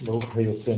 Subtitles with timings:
[0.00, 0.72] ברוך היוצא.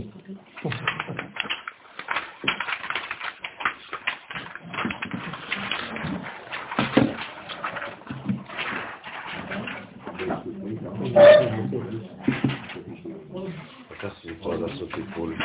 [13.90, 15.36] לקחתי יכול לעשות טיפול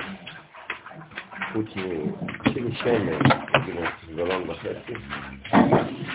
[1.54, 1.68] חוץ
[2.46, 3.30] מכאילו שמן,
[3.66, 3.82] כאילו
[4.16, 4.94] גלון וחצי,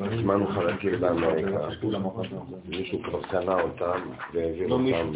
[0.00, 1.68] הזמנו חלקים באמריקה.
[2.68, 4.00] מישהו כבר קנה אותם
[4.34, 5.12] והעביר אותם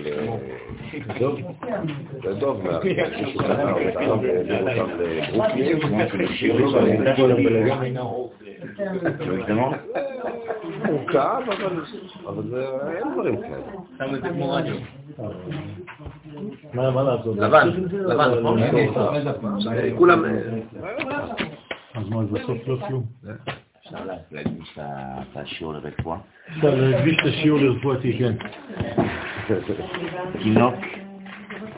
[2.25, 2.63] לדוב.
[2.85, 6.19] מישהו קנה אותם והעביר אותם
[7.29, 7.97] לברוקלין.
[10.89, 11.43] הוא כאב,
[12.27, 12.65] אבל
[12.97, 13.63] אין דברים כאלה.
[16.75, 17.37] מה לעשות?
[17.37, 18.59] לבן, לבן, נכון?
[19.99, 20.25] כולם...
[21.95, 23.05] אז מה, אז בסוף לא כלום.
[23.89, 26.19] אפשר להקדיש את השיעור לרפואה.
[26.49, 28.35] אפשר להקדיש את השיעור לרפואתי, כן.
[30.43, 30.75] תינוק,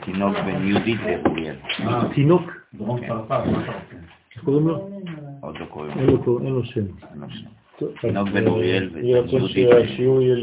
[0.05, 1.55] תינוק בן יהודית ואוריאל.
[2.13, 2.41] תינוק,
[2.73, 3.97] דרום צרפת, מה אתה רוצה?
[4.35, 4.89] איך קוראים לו?
[5.41, 6.85] עוד לא קוראים לו אין לו שם.
[8.01, 9.69] תינוק בן אוריאל אה, רצון ויהודית.
[9.69, 10.35] שהשיעור יהיה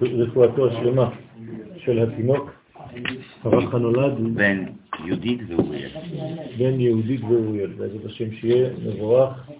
[0.00, 1.10] לרפואתו השלמה
[1.76, 2.50] של התינוק,
[3.42, 4.64] הרח הנולד, בן
[5.04, 5.90] יהודית ואוריאל.
[6.58, 9.50] בן יהודית ואוריאל, בעזרת השם שיהיה מבורך,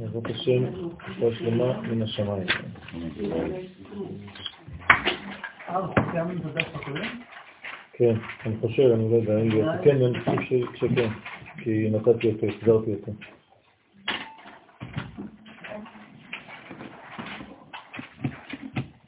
[0.00, 0.64] בעזרת השם,
[1.08, 2.46] רפואה שלמה מן השמיים.
[7.92, 8.14] כן,
[8.46, 9.84] אני חושב, אני לא יודע, אין לי אותו.
[9.84, 11.08] כן, אני חושב שכן,
[11.58, 13.12] כי נתתי אותו, החזרתי אותו.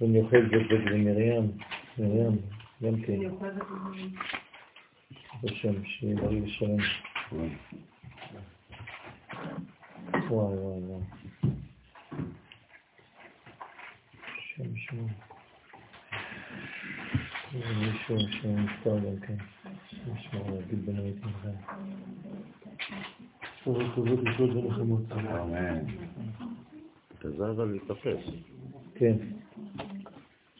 [0.00, 1.50] בן יוחד ובן ומרים,
[1.98, 2.36] מרים,
[2.82, 3.18] גם כן.
[5.42, 6.76] בשם, שיהיה בריא ושלם.
[10.12, 11.02] וואי וואי וואי.
[14.54, 15.06] שם שם.
[17.52, 19.34] זה מישהו שנפטר גם כן.
[20.12, 21.72] נשמע להגיד בין הייתי לכם.
[23.64, 25.12] טוב, טובות לחיות ונחמות.
[25.12, 25.78] אמן.
[27.22, 28.24] זז אבל להתאפס.
[28.94, 29.16] כן.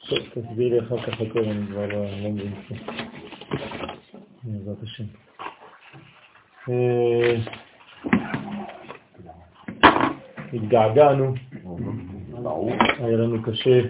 [0.08, 2.80] טוב, תסביר לי אחר כך הכל, אני כבר לא לא מבין כלום.
[4.42, 5.04] בעזרת השם.
[6.68, 7.36] אה,
[10.52, 11.34] התגעגענו,
[12.98, 13.80] היה לנו קשה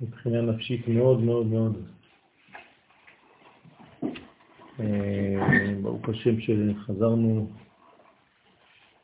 [0.00, 1.84] מבחינה נפשית מאוד מאוד מאוד.
[4.80, 7.50] אה, ברוך השם שחזרנו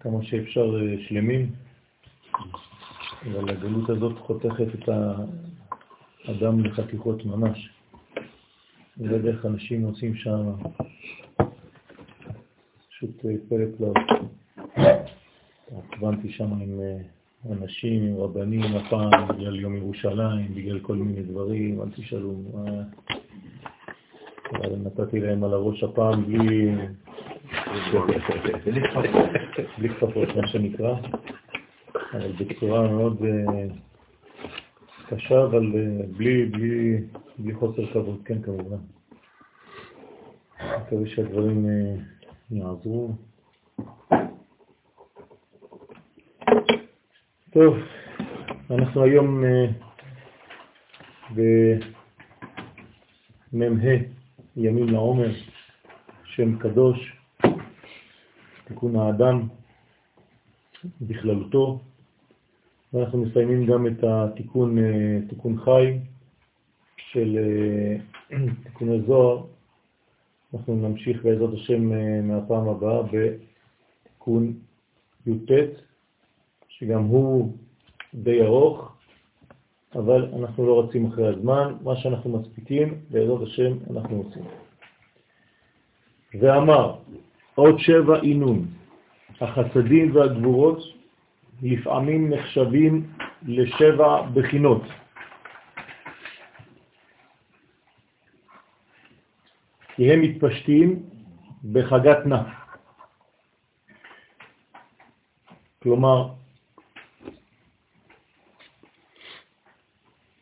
[0.00, 1.52] כמה שאפשר אה, שלמים.
[3.22, 4.88] אבל הגלות הזאת חותכת את
[6.28, 7.70] האדם לחתיכות ממש.
[9.00, 10.52] לא יודע איך אנשים עושים שם,
[12.90, 13.96] פשוט אה, פלא פלאות.
[15.78, 16.96] התכוונתי שם עם אה,
[17.52, 22.32] אנשים, עם רבנים הפעם, בגלל יום ירושלים, בגלל כל מיני דברים, אל תשאלו.
[22.54, 22.82] מה-
[24.52, 26.72] אבל נתתי להם על הראש הפעם בלי...
[29.78, 30.94] בלי כפפות, מה שנקרא.
[32.12, 33.66] אבל בצורה מאוד אה,
[35.08, 37.00] קשה, אבל אה, בלי, בלי,
[37.38, 38.76] בלי חוסר כבוד, כן כמובן.
[40.86, 41.94] מקווה שהדברים אה,
[42.50, 43.12] יעזרו.
[47.52, 47.76] טוב,
[48.70, 49.66] אנחנו היום אה,
[53.52, 53.94] במ"ה
[54.56, 55.30] ימים לעומר,
[56.24, 57.16] שם קדוש,
[58.64, 59.48] תיקון האדם
[61.00, 61.80] בכללותו,
[62.96, 65.98] ואנחנו מסיימים גם את התיקון אה, תיקון חי
[66.96, 67.96] של אה,
[68.64, 69.42] תיקוני זוהר.
[70.54, 74.52] אנחנו נמשיך בעזרת השם אה, מהפעם הבאה בתיקון
[75.26, 75.50] י"ט,
[76.68, 77.52] שגם הוא
[78.14, 78.96] די ארוך,
[79.94, 84.42] אבל אנחנו לא רצים אחרי הזמן, מה שאנחנו מספיקים, בעזרת השם אנחנו עושים.
[86.40, 86.94] ואמר,
[87.54, 88.66] עוד שבע עינון,
[89.40, 90.95] החסדים והגבורות
[91.62, 93.06] לפעמים נחשבים
[93.42, 94.82] לשבע בחינות.
[99.94, 101.02] כי הם מתפשטים
[101.72, 102.42] בחגת נע.
[105.82, 106.28] כלומר,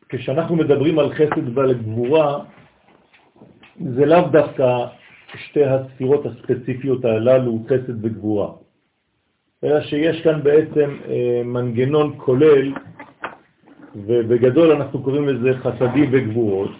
[0.08, 2.44] כשאנחנו מדברים על חסד ועל גבורה,
[3.94, 4.86] זה לאו דווקא
[5.36, 8.63] שתי הספירות הספציפיות הללו, חסד וגבורה,
[9.64, 12.72] אלא שיש כאן בעצם אה, מנגנון כולל,
[13.94, 16.70] ובגדול אנחנו קוראים לזה חסדים וגבורות,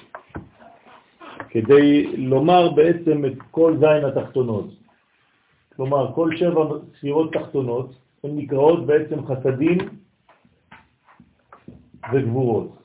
[1.48, 4.70] כדי לומר בעצם את כל זין התחתונות.
[5.76, 6.64] כלומר, כל שבע
[6.98, 7.94] ספירות תחתונות
[8.25, 9.78] הן נקראות בעצם חסדים
[12.12, 12.76] וגבורות.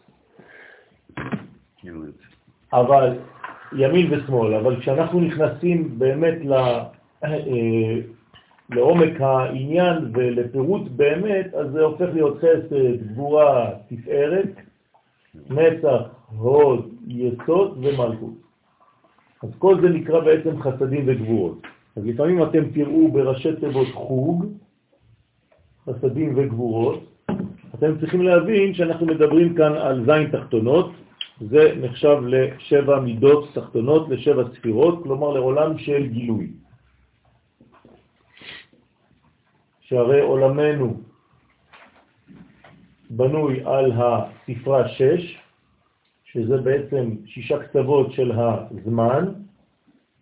[2.74, 3.18] אבל
[3.76, 6.54] ימין ושמאל, אבל כשאנחנו נכנסים באמת ל,
[7.24, 8.00] אה,
[8.70, 14.56] לעומק העניין ולפירוט באמת, אז זה הופך להיות חסד, גבורה, תפארת,
[15.50, 16.02] נצח,
[16.38, 18.34] הוד, יסוד ומלכות.
[19.44, 21.62] אז כל זה נקרא בעצם חסדים וגבורות.
[21.96, 24.46] אז לפעמים אתם תראו בראשי תיבות חוג,
[25.90, 27.04] חסדים וגבורות,
[27.76, 30.92] אתם צריכים להבין שאנחנו מדברים כאן על זין תחתונות,
[31.42, 36.48] זה נחשב לשבע מידות תחתונות, לשבע ספירות, כלומר לעולם של גילוי.
[39.90, 41.02] שהרי עולמנו
[43.10, 45.38] בנוי על הספרה 6,
[46.24, 49.26] שזה בעצם שישה קצוות של הזמן,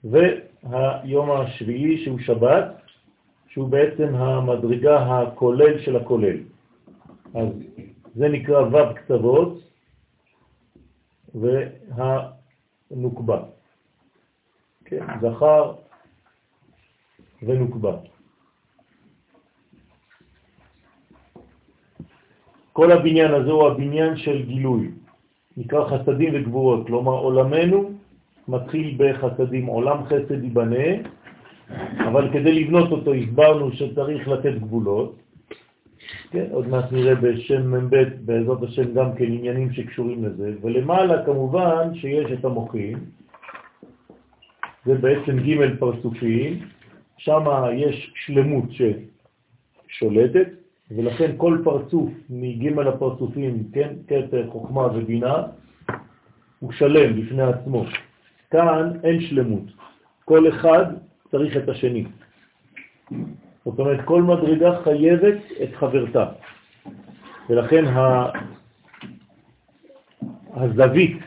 [0.03, 2.81] והיום השביעי שהוא שבת,
[3.47, 6.37] שהוא בעצם המדרגה הכולל של הכולל.
[7.35, 7.47] אז
[8.15, 9.59] זה נקרא ו' קצוות,
[11.35, 13.43] והנוקבה.
[14.85, 15.73] כן, זכר
[17.43, 17.97] ונוקבה.
[22.77, 24.87] כל הבניין הזה הוא הבניין של גילוי,
[25.57, 27.91] נקרא חסדים וגבורות, כלומר עולמנו
[28.47, 30.87] מתחיל בחסדים, עולם חסד ייבנה,
[31.97, 35.15] אבל כדי לבנות אותו הסברנו שצריך לתת גבולות,
[36.31, 37.95] כן, עוד מעט נראה בשם מ"ב,
[38.25, 40.53] בעזרת השם, גם כן עניינים שקשורים לזה.
[40.61, 42.97] ולמעלה כמובן שיש את המוחים,
[44.85, 46.59] זה בעצם ג' פרצופים,
[47.17, 47.43] שם
[47.73, 50.56] יש שלמות ששולטת,
[50.91, 55.43] ולכן כל פרצוף מג' הפרצופים, כן, קטר, חוכמה ובינה,
[56.59, 57.85] הוא שלם בפני עצמו.
[58.51, 59.63] כאן אין שלמות,
[60.25, 60.85] כל אחד
[61.31, 62.05] צריך את השני.
[63.65, 66.25] זאת אומרת, כל מדרגה חייבת את חברתה.
[67.49, 67.85] ולכן
[70.53, 71.17] הזווית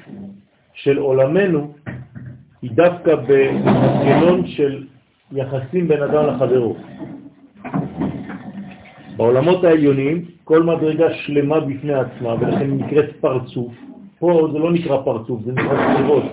[0.73, 1.75] של עולמנו
[2.63, 4.87] היא דווקא במנגנון של
[5.33, 6.77] יחסים בין אדם לחברו.
[9.21, 13.73] בעולמות העליונים כל מדרגה שלמה בפני עצמה, ולכן נקראת פרצוף.
[14.19, 16.25] פה זה לא נקרא פרצוף, זה נקרא ספירות.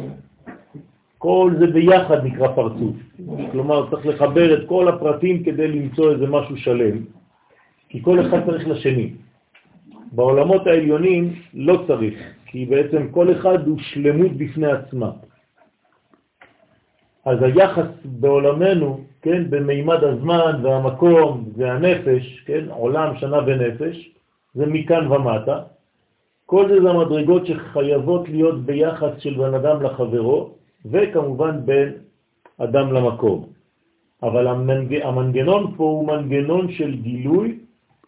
[1.18, 2.96] כל זה ביחד נקרא פרצוף.
[3.52, 6.98] כלומר, צריך לחבר את כל הפרטים כדי למצוא איזה משהו שלם,
[7.90, 9.10] כי כל אחד צריך לשני.
[10.12, 15.12] בעולמות העליונים לא צריך, כי בעצם כל אחד הוא שלמות בפני עצמה.
[17.28, 24.10] אז היחס בעולמנו, כן, במימד הזמן והמקום והנפש, כן, עולם, שנה ונפש,
[24.54, 25.60] זה מכאן ומטה.
[26.46, 30.50] כל זה זה המדרגות שחייבות להיות ביחס של בן אדם לחברו,
[30.86, 31.90] וכמובן בין
[32.58, 33.46] אדם למקום.
[34.24, 35.02] אבל המנג...
[35.04, 37.60] המנגנון פה הוא מנגנון של גילוי,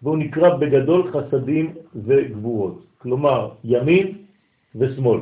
[0.02, 2.86] והוא נקרא בגדול חסדים וגבורות.
[2.98, 4.08] כלומר, ימין
[4.76, 5.20] ושמאל.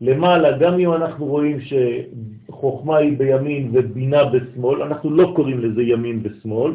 [0.00, 6.20] למעלה, גם אם אנחנו רואים שחוכמה היא בימין ובינה בשמאל, אנחנו לא קוראים לזה ימין
[6.22, 6.72] ושמאל,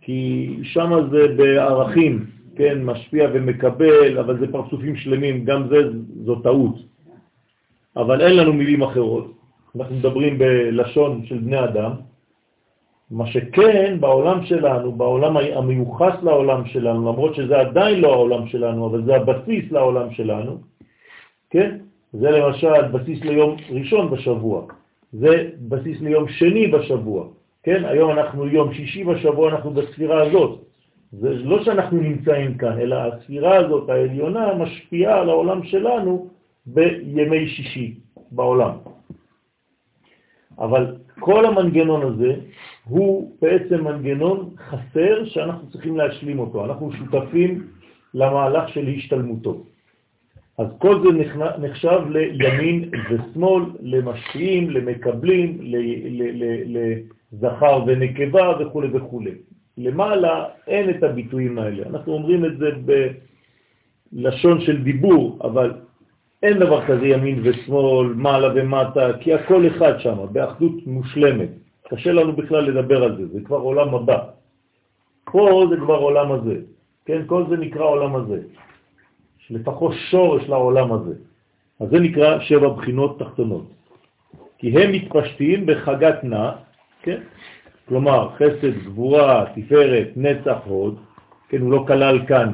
[0.00, 5.76] כי שם זה בערכים, כן, משפיע ומקבל, אבל זה פרצופים שלמים, גם זה,
[6.24, 6.74] זו טעות.
[7.96, 9.32] אבל אין לנו מילים אחרות.
[9.78, 11.92] אנחנו מדברים בלשון של בני אדם.
[13.10, 19.04] מה שכן, בעולם שלנו, בעולם המיוחס לעולם שלנו, למרות שזה עדיין לא העולם שלנו, אבל
[19.04, 20.58] זה הבסיס לעולם שלנו,
[21.50, 21.89] כן?
[22.12, 24.66] זה למשל בסיס ליום ראשון בשבוע,
[25.12, 27.26] זה בסיס ליום שני בשבוע,
[27.62, 27.84] כן?
[27.84, 30.60] היום אנחנו יום שישי בשבוע, אנחנו בספירה הזאת.
[31.12, 36.28] זה לא שאנחנו נמצאים כאן, אלא הספירה הזאת, העליונה, משפיעה על העולם שלנו
[36.66, 37.94] בימי שישי
[38.30, 38.72] בעולם.
[40.58, 42.34] אבל כל המנגנון הזה
[42.84, 46.64] הוא בעצם מנגנון חסר שאנחנו צריכים להשלים אותו.
[46.64, 47.66] אנחנו שותפים
[48.14, 49.62] למהלך של השתלמותו.
[50.60, 51.08] אז כל זה
[51.58, 55.58] נחשב לימין ושמאל, למשפיעים, למקבלים,
[57.32, 59.20] לזכר ונקבה וכו' וכו'.
[59.78, 61.86] למעלה אין את הביטויים האלה.
[61.86, 62.68] אנחנו אומרים את זה
[64.12, 65.72] בלשון של דיבור, אבל
[66.42, 71.48] אין דבר כזה ימין ושמאל, מעלה ומטה, כי הכל אחד שם, באחדות מושלמת.
[71.88, 74.18] קשה לנו בכלל לדבר על זה, זה כבר עולם הבא.
[75.24, 76.56] פה זה כבר עולם הזה,
[77.04, 77.22] כן?
[77.26, 78.40] כל זה נקרא עולם הזה.
[79.50, 81.14] לפחות שורש לעולם הזה.
[81.80, 83.66] אז זה נקרא שבע בחינות תחתונות.
[84.58, 86.50] כי הם מתפשטים בחגת נע,
[87.02, 87.20] כן?
[87.88, 90.98] כלומר חסד, גבורה, תפארת, נצח, הוד,
[91.48, 92.52] כן, הוא לא כלל כאן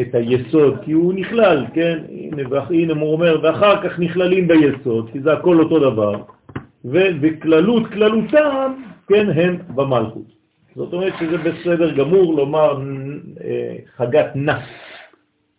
[0.00, 5.20] את היסוד, כי הוא נכלל, כן, הנה, הנה הוא אומר, ואחר כך נכללים ביסוד, כי
[5.20, 6.22] זה הכל אותו דבר,
[6.84, 8.72] ובכללות, כללותם,
[9.08, 10.36] כן, הם במלכות.
[10.74, 12.80] זאת אומרת שזה בסדר גמור לומר
[13.44, 14.64] אה, חגת נס,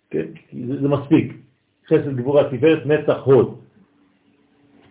[0.09, 0.25] כן,
[0.81, 1.33] זה, מספיק.
[1.87, 3.55] חסד, גבורה, תפארת, נצח, הוד.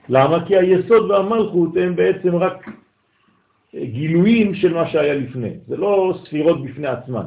[0.08, 0.46] למה?
[0.46, 2.70] כי היסוד והמלכות הם בעצם רק
[3.74, 7.24] גילויים של מה שהיה לפני, זה לא ספירות בפני עצמן.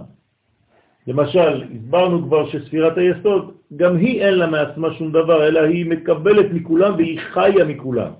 [1.08, 6.46] למשל, הסברנו כבר שספירת היסוד, גם היא אין לה מעצמה שום דבר, אלא היא מקבלת
[6.54, 8.12] מכולם והיא חיה מכולם.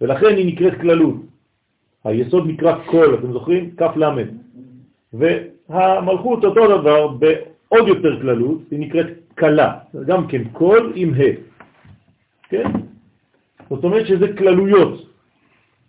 [0.00, 1.16] ולכן היא נקראת כללות.
[2.04, 3.70] היסוד נקרא קול, אתם זוכרים?
[3.76, 4.28] כף למד.
[5.12, 7.16] והמלכות אותו דבר,
[7.70, 11.34] בעוד יותר כללות, היא נקראת קלה, גם כן קול עם ה'.
[12.48, 12.70] כן?
[13.70, 15.08] זאת אומרת שזה כללויות.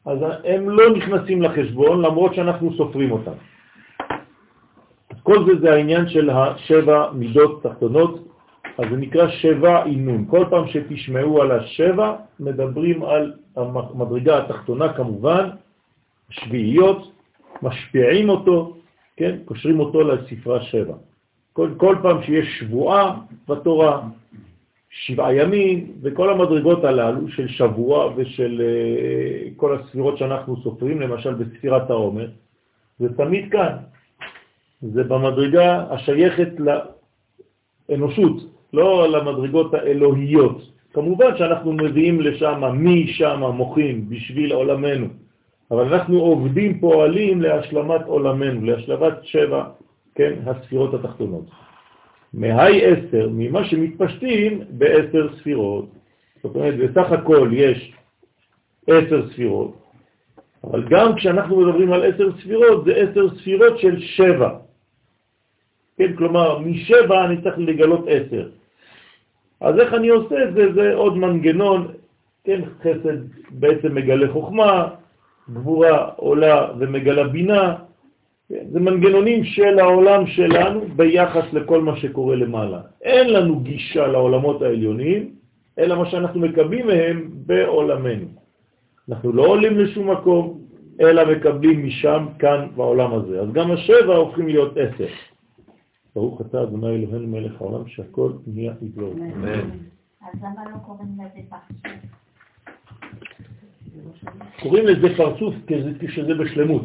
[0.06, 3.38] אז הם לא נכנסים לחשבון למרות שאנחנו סופרים אותם.
[5.24, 8.28] כל זה זה העניין של השבע מידות תחתונות,
[8.78, 10.26] אז זה נקרא שבע עינון.
[10.30, 15.50] כל פעם שתשמעו על השבע, מדברים על המדרגה התחתונה כמובן,
[16.30, 17.12] שביעיות,
[17.62, 18.78] משפיעים אותו,
[19.18, 20.96] כן, קושרים אותו לספרה שבע.
[21.56, 23.16] כל, כל פעם שיש שבועה
[23.48, 24.02] בתורה,
[24.90, 31.90] שבעה ימים, וכל המדרגות הללו של שבוע ושל uh, כל הספירות שאנחנו סופרים, למשל בספירת
[31.90, 32.28] העומר,
[33.00, 33.76] זה תמיד כאן.
[34.82, 36.50] זה במדרגה השייכת
[37.90, 38.38] לאנושות,
[38.74, 40.62] לא למדרגות האלוהיות.
[40.94, 45.08] כמובן שאנחנו מביאים לשם, מי שם מוחים בשביל עולמנו,
[45.72, 49.64] אבל אנחנו עובדים, פועלים להשלמת עולמנו, להשלמת שבע,
[50.16, 51.46] כן, הספירות התחתונות.
[52.34, 55.86] מהי עשר, ממה שמתפשטים בעשר ספירות.
[56.44, 57.94] זאת אומרת, בסך הכל יש
[58.88, 59.76] עשר ספירות,
[60.64, 64.50] אבל גם כשאנחנו מדברים על עשר ספירות, זה עשר ספירות של שבע.
[65.98, 68.50] כן, כלומר, משבע אני צריך לגלות עשר.
[69.62, 70.74] אז איך אני עושה את זה?
[70.74, 71.88] זה עוד מנגנון,
[72.44, 73.18] כן, חסד
[73.50, 74.90] בעצם מגלה חוכמה,
[75.50, 77.76] גבורה עולה ומגלה בינה,
[78.50, 82.82] כן, זה מנגנונים של העולם שלנו ביחס לכל מה שקורה למעלה.
[83.02, 85.36] אין לנו גישה לעולמות העליונים,
[85.80, 88.28] אלא מה שאנחנו מקבלים מהם בעולמנו.
[89.10, 90.60] אנחנו לא עולים לשום מקום,
[91.02, 93.42] אלא מקבלים משם, כאן, בעולם הזה.
[93.42, 95.08] אז גם השבע הופכים להיות עשר.
[96.16, 99.14] ברוך אתה אדוני אלוהינו מלך העולם שהכל נהיה יגלור.
[99.14, 99.70] אמן.
[100.22, 101.92] אז למה לא קוראים לזה פרצוף?
[104.62, 105.56] קוראים לזה פרצוף
[106.00, 106.84] כשזה בשלמות.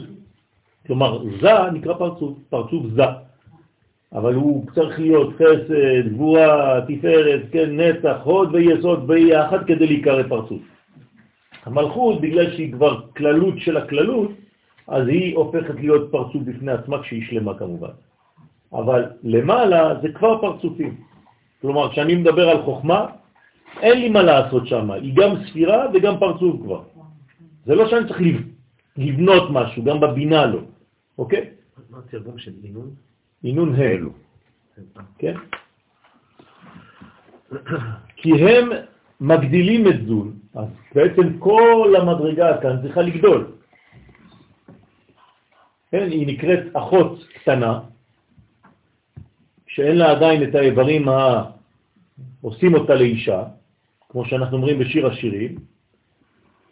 [0.86, 3.04] כלומר, זה נקרא פרצוף, פרצוף זה.
[4.12, 10.62] אבל הוא צריך להיות חסד, גבורה, תפארת, כן, נצח, הוד ויסוד ביחד כדי להיקרא פרצוף.
[11.64, 14.30] המלכות, בגלל שהיא כבר כללות של הכללות,
[14.88, 17.94] אז היא הופכת להיות פרצוף בפני עצמה כשהיא שלמה כמובן.
[18.72, 20.96] אבל למעלה זה כבר פרצופים.
[21.60, 23.06] כלומר, כשאני מדבר על חוכמה,
[23.80, 26.82] אין לי מה לעשות שם, היא גם ספירה וגם פרצוף כבר.
[27.66, 28.20] זה לא שאני צריך
[28.96, 30.60] לבנות משהו, גם בבינה לא,
[31.18, 31.50] אוקיי?
[31.90, 32.94] מה התרגום של עינון?
[33.42, 34.10] עינון האלו,
[35.18, 35.34] כן?
[38.16, 38.68] כי הם
[39.20, 43.52] מגדילים את זון, אז בעצם כל המדרגה כאן צריכה לגדול.
[45.90, 47.80] כן, היא נקראת אחות קטנה,
[49.66, 53.44] שאין לה עדיין את האיברים העושים אותה לאישה,
[54.08, 55.54] כמו שאנחנו אומרים בשיר השירים,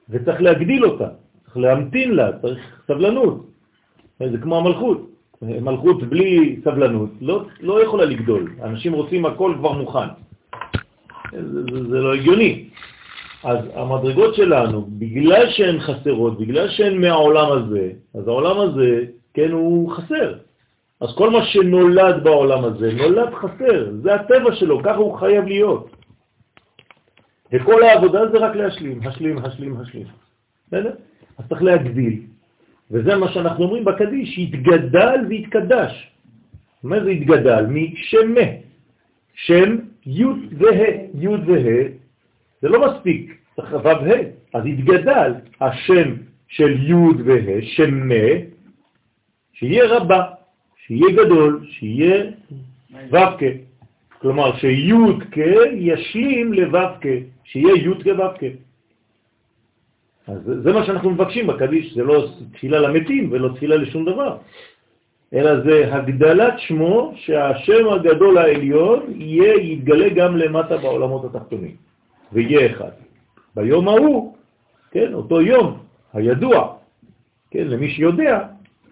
[0.08, 1.08] וצריך להגדיל אותה,
[1.58, 3.46] להמתין לה, צריך סבלנות.
[4.20, 5.08] זה כמו המלכות.
[5.42, 8.52] מלכות בלי סבלנות לא, לא יכולה לגדול.
[8.62, 10.08] אנשים רוצים הכל כבר מוכן.
[11.32, 12.68] זה, זה, זה לא הגיוני.
[13.44, 19.92] אז המדרגות שלנו, בגלל שהן חסרות, בגלל שהן מהעולם הזה, אז העולם הזה, כן, הוא
[19.92, 20.34] חסר.
[21.00, 25.90] אז כל מה שנולד בעולם הזה, נולד חסר, זה הטבע שלו, ככה הוא חייב להיות.
[27.52, 30.06] וכל העבודה זה רק להשלים, השלים, השלים, השלים.
[30.66, 30.92] בסדר?
[31.38, 32.20] אז צריך להגדיל.
[32.90, 36.12] וזה מה שאנחנו אומרים בקדיש, התגדל והתקדש.
[36.82, 37.66] מה זה התגדל?
[37.66, 38.48] משמה.
[39.34, 39.76] שם
[40.06, 40.24] י'
[40.58, 41.88] וה', י' וה',
[42.62, 44.04] זה לא מספיק, צריך ו' ה'.
[44.54, 46.14] אז התגדל השם
[46.48, 48.28] של י' וה', שמה,
[49.52, 50.22] שיהיה רבה.
[50.86, 52.24] שיהיה גדול, שיהיה
[53.12, 53.40] ו"ק.
[54.20, 54.92] כלומר שי'
[55.74, 56.78] ישלים לו'
[57.44, 58.67] שיהיה י' כ' ו' כ'.
[60.28, 64.36] אז זה מה שאנחנו מבקשים בקדיש, זה לא תפילה למתים ולא תפילה לשום דבר,
[65.34, 71.76] אלא זה הגדלת שמו שהשם הגדול העליון יהיה, יתגלה גם למטה בעולמות התחתונים,
[72.32, 72.90] ויהיה אחד.
[73.56, 74.36] ביום ההוא,
[74.90, 75.78] כן, אותו יום
[76.12, 76.76] הידוע,
[77.50, 78.44] כן, למי שיודע,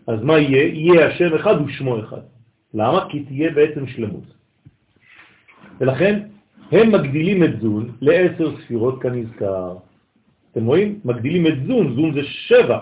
[0.07, 0.64] אז מה יהיה?
[0.64, 2.21] יהיה השם אחד ושמו אחד.
[2.75, 3.07] למה?
[3.09, 4.25] כי תהיה בעצם שלמות.
[5.81, 6.21] ולכן
[6.73, 9.76] הם מגדילים את זון לעשר ספירות כנזכר.
[10.57, 11.01] אתם רואים?
[11.05, 12.79] מגדילים את זון, זון זה שבע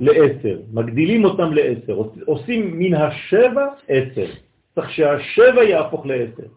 [0.00, 4.26] לעשר, מגדילים אותם לעשר, עושים מן השבע עשר,
[4.74, 6.48] צריך שהשבע יהפוך לעשר.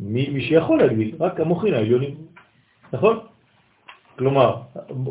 [0.00, 2.14] מי, מי שיכול להגדיל, רק המוחין העליונים,
[2.92, 3.18] נכון?
[4.18, 4.56] כלומר,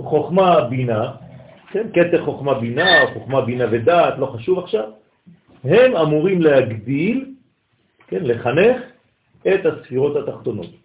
[0.03, 1.11] חוכמה בינה,
[1.71, 4.89] כן, קטר חוכמה בינה, חוכמה בינה ודעת, לא חשוב עכשיו,
[5.63, 7.35] הם אמורים להגדיל,
[8.07, 8.81] כן, לחנך
[9.47, 10.84] את הספירות התחתונות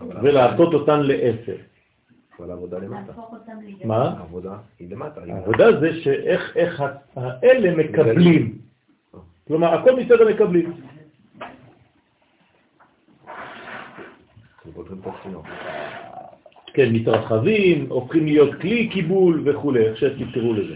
[0.00, 1.56] ולעשות אותן לעשר.
[2.38, 3.12] אבל העבודה למטה.
[3.84, 4.14] מה?
[4.18, 5.20] העבודה היא למטה.
[5.28, 6.82] העבודה זה שאיך
[7.16, 8.58] האלה מקבלים.
[9.46, 10.72] כלומר, הכל מצד המקבלים.
[16.74, 20.74] כן, מתרחבים, הופכים להיות כלי קיבול וכו', איך שתקראו לזה.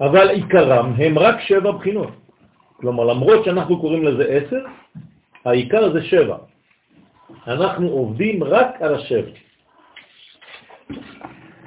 [0.00, 2.10] אבל עיקרם הם רק שבע בחינות.
[2.76, 4.62] כלומר, למרות שאנחנו קוראים לזה עשר,
[5.44, 6.36] העיקר זה שבע.
[7.46, 9.30] אנחנו עובדים רק על השבע.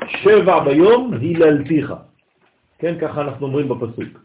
[0.08, 1.94] שבע ביום היללתיך.
[2.80, 4.20] כן, ככה אנחנו אומרים בפסוק.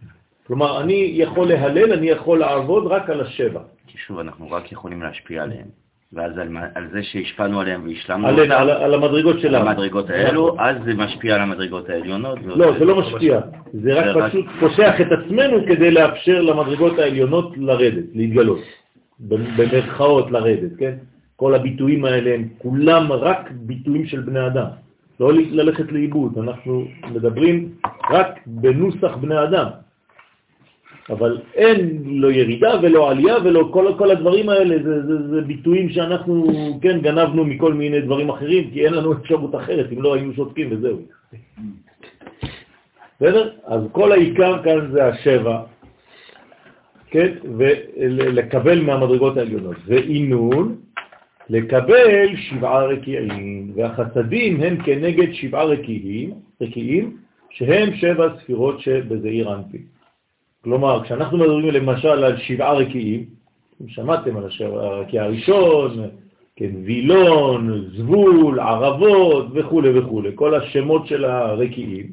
[0.46, 3.60] כלומר, אני יכול להלל, אני יכול לעבוד רק על השבע.
[3.86, 5.66] כי שוב, אנחנו רק יכולים להשפיע עליהם.
[6.12, 9.56] ואז על, על זה שהשפענו עליהם והשלמנו על, אותם, על, על המדרגות שלנו.
[9.56, 12.38] על המדרגות האלו, אז זה משפיע על המדרגות העליונות.
[12.44, 13.40] לא, זה לא משפיע.
[13.72, 14.60] זה רק זה פשוט רק...
[14.60, 18.60] פותח את עצמנו כדי לאפשר למדרגות העליונות לרדת, להתגלות.
[19.20, 20.94] במרכאות לרדת, כן?
[21.42, 24.66] כל הביטויים האלה הם כולם רק ביטויים של בני אדם.
[25.20, 27.74] לא ללכת לאיבוד, אנחנו מדברים
[28.10, 29.68] רק בנוסח בני אדם.
[31.10, 35.90] אבל אין לא ירידה ולא עלייה ולא כל, כל הדברים האלה, זה, זה, זה ביטויים
[35.90, 36.46] שאנחנו,
[36.82, 40.68] כן, גנבנו מכל מיני דברים אחרים, כי אין לנו אפשרות אחרת, אם לא היינו שותקים
[40.70, 40.98] וזהו.
[43.18, 43.44] בסדר?
[43.66, 45.56] אז כל העיקר כאן זה השבע,
[47.10, 49.76] כן, ולקבל מהמדרגות העליונות.
[49.86, 50.91] ועינון,
[51.52, 57.16] לקבל שבעה רקיעים, והחסדים הם כנגד שבעה רקיעים, רקיעים
[57.50, 59.78] שהם שבע ספירות שבזעיר אנפי.
[60.64, 63.24] כלומר, כשאנחנו מדברים למשל על שבעה רקיעים,
[63.86, 66.08] שמעתם על הרקיע הראשון,
[66.56, 72.06] כן, וילון, זבול, ערבות וכו' וכו', כל השמות של הרקיעים,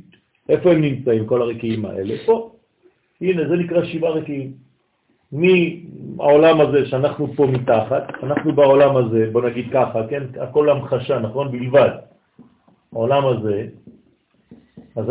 [0.49, 2.15] איפה הם נמצאים, כל הרקיעים האלה?
[2.25, 2.51] פה.
[3.21, 4.68] הנה, זה נקרא שבעה רקיעים.
[5.31, 11.51] מהעולם הזה שאנחנו פה מתחת, אנחנו בעולם הזה, בוא נגיד ככה, כן, הכל המחשה, נכון?
[11.51, 11.89] בלבד.
[12.93, 13.67] העולם הזה,
[14.95, 15.05] אז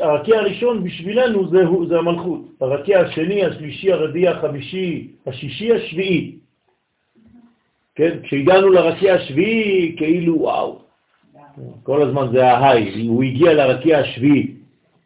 [0.00, 2.40] הרקיע הראשון בשבילנו זה, זה המלכות.
[2.60, 6.36] הרקיע השני, השלישי, הרביעי, החמישי, השישי, השביעי.
[7.94, 8.18] כן?
[8.22, 10.78] כשהגענו לרקיע השביעי, כאילו וואו,
[11.82, 14.54] כל הזמן זה ההיי, הוא הגיע לרקיע השביעי.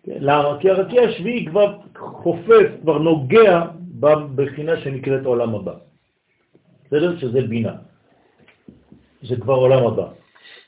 [0.04, 0.18] כן?
[0.60, 3.62] כי הרקיע השביעי כבר חופף, כבר נוגע
[4.02, 5.74] בבחינה שנקראת עולם הבא.
[6.86, 7.18] בסדר?
[7.18, 7.74] שזה בינה.
[9.22, 10.06] זה כבר עולם הבא.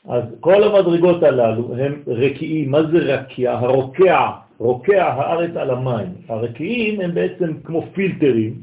[0.09, 2.71] אז כל המדרגות הללו הם רקיעים.
[2.71, 3.53] מה זה רקיע?
[3.53, 6.15] הרוקע, רוקע הארץ על המים.
[6.29, 8.63] הרקיעים הם בעצם כמו פילטרים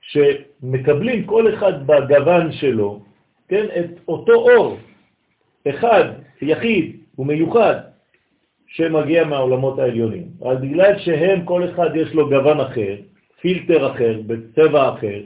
[0.00, 3.00] שמקבלים כל אחד בגוון שלו,
[3.48, 4.76] כן, את אותו אור,
[5.68, 6.04] אחד,
[6.42, 7.74] יחיד ומיוחד,
[8.66, 10.26] שמגיע מהעולמות העליונים.
[10.44, 12.94] אז בגלל שהם, כל אחד יש לו גוון אחר,
[13.40, 15.20] פילטר אחר, בצבע אחר,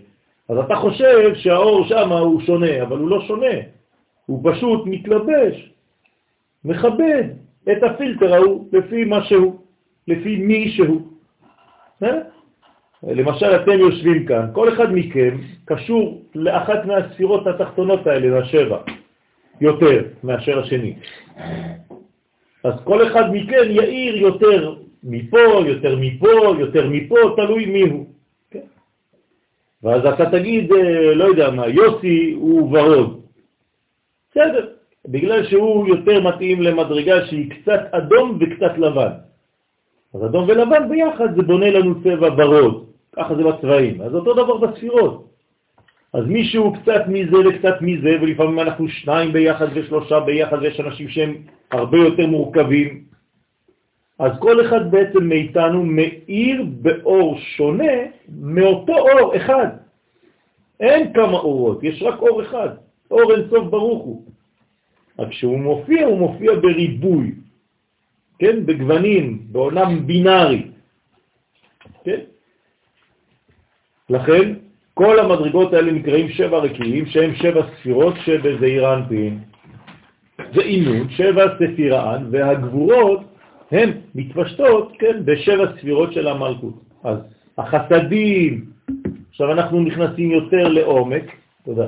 [0.48, 3.57] אז אתה חושב שהאור שם הוא שונה, אבל הוא לא שונה.
[4.27, 5.70] הוא פשוט מתלבש,
[6.64, 7.25] מכבד
[7.72, 9.61] את הפילטר ההוא לפי מה שהוא,
[10.09, 11.01] לפי מי שהוא.
[12.03, 12.18] אה?
[13.03, 18.79] למשל, אתם יושבים כאן, כל אחד מכם קשור לאחת מהספירות התחתונות האלה, לשבע,
[19.61, 20.94] יותר מאשר השני.
[22.64, 28.06] אז כל אחד מכם יאיר יותר מפה, יותר מפה, יותר מפה, תלוי מי הוא.
[28.50, 28.66] כן?
[29.82, 33.20] ואז אתה תגיד, אה, לא יודע מה, יוסי הוא ורוד.
[34.30, 34.68] בסדר,
[35.08, 39.12] בגלל שהוא יותר מתאים למדרגה שהיא קצת אדום וקצת לבן.
[40.14, 42.86] אז אדום ולבן ביחד זה בונה לנו צבע ורוד,
[43.16, 44.02] ככה זה בצבעים.
[44.02, 45.28] אז אותו דבר בספירות.
[46.12, 51.34] אז מישהו קצת מזה וקצת מזה, ולפעמים אנחנו שניים ביחד ושלושה ביחד, ויש אנשים שהם
[51.70, 53.04] הרבה יותר מורכבים,
[54.22, 57.92] אז כל אחד בעצם מאיתנו מאיר באור שונה
[58.28, 59.66] מאותו אור אחד.
[60.80, 62.68] אין כמה אורות, יש רק אור אחד,
[63.11, 64.22] אור אינסוף ברוך הוא.
[65.18, 67.32] רק כשהוא מופיע, הוא מופיע בריבוי,
[68.38, 68.66] כן?
[68.66, 70.62] בגוונים, בעולם בינארי.
[72.04, 72.20] כן?
[74.11, 74.54] לכן,
[74.94, 79.38] כל המדרגות האלה נקראים שבע רקיעים, שהם שבע ספירות שבזעיר אנפין.
[80.54, 83.31] זה עינון, שבע ספירן, והגבורות
[83.72, 86.74] הן מתפשטות, כן, בשבע ספירות של המלכות.
[87.04, 87.18] אז
[87.58, 88.64] החסדים,
[89.30, 91.24] עכשיו אנחנו נכנסים יותר לעומק,
[91.64, 91.87] תודה.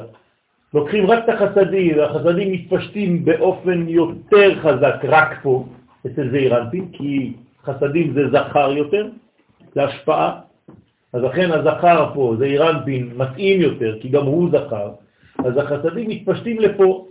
[0.75, 5.65] לוקחים רק את החסדים, והחסדים מתפשטים באופן יותר חזק רק פה,
[6.07, 7.33] אצל זעיר אנפין, כי
[7.65, 9.09] חסדים זה זכר יותר,
[9.75, 10.41] זה השפעה,
[11.13, 14.91] אז לכן הזכר פה, זעיר אנפין, מתאים יותר, כי גם הוא זכר,
[15.39, 17.07] אז החסדים מתפשטים לפה.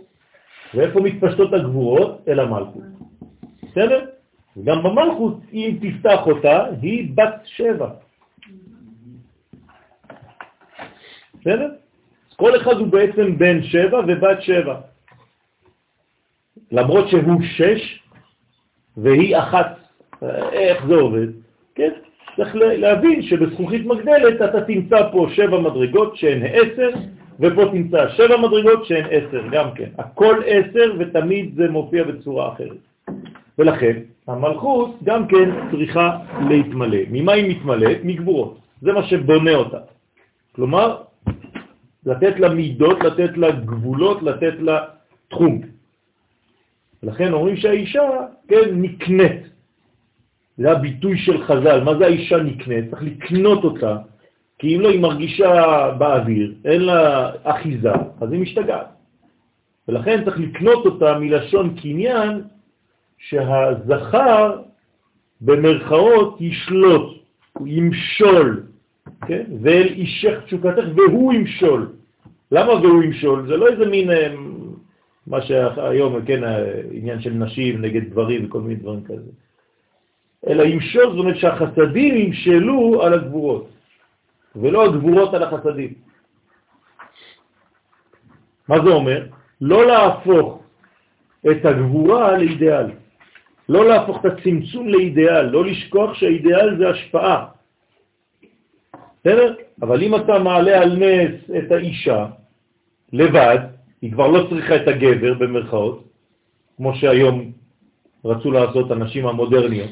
[0.74, 2.20] ואיפה מתפשטות הגבורות?
[2.28, 2.82] אל המלכות.
[3.62, 4.13] בסדר?
[4.64, 7.88] גם במלכות, אם תפתח אותה, היא בת שבע.
[11.40, 11.68] בסדר?
[12.36, 14.80] כל אחד הוא בעצם בן שבע ובת שבע.
[16.72, 18.00] למרות שהוא שש
[18.96, 19.78] והיא אחת.
[20.52, 21.26] איך זה עובד?
[21.74, 21.90] כן?
[22.36, 26.90] צריך להבין שבזכוכית מגדלת אתה תמצא פה שבע מדרגות שהן עשר,
[27.40, 29.90] ופה תמצא שבע מדרגות שהן עשר גם כן.
[29.98, 32.82] הכל עשר ותמיד זה מופיע בצורה אחרת.
[33.58, 36.98] ולכן המלכות גם כן צריכה להתמלא.
[37.10, 37.98] ממה היא מתמלאת?
[38.04, 38.58] מגבורות.
[38.80, 39.78] זה מה שבונה אותה.
[40.54, 41.02] כלומר,
[42.06, 44.78] לתת לה מידות, לתת לה גבולות, לתת לה
[45.28, 45.60] תחום.
[47.02, 48.02] ולכן אומרים שהאישה,
[48.48, 49.42] כן, נקנית.
[50.56, 51.84] זה הביטוי של חז"ל.
[51.84, 52.90] מה זה האישה נקנית?
[52.90, 53.96] צריך לקנות אותה,
[54.58, 55.52] כי אם לא, היא מרגישה
[55.98, 58.86] באוויר, אין לה אחיזה, אז היא משתגעת.
[59.88, 62.42] ולכן צריך לקנות אותה מלשון קניין,
[63.28, 64.62] שהזכר
[65.40, 68.62] במרכאות ישלוט, הוא ימשול,
[69.26, 69.44] כן?
[69.62, 71.92] ואל אישך תשוקתך והוא ימשול.
[72.52, 73.46] למה והוא ימשול?
[73.48, 74.34] זה לא איזה מין, אה,
[75.26, 79.30] מה שהיום, כן, העניין של נשים נגד גברים וכל מיני דברים כזה.
[80.48, 83.68] אלא ימשול, זאת אומרת שהחסדים ימשלו על הגבורות,
[84.56, 85.92] ולא הגבורות על החסדים.
[88.68, 89.26] מה זה אומר?
[89.60, 90.62] לא להפוך
[91.50, 93.03] את הגבורה לאידיאל.
[93.68, 97.46] לא להפוך את הצמצום לאידיאל, לא לשכוח שהאידיאל זה השפעה.
[99.20, 99.54] בסדר?
[99.82, 102.26] אבל אם אתה מעלה על נס את האישה
[103.12, 103.58] לבד,
[104.02, 106.04] היא כבר לא צריכה את הגבר במרכאות,
[106.76, 107.52] כמו שהיום
[108.24, 109.90] רצו לעשות הנשים המודרניות,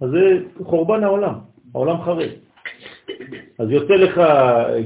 [0.00, 1.34] אז זה חורבן העולם,
[1.74, 2.28] העולם חרד.
[3.58, 4.20] אז יוצא לך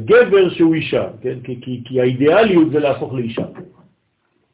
[0.05, 1.41] גבר שהוא אישה, כן?
[1.45, 3.45] כי, כי, כי האידיאליות זה להפוך לאישה.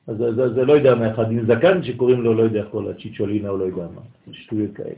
[0.06, 3.48] אז זה, זה, לא יודע מה אחד עם זקן שקוראים לו, לא יודע, כל הצ'יצ'ולינה
[3.48, 4.94] או לא יודע מה, שטויות כאלה.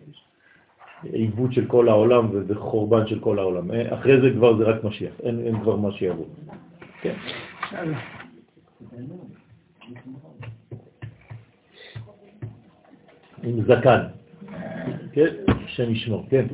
[1.02, 3.70] עיוות של כל העולם וחורבן של כל העולם.
[3.70, 6.24] אה, אחרי זה כבר זה רק משיח, אין, אין כבר מה שיבוא.
[7.00, 7.14] כן.
[13.42, 14.00] עם זקן,
[15.12, 15.34] כן,
[15.66, 16.46] שם ישמור, כן.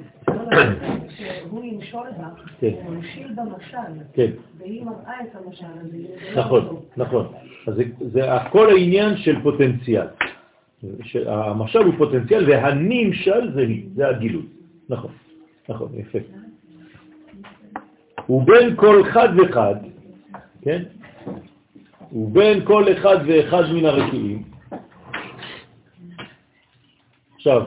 [1.50, 2.28] הוא ימשול בה,
[2.60, 2.70] כן.
[2.84, 4.30] הוא ממשיל במשל, כן.
[4.58, 6.40] והיא מראה את המשל הזה.
[6.40, 7.32] נכון, נכון.
[7.66, 10.06] אז זה, זה הכל העניין של פוטנציאל.
[11.26, 14.42] המשל הוא פוטנציאל והנמשל זה היא, זה הגילוי.
[14.88, 15.10] נכון,
[15.68, 16.18] נכון, יפה.
[18.28, 19.74] ובין כל אחד ואחד,
[20.62, 20.82] כן?
[22.12, 24.42] ובין כל אחד ואחד מן הרקיעים.
[27.34, 27.66] עכשיו,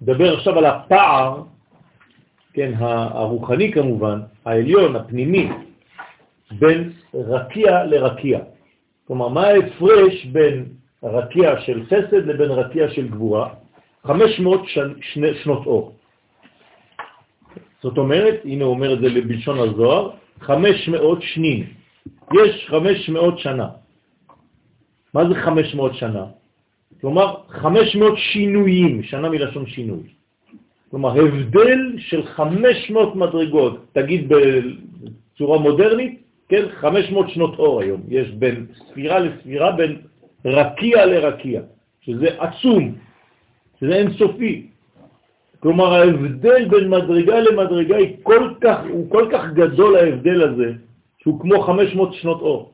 [0.00, 1.42] נדבר עכשיו על הפער,
[2.52, 5.48] כן, הרוחני כמובן, העליון, הפנימי,
[6.58, 8.40] בין רקיע לרקיע.
[9.06, 10.64] כלומר, מה ההפרש בין
[11.02, 13.54] רקיע של חסד לבין רקיע של גבורה?
[14.04, 14.60] 500
[15.00, 15.94] שני, שנות אור.
[17.82, 21.66] זאת אומרת, הנה אומר את זה בלשון הזוהר, 500 שנים.
[22.34, 23.68] יש 500 שנה.
[25.14, 26.24] מה זה 500 שנה?
[27.00, 30.02] כלומר 500 שינויים, שנה מלשון שינוי.
[30.90, 38.66] כלומר, הבדל של 500 מדרגות, תגיד בצורה מודרנית, כן, 500 שנות אור היום, יש בין
[38.74, 39.96] ספירה לספירה, בין
[40.44, 41.60] רקיע לרקיע,
[42.00, 42.94] שזה עצום,
[43.80, 44.66] שזה אינסופי.
[45.60, 50.72] כלומר, ההבדל בין מדרגה למדרגה היא כל כך, הוא כל כך גדול ההבדל הזה,
[51.18, 52.72] שהוא כמו 500 שנות אור.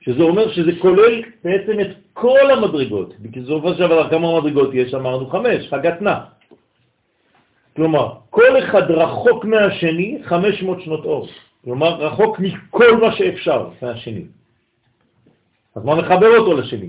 [0.00, 4.94] שזה אומר שזה כולל בעצם את כל המדרגות, בסופו של דבר כמה מדרגות יש?
[4.94, 6.24] אמרנו חמש, חגתנה.
[7.76, 11.28] כלומר, כל אחד רחוק מהשני 500 שנות אור.
[11.64, 14.24] כלומר, רחוק מכל מה שאפשר מהשני.
[15.74, 16.88] אז מה מחבר אותו לשני?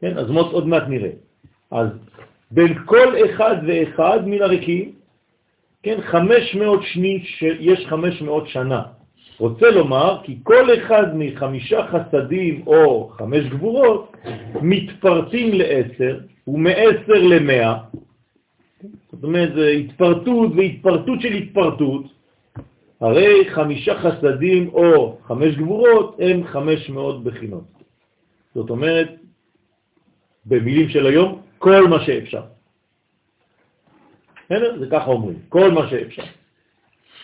[0.00, 1.10] כן, אז מות עוד מעט נראה.
[1.70, 1.88] אז
[2.50, 4.92] בין כל אחד ואחד מן הריקים,
[5.82, 7.24] כן, 500 שני,
[7.60, 8.82] יש 500 שנה.
[9.38, 14.12] רוצה לומר כי כל אחד מחמישה חסדים או חמש גבורות
[14.62, 17.78] מתפרטים לעשר ומעשר למאה.
[19.12, 22.04] זאת אומרת, זה התפרטות והתפרטות של התפרטות.
[23.00, 27.64] הרי חמישה חסדים או חמש גבורות הם חמש מאות בחינות.
[28.54, 29.08] זאת אומרת,
[30.46, 32.42] במילים של היום, כל מה שאפשר.
[34.48, 36.22] זה ככה אומרים, כל מה שאפשר.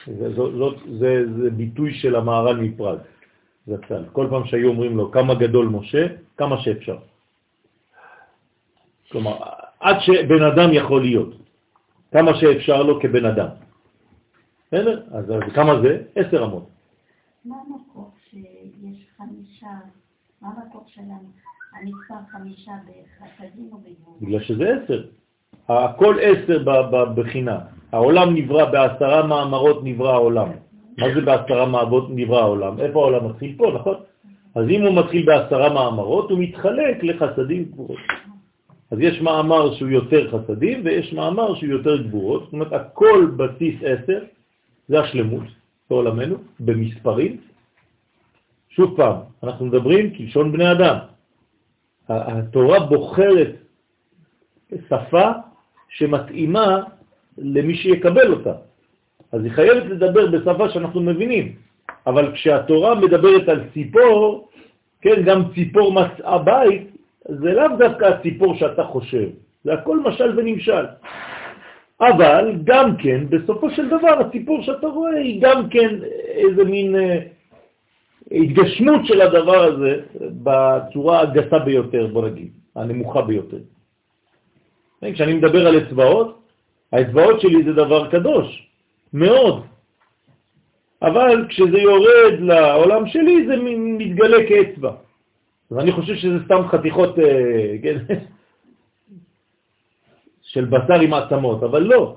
[0.07, 2.99] זה, זאת, זה, זה ביטוי של המערל מפראג,
[3.67, 4.05] זצ"ל.
[4.13, 6.99] כל פעם שהיו אומרים לו כמה גדול משה, כמה שאפשר.
[9.11, 9.37] כלומר,
[9.81, 11.35] עד שבן אדם יכול להיות,
[12.13, 13.49] כמה שאפשר לו כבן אדם.
[14.67, 15.03] בסדר?
[15.11, 16.03] אז, אז כמה זה?
[16.15, 16.69] עשר אמות.
[17.45, 19.67] מה המקור שיש חמישה,
[20.43, 21.01] מה המקור של
[21.81, 24.15] המספר חמישה בחסדים או בגבול?
[24.21, 25.05] בגלל שזה עשר.
[25.69, 26.59] הכל עשר
[26.91, 27.59] בבחינה.
[27.93, 30.49] העולם נברא, בעשרה מאמרות נברא העולם.
[30.99, 32.81] מה זה בעשרה מאמרות נברא העולם?
[32.81, 33.55] איפה העולם מתחיל?
[33.57, 33.95] פה, נכון?
[34.55, 37.99] אז אם הוא מתחיל בעשרה מאמרות, הוא מתחלק לחסדים גבורות.
[38.91, 42.43] אז יש מאמר שהוא יותר חסדים ויש מאמר שהוא יותר גבורות.
[42.45, 44.19] זאת אומרת, הכל בסיס עשר,
[44.89, 45.45] זה השלמות
[45.91, 47.37] בעולמנו, במספרים.
[48.71, 50.97] שוב פעם, אנחנו מדברים כלשון בני אדם.
[52.09, 53.57] התורה בוחרת
[54.89, 55.31] שפה
[55.89, 56.83] שמתאימה
[57.39, 58.53] למי שיקבל אותה.
[59.33, 61.53] אז היא חייבת לדבר בשפה שאנחנו מבינים,
[62.07, 64.49] אבל כשהתורה מדברת על ציפור,
[65.01, 66.83] כן, גם ציפור מצאה בית,
[67.29, 69.29] זה לאו דווקא הציפור שאתה חושב,
[69.65, 70.85] זה הכל משל ונמשל.
[72.01, 75.89] אבל גם כן, בסופו של דבר, הציפור שאתה רואה היא גם כן
[76.29, 77.19] איזה מין אה,
[78.33, 83.59] התגשמות של הדבר הזה בצורה הגסה ביותר, בוא נגיד, הנמוכה ביותר.
[85.01, 86.40] כן, כשאני מדבר על אצבעות,
[86.93, 88.69] האצבעות שלי זה דבר קדוש,
[89.13, 89.63] מאוד.
[91.03, 94.93] אבל כשזה יורד לעולם שלי זה מתגלה כאצבע.
[95.71, 97.99] אז אני חושב שזה סתם חתיכות אה, כן,
[100.53, 102.17] של בשר עם עצמות, אבל לא,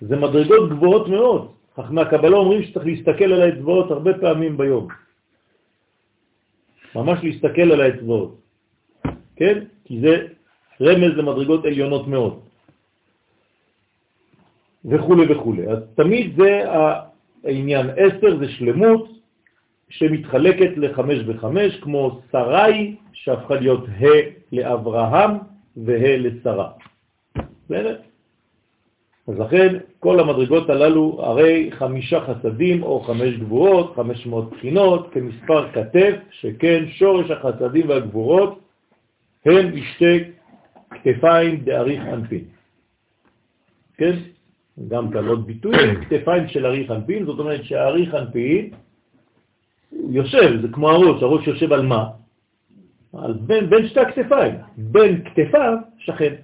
[0.00, 1.52] זה מדרגות גבוהות מאוד.
[1.76, 4.88] חכמי הקבלה אומרים שצריך להסתכל על האצבעות הרבה פעמים ביום.
[6.94, 8.40] ממש להסתכל על האצבעות,
[9.36, 9.64] כן?
[9.84, 10.26] כי זה
[10.80, 12.45] רמז למדרגות עליונות מאוד.
[14.86, 15.54] וכו' וכו'.
[15.70, 16.64] אז תמיד זה
[17.44, 17.90] העניין.
[17.96, 19.08] עשר זה שלמות
[19.88, 24.06] שמתחלקת לחמש וחמש, כמו שרי שהפכה להיות ה'
[24.52, 25.30] לאברהם
[25.76, 26.70] וה' לשרה.
[27.64, 27.96] בסדר?
[29.28, 35.72] אז לכן כל המדרגות הללו הרי חמישה חסדים או חמש גבורות, חמש מאות בחינות, כמספר
[35.72, 38.60] כתף, שכן שורש החסדים והגבורות
[39.46, 40.18] הם בשתי
[40.90, 42.44] כתפיים דאריך אנפין.
[43.96, 44.16] כן?
[44.88, 45.74] גם עוד ביטוי,
[46.08, 48.70] כתפיים של אריך אנפין, זאת אומרת שהאריך אנפין
[49.92, 52.08] יושב, זה כמו הראש, הראש יושב על מה?
[53.12, 56.34] על בין, בין שתי הכתפיים, בין כתפיו שכן.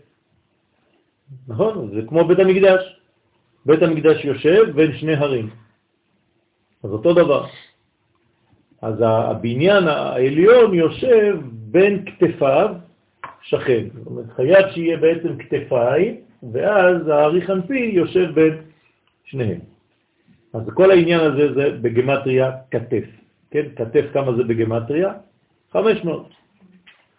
[1.48, 1.90] נכון?
[1.94, 3.00] זה כמו בית המקדש.
[3.66, 5.50] בית המקדש יושב בין שני הרים.
[6.84, 7.46] אז אותו דבר.
[8.82, 12.74] אז הבניין העליון יושב בין כתפיו
[13.42, 13.84] שכן.
[13.94, 16.16] זאת אומרת, חייב שיהיה בעצם כתפיים,
[16.52, 18.54] ואז האריך אנפי יושב בין
[19.24, 19.60] שניהם.
[20.52, 23.04] אז כל העניין הזה זה בגמטריה כתף.
[23.50, 25.12] כן, כתף כמה זה בגמטריה?
[25.72, 26.28] 500.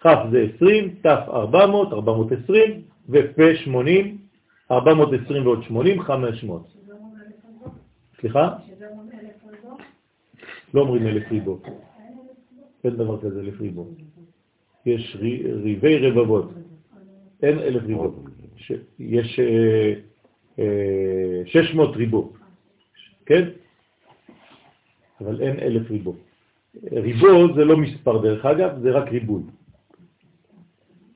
[0.01, 4.17] כ' זה 20, ת' 400, 420, ופה 80,
[4.71, 6.67] 420 ועוד 80, 500.
[8.21, 8.55] סליחה?
[10.73, 11.67] לא אומרים אלף ריבות.
[12.83, 13.89] אין דבר כזה אלף ריבות.
[14.85, 15.17] יש
[15.63, 16.51] ריבי רבבות,
[17.43, 18.15] אין אלף ריבות.
[18.99, 19.39] יש
[21.45, 22.33] 600 אה, אה, ריבות,
[23.25, 23.49] כן?
[25.21, 26.19] אבל אין אלף ריבות.
[26.91, 29.43] ריבו זה לא מספר דרך אגב, זה רק ריבוי.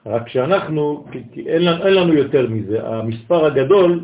[0.06, 4.04] רק שאנחנו, כי אין לנו, אין לנו יותר מזה, המספר הגדול,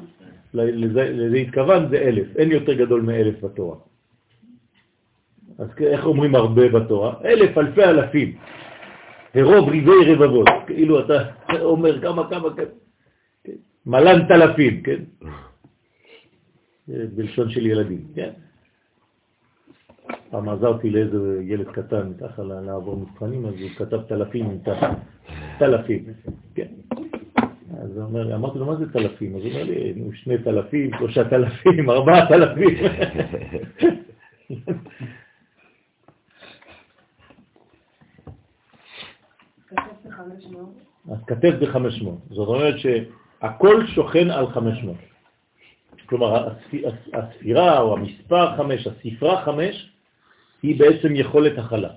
[0.53, 3.75] לזה, לזה התכוון, זה אלף, אין יותר גדול מאלף בתורה.
[5.58, 7.13] אז איך אומרים הרבה בתורה?
[7.25, 8.36] אלף, אלפי אלפים.
[9.36, 11.23] הרוב ריבי רבבות, כאילו אתה
[11.62, 12.65] אומר כמה, כמה, כמה,
[13.43, 13.51] כן?
[13.86, 15.03] מלן תלפים, כן?
[16.88, 18.32] בלשון של ילדים, כן?
[20.29, 24.58] פעם עזרתי לאיזה ילד קטן ככה לעבור מבחנים, אז הוא כתב תלפים עם
[25.60, 26.06] תלפים,
[26.56, 26.67] כן.
[27.82, 29.36] אז הוא אומר, אמרתי לו, מה זה תלפים?
[29.36, 32.77] אז הוא אומר לי, שני תלפים, שלושה תלפים, ארבעה תלפים.
[41.12, 42.10] אז כתף ב-500.
[42.29, 42.75] זאת אומרת
[43.43, 44.97] הכל שוכן על 500.
[46.06, 46.49] כלומר,
[47.13, 49.91] הספירה או המספר 5, הספרה 5,
[50.63, 51.89] היא בעצם יכולת הכלה.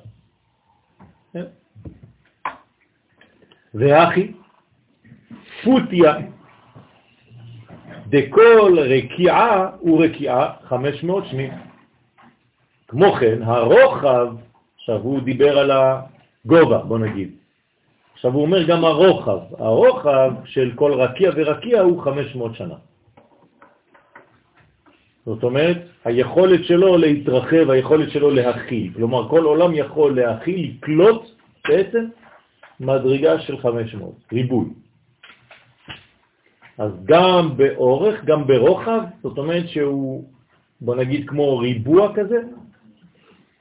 [1.32, 1.44] כן?
[3.74, 4.32] והכי,
[5.64, 6.14] פוטיה,
[8.06, 11.52] דכל רקיעה ורקיעה 500 שנים.
[12.88, 14.34] כמו כן, הרוחב,
[14.76, 17.45] עכשיו הוא דיבר על הגובה, בוא נגיד.
[18.16, 19.38] עכשיו הוא אומר גם הרוחב.
[19.58, 22.74] הרוחב של כל רקיע ורקיע הוא 500 שנה.
[25.26, 28.92] זאת אומרת, היכולת שלו להתרחב, היכולת שלו להכיל.
[28.96, 31.22] כלומר, כל עולם יכול להכיל, לקלוט
[31.68, 32.04] בעצם
[32.80, 34.66] מדרגה של 500, ריבוי.
[36.78, 40.24] אז גם באורך, גם ברוחב, זאת אומרת שהוא,
[40.80, 42.40] בוא נגיד, כמו ריבוע כזה,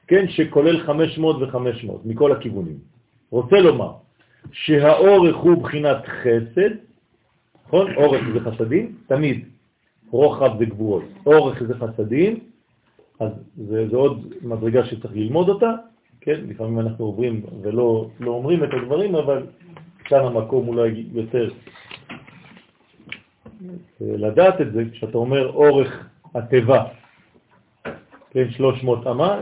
[0.08, 2.78] כן, שכולל 500 ו-500 מכל הכיוונים.
[3.30, 4.05] רוצה לומר
[4.52, 6.70] שהאורך הוא בחינת חסד,
[7.66, 7.94] נכון?
[7.94, 9.44] אורך זה חסדים, תמיד
[10.10, 11.04] רוחב זה גבורות.
[11.26, 12.40] אורך זה חסדים,
[13.20, 15.72] אז זה, זה עוד מדרגה שצריך ללמוד אותה,
[16.20, 16.40] כן?
[16.48, 19.46] לפעמים אנחנו עוברים ולא לא אומרים את הדברים, אבל
[20.04, 21.48] כאן המקום אולי יותר
[24.00, 26.84] לדעת את זה, כשאתה אומר אורך התיבה,
[28.30, 29.40] כן, 300 אמה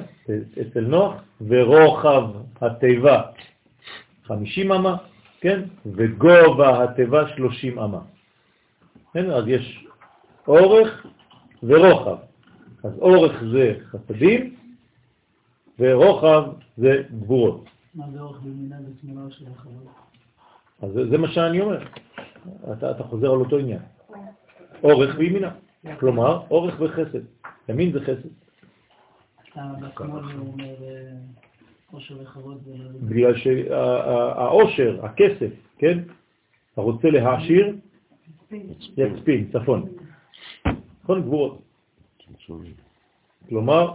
[0.60, 1.12] אצל נוח,
[1.48, 3.22] ורוחב התיבה
[4.24, 4.96] 50 אמה,
[5.40, 8.00] כן, וגובה התיבה 30 אמה.
[9.12, 9.86] כן, אז יש
[10.48, 11.06] אורך
[11.62, 12.16] ורוחב.
[12.84, 14.56] אז אורך זה חסדים,
[15.78, 16.44] ורוחב
[16.76, 17.64] זה גבורות.
[17.94, 19.94] מה זה אורך בימינה ושמאלה של החברות?
[20.82, 21.84] אז זה, זה מה שאני אומר.
[22.72, 23.82] אתה, אתה חוזר על אותו עניין.
[24.82, 25.50] אורך וימינה.
[26.00, 27.20] כלומר, אורך וחסד.
[27.68, 28.28] ימין זה חסד.
[29.56, 31.43] בשמאל הוא אומר אה.
[33.08, 35.98] בגלל שהעושר, הכסף, כן?
[36.72, 37.76] אתה רוצה להעשיר,
[38.96, 39.88] יצפין, צפון.
[41.02, 41.22] נכון?
[41.22, 41.62] גבורות.
[43.48, 43.94] כלומר,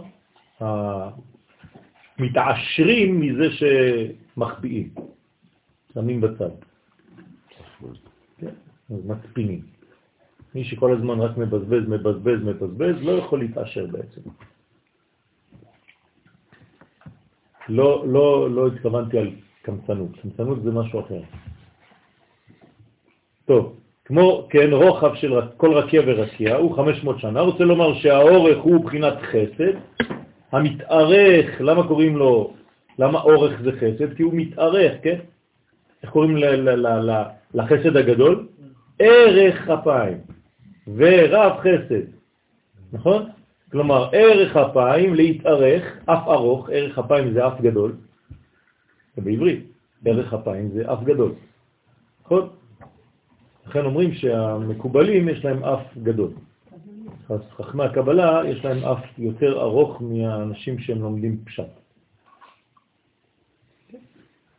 [2.18, 4.94] מתעשרים מזה שמחביאים,
[5.94, 6.50] שמים בצד.
[8.38, 8.54] כן,
[8.90, 9.60] אז מצפינים.
[10.54, 14.20] מי שכל הזמן רק מבזבז, מבזבז, מבזבז, לא יכול להתעשר בעצם.
[17.68, 19.30] לא, לא, לא התכוונתי על
[19.62, 21.20] קמצנות, קמצנות זה משהו אחר.
[23.44, 28.84] טוב, כמו כן רוחב של כל רקיע ורקיע הוא 500 שנה, רוצה לומר שהאורך הוא
[28.84, 29.72] בחינת חסד,
[30.52, 32.54] המתארך, למה קוראים לו,
[32.98, 34.14] למה אורך זה חסד?
[34.16, 35.18] כי הוא מתארך, כן?
[36.02, 36.36] איך קוראים
[37.54, 38.46] לחסד הגדול?
[38.98, 40.18] ערך אפיים
[40.96, 42.06] ורב חסד,
[42.92, 43.26] נכון?
[43.72, 47.96] כלומר, ערך אפיים להתארך, אף ארוך, ערך אפיים זה אף גדול,
[49.16, 49.66] זה בעברית,
[50.04, 51.32] ערך אפיים זה אף גדול,
[52.24, 52.48] נכון?
[53.66, 56.30] לכן אומרים שהמקובלים יש להם אף גדול.
[57.30, 61.70] אז חכמי הקבלה יש להם אף יותר ארוך מהאנשים שהם לומדים פשט.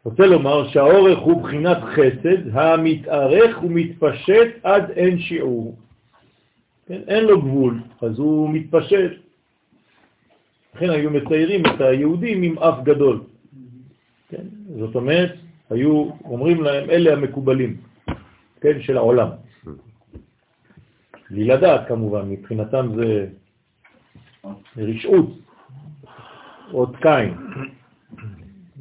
[0.05, 5.75] רוצה לומר שהאורך הוא בחינת חסד המתארך ומתפשט עד אין שיעור.
[6.91, 7.01] כן?
[7.07, 9.11] אין לו גבול, אז הוא מתפשט.
[10.75, 13.23] לכן היו מציירים את היהודים עם אף גדול.
[14.29, 14.43] כן?
[14.79, 15.35] זאת אומרת,
[15.69, 17.77] היו אומרים להם, אלה המקובלים,
[18.61, 19.27] כן, של העולם.
[21.29, 23.27] בלי לדעת כמובן, מבחינתם זה
[24.77, 25.29] רשעות,
[26.71, 27.33] עוד קין,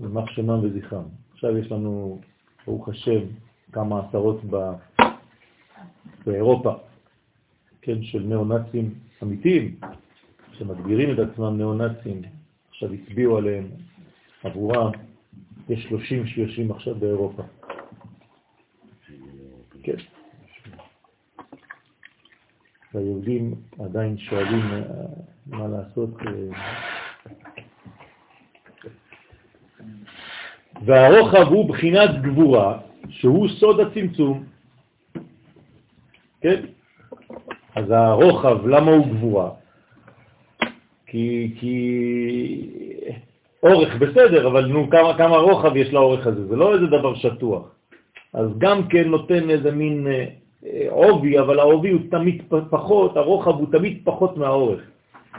[0.01, 1.05] ומח שמם וזכרם.
[1.33, 2.21] עכשיו יש לנו,
[2.67, 3.21] ברוך השם,
[3.73, 4.41] כמה עשרות
[6.27, 6.90] באירופה,
[7.83, 9.77] כן, של נאו-נאצים אמיתיים,
[10.53, 12.23] שמגדירים את עצמם נאו-נאצים,
[12.69, 13.69] עכשיו הצביעו עליהם,
[14.43, 14.91] עבורם,
[15.69, 17.43] יש 30 שיושבים עכשיו באירופה.
[19.83, 19.97] כן.
[22.95, 24.83] והיהודים עדיין שואלים אה,
[25.47, 26.11] מה לעשות.
[26.27, 26.33] אה.
[30.85, 34.45] והרוחב הוא בחינת גבורה, שהוא סוד הצמצום.
[36.41, 36.65] כן?
[37.81, 39.51] אז הרוחב, למה הוא גבורה?
[41.07, 41.77] כי, כי
[43.63, 46.47] אורך בסדר, אבל נו, כמה, כמה רוחב יש לאורך הזה?
[46.47, 47.75] זה לא איזה דבר שטוח.
[48.33, 53.67] אז גם כן נותן איזה מין אה, עובי, אבל העובי הוא תמיד פחות, הרוחב הוא
[53.73, 54.81] תמיד פחות מהאורך.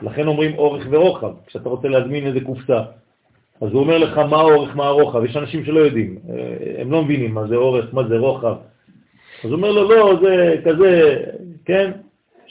[0.01, 2.81] לכן אומרים אורך ורוחב, כשאתה רוצה להזמין איזה קופסה.
[3.61, 5.25] אז הוא אומר לך מה האורך, מה הרוחב.
[5.25, 8.55] יש אנשים שלא יודעים, אה, הם לא מבינים מה זה אורך, מה זה רוחב.
[9.43, 11.23] אז הוא אומר לו, לא, זה כזה,
[11.65, 11.91] כן,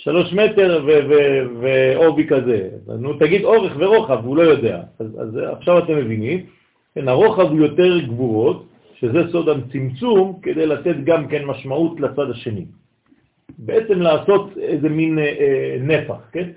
[0.02, 0.86] שלוש מטר
[1.60, 2.70] ועובי כזה.
[2.98, 4.82] נו, תגיד אורך ורוחב, הוא לא יודע.
[4.98, 6.46] אז, אז עכשיו אתם מבינים,
[6.94, 12.64] כן, הרוחב הוא יותר גבורות, שזה סוד הצמצום, כדי לתת גם כן משמעות לצד השני.
[13.58, 16.50] בעצם לעשות איזה מין אה, אה, נפח, כן?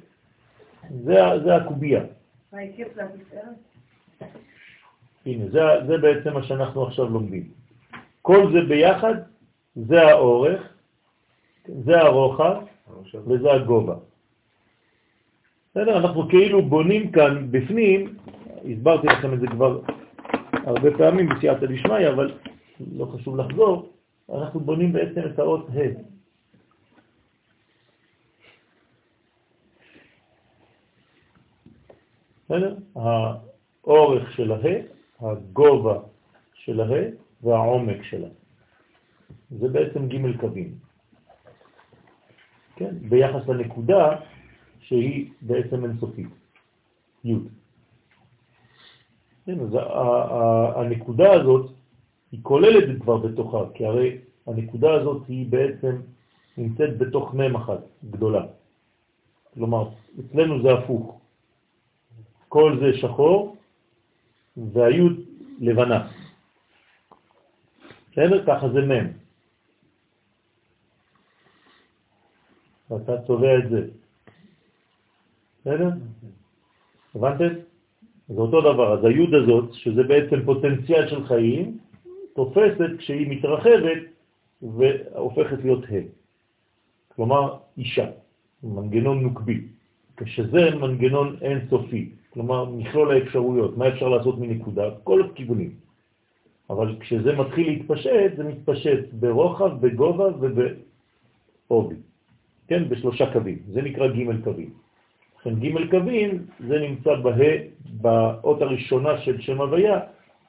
[1.03, 2.03] זה, זה הקובייה.
[5.25, 7.43] הנה, זה, זה בעצם מה שאנחנו עכשיו לומדים.
[8.21, 9.13] כל זה ביחד,
[9.75, 10.61] זה האורך,
[11.67, 12.72] זה הרוחב
[13.27, 13.95] וזה הגובה.
[15.71, 15.97] בסדר?
[15.97, 18.15] אנחנו כאילו בונים כאן בפנים,
[18.71, 19.79] הסברתי לכם את זה כבר
[20.53, 22.31] הרבה פעמים בסייעתא דשמיא, אבל
[22.95, 23.93] לא חשוב לחזור,
[24.33, 26.13] אנחנו בונים בעצם את האות ה'.
[32.45, 32.75] בסדר?
[32.95, 34.59] האורך של הה,
[35.19, 35.99] הגובה
[36.53, 37.01] של הה
[37.43, 38.27] והעומק שלה.
[39.49, 40.82] זה בעצם ג' קווים.
[42.75, 42.95] כן?
[43.09, 44.15] ביחס לנקודה
[44.79, 46.27] שהיא בעצם אינסופית,
[47.23, 47.33] י'.
[49.45, 49.77] כן, אז
[50.75, 51.71] הנקודה הזאת
[52.31, 54.17] היא כוללת כבר בתוכה, כי הרי
[54.47, 56.01] הנקודה הזאת היא בעצם
[56.57, 57.79] נמצאת בתוך מם אחת
[58.11, 58.45] גדולה.
[59.53, 61.19] כלומר, אצלנו זה הפוך.
[62.49, 63.55] כל זה שחור
[64.57, 65.19] והיוד
[65.59, 66.07] לבנה.
[68.11, 68.45] בסדר?
[68.45, 69.22] ככה זה מם.
[72.91, 73.87] ואתה צובע את זה.
[75.61, 75.89] בסדר?
[77.15, 77.53] הבנתם?
[78.27, 78.93] זה אותו דבר.
[78.93, 81.77] אז היוד הזאת, שזה בעצם פוטנציאל של חיים,
[82.35, 84.01] תופסת כשהיא מתרחבת
[84.61, 86.07] והופכת להיות ה'.
[87.15, 88.09] כלומר, אישה,
[88.63, 89.61] מנגנון נוקבי.
[90.17, 95.71] כשזה מנגנון אינסופי, כלומר מכלול האפשרויות, מה אפשר לעשות מנקודה, כל הכיוונים.
[96.69, 101.95] אבל כשזה מתחיל להתפשט, זה מתפשט ברוחב, בגובה ובעובי.
[102.67, 103.57] כן, בשלושה קווים.
[103.71, 104.69] זה נקרא ג' קווים.
[105.39, 107.31] לכן ג' קווים זה נמצא בה,
[108.01, 109.99] באות הראשונה של שם הוויה,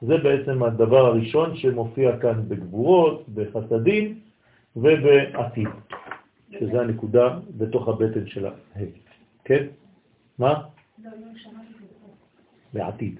[0.01, 4.19] זה בעצם הדבר הראשון שמופיע כאן בגבורות, בחסדים
[4.75, 5.67] ובעתיד,
[6.51, 8.51] שזה הנקודה בתוך הבטן של ה'.
[9.45, 9.65] כן?
[10.39, 10.53] מה?
[12.73, 13.19] בעתיד.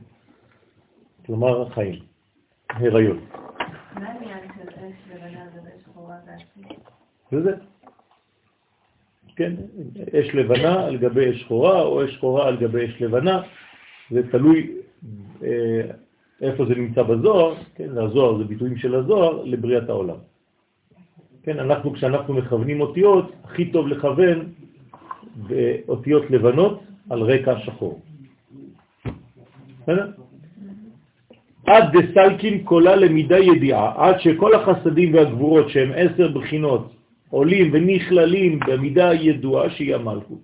[1.25, 1.99] כלומר, חיים,
[2.69, 3.19] הריון.
[3.93, 6.77] מה העניין של אש לבנה ואש שחורה ועתיד?
[7.31, 7.55] וזה.
[9.36, 9.53] כן,
[10.19, 13.41] אש לבנה על גבי אש שחורה, או אש שחורה על גבי אש לבנה,
[14.11, 14.71] זה תלוי
[15.43, 15.81] אה,
[16.41, 20.17] איפה זה נמצא בזוהר, כן, הזוהר זה ביטויים של הזוהר לבריאת העולם.
[21.43, 24.51] כן, אנחנו, כשאנחנו מכוונים אותיות, הכי טוב לכוון
[25.36, 26.79] באותיות לבנות
[27.09, 28.01] על רקע שחור.
[31.65, 36.94] עד דסלקין קולה למידה ידיעה, עד שכל החסדים והגבורות שהם עשר בחינות
[37.30, 40.39] עולים ונכללים במידה ידועה שהיא המלכות.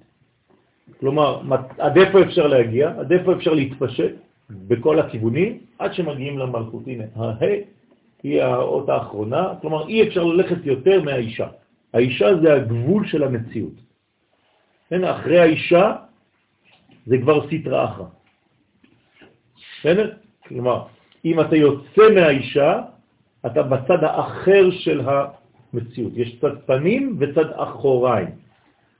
[0.99, 1.41] כלומר,
[1.77, 2.93] עד איפה אפשר להגיע?
[2.99, 4.11] עד איפה אפשר להתפשט
[4.49, 6.83] בכל הכיוונים, עד שמגיעים למלכות.
[6.87, 7.33] הנה, הה
[8.23, 11.47] היא האות האחרונה, כלומר אי אפשר ללכת יותר מהאישה.
[11.93, 13.73] האישה זה הגבול של המציאות.
[14.89, 15.95] כן, אחרי האישה
[17.05, 18.05] זה כבר סטרה אחרא.
[19.79, 20.11] בסדר?
[20.47, 20.83] כלומר,
[21.25, 22.81] אם אתה יוצא מהאישה,
[23.45, 25.01] אתה בצד האחר של
[25.73, 26.13] המציאות.
[26.15, 28.29] יש צד פנים וצד אחוריים.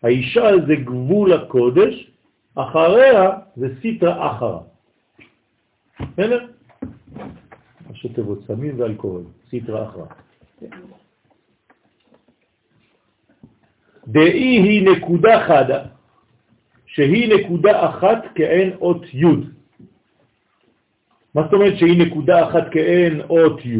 [0.03, 2.11] האישה זה גבול הקודש,
[2.55, 4.59] אחריה זה סטרה אחרא.
[5.99, 6.47] בסדר?
[7.89, 10.05] ראשי תיבות סמים ואלכוהול, סטרה אחרא.
[14.07, 15.83] דאי היא נקודה חדה,
[16.85, 19.25] שהיא נקודה אחת כאין אות י'.
[21.35, 23.77] מה זאת אומרת שהיא נקודה אחת כאין אות י'?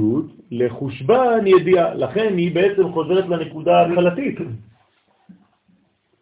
[0.52, 4.38] לחושבן ידיעה, לכן היא בעצם חוזרת לנקודה ההתחלתית.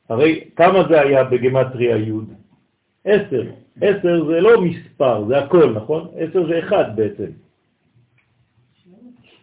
[0.10, 2.12] הרי כמה זה היה בגמטריה י'?
[3.06, 3.44] עשר.
[3.82, 6.08] עשר זה לא מספר, זה הכל, נכון?
[6.18, 7.32] עשר זה אחד בעצם.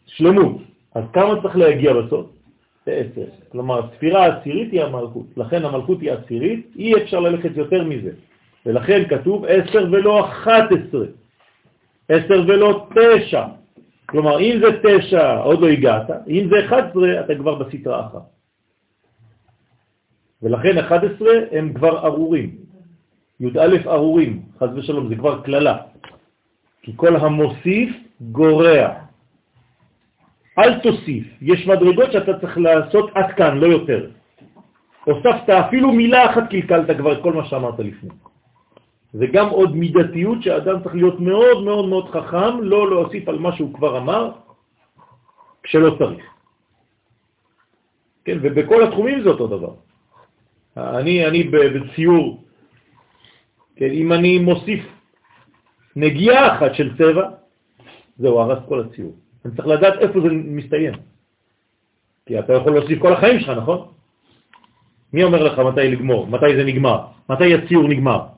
[0.07, 0.57] שלמות.
[0.95, 2.27] אז כמה צריך להגיע בסוף?
[2.87, 3.27] בעשר.
[3.49, 5.27] כלומר, הספירה העשירית היא המלכות.
[5.37, 8.11] לכן המלכות היא עשירית, אי אפשר ללכת יותר מזה.
[8.67, 11.07] ולכן כתוב עשר ולא אחת עשרה.
[12.09, 13.45] עשר ולא תשע.
[14.07, 18.23] כלומר, אם זה תשע, עוד לא הגעת, אם זה אחד עשרה, אתה כבר בסתרה אחת.
[20.43, 22.51] ולכן 11 הם כבר ארורים.
[23.41, 25.77] י"א ארורים, חז ושלום, זה כבר כללה.
[26.83, 27.91] כי כל המוסיף
[28.21, 28.89] גורע.
[30.59, 34.11] אל תוסיף, יש מדרגות שאתה צריך לעשות עד כאן, לא יותר.
[35.05, 38.11] הוספת אפילו מילה אחת, קלקלת כבר כל מה שאמרת לפני.
[39.17, 43.57] זה גם עוד מידתיות שאדם צריך להיות מאוד מאוד מאוד חכם, לא להוסיף על מה
[43.57, 44.31] שהוא כבר אמר,
[45.63, 46.25] כשלא צריך.
[48.25, 49.75] כן, ובכל התחומים זה אותו דבר.
[50.77, 52.45] אני, אני בציור,
[53.77, 54.85] כן, אם אני מוסיף
[55.97, 57.25] נגיעה אחת של צבע,
[58.19, 59.15] זהו, הרס כל הציור.
[59.45, 60.95] אני צריך לדעת איפה זה מסתיים.
[62.27, 63.89] כי אתה יכול להוסיף כל החיים שלך, נכון?
[65.13, 66.27] מי אומר לך מתי לגמור?
[66.27, 66.99] מתי זה נגמר?
[67.31, 68.36] מתי הציור נגמר?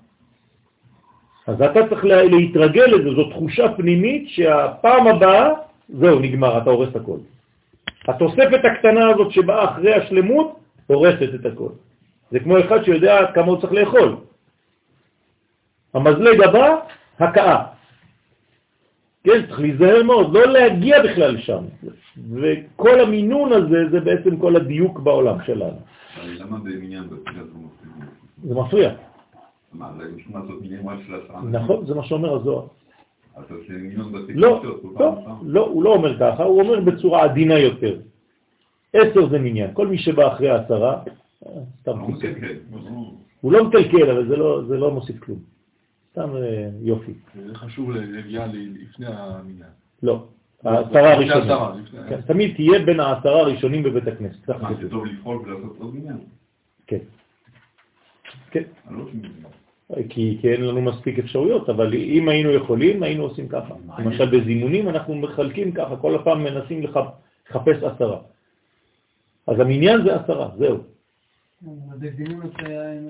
[1.49, 5.49] אז אתה צריך לה- להתרגל לזה, זו תחושה פנימית שהפעם הבאה,
[5.89, 7.17] זהו, נגמר, אתה הורס את הכל.
[8.09, 11.69] התוספת הקטנה הזאת שבאה אחרי השלמות, הורסת את הכל.
[12.31, 14.17] זה כמו אחד שיודע כמה הוא צריך לאכול.
[15.95, 16.77] המזלג הבא,
[17.19, 17.65] הקאה.
[19.25, 21.65] כן, צריך להיזהר מאוד, לא להגיע בכלל לשם.
[22.35, 25.81] וכל המינון הזה זה בעצם כל הדיוק בעולם שלנו.
[26.25, 27.17] למה במניין זה
[29.73, 29.79] זה.
[29.79, 29.91] מה,
[30.93, 31.43] רק של עשרה?
[31.43, 32.67] נכון, זה מה שאומר הזוהר.
[33.69, 35.37] מיליון בתפילה לא, לא, פעם?
[35.43, 38.01] לא, הוא לא אומר ככה, הוא אומר בצורה עדינה יותר.
[38.93, 41.03] עשר זה מניין, כל מי שבא אחרי העשרה,
[41.47, 42.07] אה, סתם לא.
[43.41, 45.39] הוא לא מקלקל, אבל זה לא, זה לא מוסיף כלום.
[46.11, 47.13] סתם אה, יופי.
[47.47, 49.71] זה חשוב להגיע לפני המניין.
[50.03, 50.27] לא,
[50.65, 51.85] העשרה הראשונים.
[51.85, 54.51] לפני- כן, תמיד תהיה בין העשרה הראשונים בבית הכנסת.
[54.51, 54.71] מה.
[54.83, 56.19] זה טוב לפעול ולעשות עוד מניין?
[56.87, 56.99] כן.
[58.51, 58.63] כן,
[60.09, 63.75] כי, כי אין לנו מספיק אפשרויות, אבל אם היינו יכולים, היינו עושים ככה.
[63.99, 66.97] למשל בזימונים אנחנו מחלקים ככה, כל הפעם מנסים לח-
[67.51, 68.21] לחפש עשרה.
[69.47, 70.79] אז המניין זה עשרה, זהו.
[71.99, 72.47] בזימון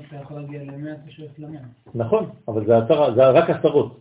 [0.07, 1.61] אתה יכול להגיע למאה, אתה שואף למאה.
[1.95, 4.01] נכון, אבל זה, עשרה, זה רק עשרות.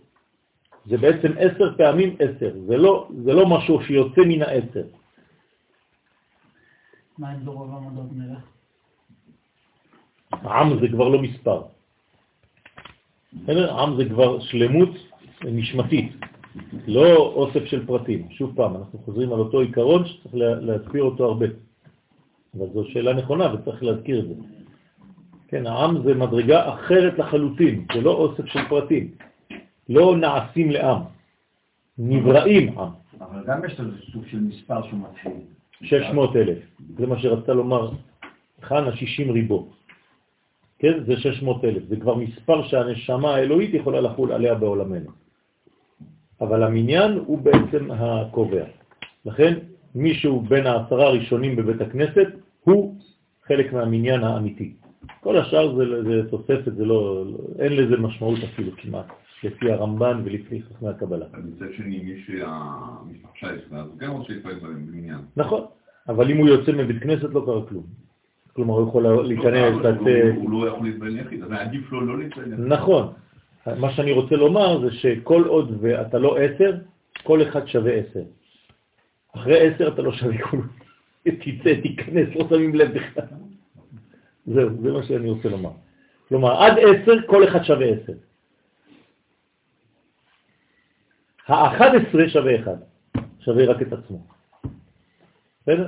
[0.85, 4.83] זה בעצם עשר פעמים עשר, זה לא, זה לא משהו שיוצא מן העשר.
[7.17, 8.39] מה עם דור עמדות מלך?
[10.45, 11.61] עם זה כבר לא מספר.
[13.43, 13.79] בסדר?
[13.79, 14.89] עם זה כבר שלמות
[15.45, 16.11] נשמתית,
[16.87, 18.27] לא אוסף של פרטים.
[18.29, 21.45] שוב פעם, אנחנו חוזרים על אותו עיקרון שצריך לה- להזכיר אותו הרבה.
[22.57, 24.33] אבל זו שאלה נכונה וצריך להזכיר את זה.
[25.47, 29.11] כן, העם זה מדרגה אחרת לחלוטין, זה לא אוסף של פרטים.
[29.89, 31.01] לא נעשים לעם,
[31.97, 32.89] נבראים עם.
[33.21, 35.31] אבל גם יש לו סוג של מספר שהוא מתחיל.
[35.81, 36.57] 600 אלף.
[36.97, 37.91] זה מה שרצה לומר
[38.61, 39.69] חנה 60 ריבו.
[40.79, 41.03] כן?
[41.05, 41.83] זה 600 אלף.
[41.89, 45.09] זה כבר מספר שהנשמה האלוהית יכולה לחול עליה בעולמנו.
[46.41, 48.63] אבל המניין הוא בעצם הקובע.
[49.25, 49.53] לכן,
[49.95, 52.27] מישהו בין העשרה הראשונים בבית הכנסת
[52.63, 52.95] הוא
[53.47, 54.73] חלק מהמניין האמיתי.
[55.21, 57.25] כל השאר זה, זה תוספת, זה לא,
[57.59, 59.05] אין לזה משמעות אפילו כמעט,
[59.43, 61.25] לפי הרמב"ן ולפי חכמי הקבלה.
[61.33, 65.19] אבל מצד שני, מי שהמשפחה יש לה, אז הוא גם להתפעל בהם במניין.
[65.37, 65.63] נכון,
[66.09, 68.06] אבל אם הוא יוצא מבית כנסת לא קרה כלום.
[68.57, 70.35] כלומר, הוא יכול להיכנס, לא, אבל לצאת...
[70.35, 72.43] הוא- לא יכול להתפעל יחיד, אז עדיף לו לא יחיד.
[72.57, 73.13] נכון.
[73.79, 76.77] מה שאני רוצה לומר זה שכל עוד ואתה לא עשר,
[77.23, 78.23] כל אחד שווה עשר.
[79.35, 80.67] אחרי עשר אתה לא שווה כלום.
[81.23, 83.23] תצא, תיכנס, לא שמים לב בכלל.
[84.45, 85.71] זהו, זה מה שאני רוצה לומר.
[86.29, 88.13] כלומר, עד עשר, כל אחד שווה עשר.
[91.47, 92.77] האחד עשרה שווה אחד,
[93.39, 94.19] שווה רק את עצמו.
[95.61, 95.87] בסדר?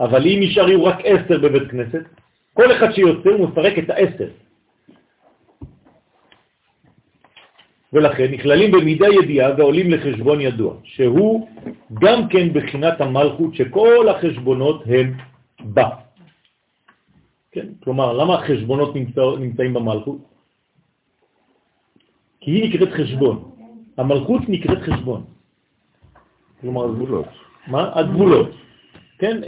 [0.00, 2.04] אבל אם נשארו רק עשר בבית כנסת,
[2.54, 4.28] כל אחד שיוצא הוא מפרק את העשר.
[7.92, 11.48] ולכן נכללים במידה ידיעה ועולים לחשבון ידוע, שהוא
[11.94, 15.16] גם כן בחינת המלכות שכל החשבונות הם
[15.60, 15.88] בה.
[17.52, 17.66] כן?
[17.84, 20.18] כלומר, למה החשבונות נמצא, נמצאים במלכות?
[22.40, 23.50] כי היא נקראת חשבון.
[23.96, 25.24] המלכות נקראת חשבון.
[26.60, 27.26] כלומר, הגבולות.
[27.66, 27.90] מה?
[27.94, 28.50] הגבולות.
[29.20, 29.40] כן?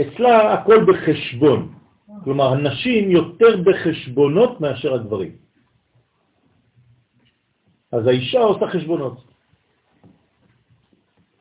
[0.00, 1.72] אצלה הכל בחשבון.
[2.24, 5.32] כלומר, הנשים יותר בחשבונות מאשר הגברים.
[7.92, 9.16] אז האישה עושה חשבונות.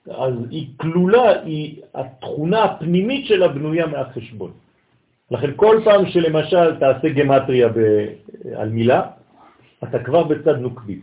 [0.10, 4.52] אז היא כלולה, היא, התכונה הפנימית שלה בנויה מהחשבון.
[5.32, 7.78] לכן כל פעם שלמשל תעשה גמטריה ב,
[8.56, 9.02] על מילה,
[9.84, 11.00] אתה כבר בצד נוקבי.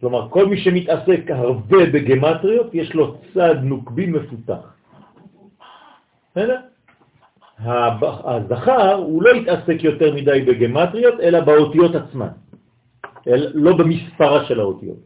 [0.00, 4.81] כלומר, כל מי שמתעסק הרבה בגמטריות, יש לו צד נוקבי מפותח.
[6.32, 6.60] בסדר?
[7.58, 12.28] הזכר הוא לא יתעסק יותר מדי בגמטריות, אלא באותיות עצמן.
[13.28, 14.98] אל, לא במספרה של האותיות.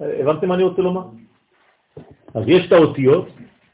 [0.00, 1.06] הבנתם מה אני רוצה לומר?
[2.34, 3.28] אז יש את האותיות,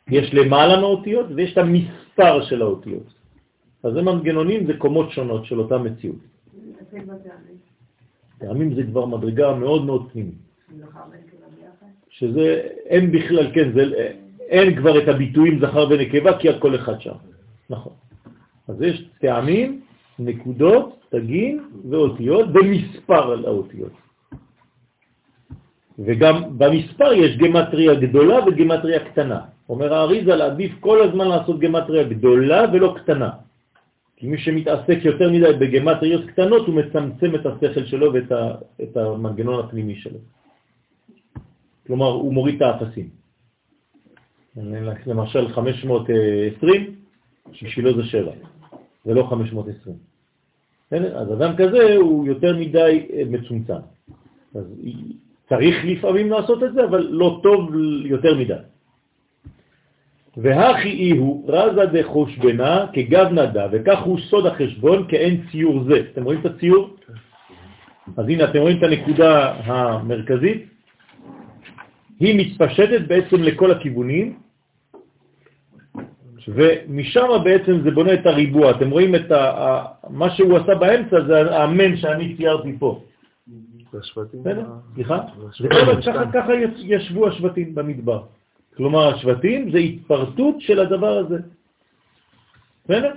[0.08, 3.14] יש למעלה מהאותיות ויש את המספר של האותיות.
[3.82, 6.16] אז זה מנגנונים, זה קומות שונות של אותה מציאות.
[8.38, 10.34] טעמים זה כבר מדרגה מאוד מאוד פנימית.
[12.08, 14.12] שזה, אין בכלל, כן, זה,
[14.50, 17.18] אין כבר את הביטויים זכר ונקבה כי הכל אחד שם.
[17.70, 17.92] נכון.
[18.68, 19.80] אז יש טעמים,
[20.18, 23.92] נקודות, תגים ואותיות במספר על האותיות.
[25.98, 29.40] וגם במספר יש גמטריה גדולה וגמטריה קטנה.
[29.68, 33.30] אומר האריזה עדיף כל הזמן לעשות גמטריה גדולה ולא קטנה.
[34.16, 39.94] כי מי שמתעסק יותר מדי בגמטריות קטנות הוא מצמצם את השכל שלו ואת המנגנון הפנימי
[39.94, 40.18] שלו.
[41.86, 43.19] כלומר, הוא מוריד את האפסים.
[45.06, 46.94] למשל 520,
[47.52, 48.32] בשבילו זה שבע.
[49.06, 49.96] ולא 520.
[50.86, 51.18] בסדר?
[51.18, 53.82] אז אדם כזה הוא יותר מדי אה, מצומצם.
[54.54, 54.64] אז
[55.48, 57.70] צריך לפעמים לעשות את זה, אבל לא טוב
[58.04, 58.54] יותר מדי.
[60.36, 66.02] והכי אי הוא רזה דחושבנה כגב נדה, וכך הוא סוד החשבון כאין ציור זה.
[66.12, 66.96] אתם רואים את הציור?
[68.16, 70.69] אז הנה, אתם רואים את הנקודה המרכזית?
[72.20, 74.38] היא מתפשטת בעצם לכל הכיוונים,
[76.48, 78.70] ומשם בעצם זה בונה את הריבוע.
[78.70, 83.02] אתם רואים את ה, מה שהוא עשה באמצע, זה האמן שאני ציירתי פה.
[83.94, 84.42] השבטים.
[84.94, 85.18] סליחה?
[86.32, 88.22] ככה ישבו השבטים במדבר.
[88.76, 91.38] כלומר, השבטים זה התפרטות של הדבר הזה.
[92.84, 93.12] בסדר?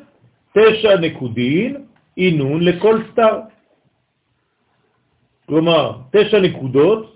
[0.54, 1.86] תשע נקודין,
[2.16, 3.40] עינון לכל סתר.
[5.46, 7.13] כלומר, תשע נקודות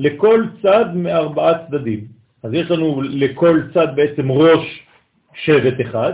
[0.00, 2.06] לכל צד מארבעה צדדים.
[2.42, 4.86] אז יש לנו לכל צד בעצם ראש
[5.34, 6.12] שבט אחד,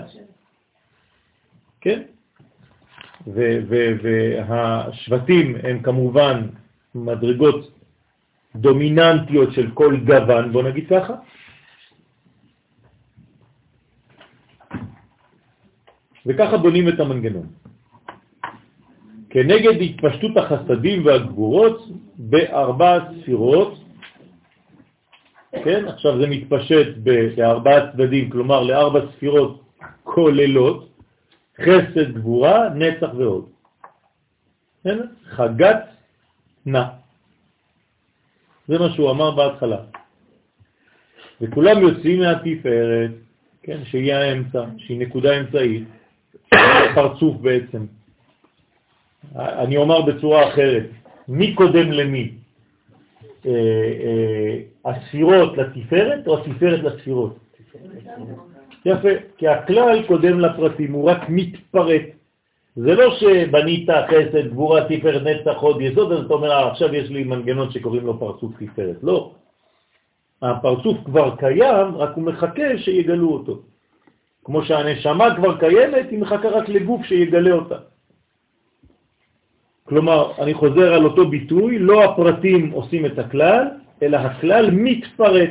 [1.80, 2.02] כן?
[3.26, 6.46] והשבטים הם כמובן
[6.94, 7.70] מדרגות
[8.56, 11.14] דומיננטיות של כל גוון, בוא נגיד ככה.
[16.26, 17.46] וככה בונים את המנגנון.
[19.36, 23.78] כנגד התפשטות החסדים והגבורות בארבע ספירות,
[25.64, 26.86] כן, עכשיו זה מתפשט
[27.36, 29.62] בארבעה צדדים, כלומר לארבע ספירות
[30.04, 30.88] כוללות,
[31.60, 33.46] חסד, גבורה, נצח ועוד.
[34.84, 34.98] כן?
[35.24, 35.84] חגת
[36.66, 36.84] נע.
[38.68, 39.80] זה מה שהוא אמר בהתחלה.
[41.40, 43.10] וכולם יוצאים מהתפארת,
[43.62, 45.84] כן, שהיא האמצע, שהיא נקודה אמצעית,
[46.94, 47.95] פרצוף בעצם.
[49.36, 50.86] אני אומר בצורה אחרת,
[51.28, 52.30] מי קודם למי?
[53.46, 57.36] אה, אה, הספירות לתפארת או התפארת לספירות?
[58.84, 62.02] יפה, כי הכלל קודם לפרטים, הוא רק מתפרט.
[62.76, 67.10] זה לא שבנית חסד, גבורה, תפארת, נצח, עוד יסוד, אז אתה אומר, אה, עכשיו יש
[67.10, 68.96] לי מנגנון שקוראים לו פרצוף תפארת.
[69.02, 69.32] לא.
[70.42, 73.58] הפרצוף כבר קיים, רק הוא מחכה שיגלו אותו.
[74.44, 77.76] כמו שהנשמה כבר קיימת, היא מחכה רק לגוף שיגלה אותה.
[79.86, 83.64] כלומר, אני חוזר על אותו ביטוי, לא הפרטים עושים את הכלל,
[84.02, 85.50] אלא הכלל מתפרט.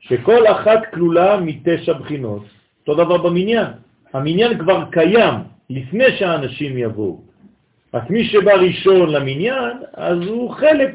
[0.00, 2.42] שכל אחת כלולה מתשע בחינות.
[2.80, 3.66] אותו דבר במניין.
[4.12, 5.34] המניין כבר קיים
[5.70, 7.20] לפני שהאנשים יבואו.
[7.94, 10.90] רק מי שבא ראשון למניין, אז הוא חלק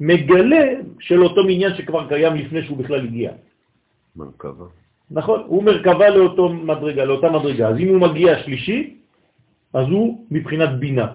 [0.00, 0.66] מגלה
[1.00, 3.30] של אותו מניין שכבר קיים לפני שהוא בכלל הגיע.
[4.16, 4.64] מרכבה.
[5.10, 7.68] נכון, הוא מרכבה לאותו מדרגה, לאותה מדרגה.
[7.68, 8.94] אז אם הוא מגיע שלישי,
[9.74, 11.06] אז הוא מבחינת בינה.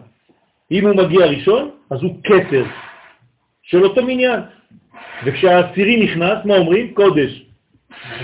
[0.72, 2.64] אם הוא מגיע ראשון, אז הוא כתר
[3.64, 4.39] של אותו מניין.
[5.26, 6.93] וכשהעשירי נכנס, מה אומרים?
[6.93, 7.45] קודש.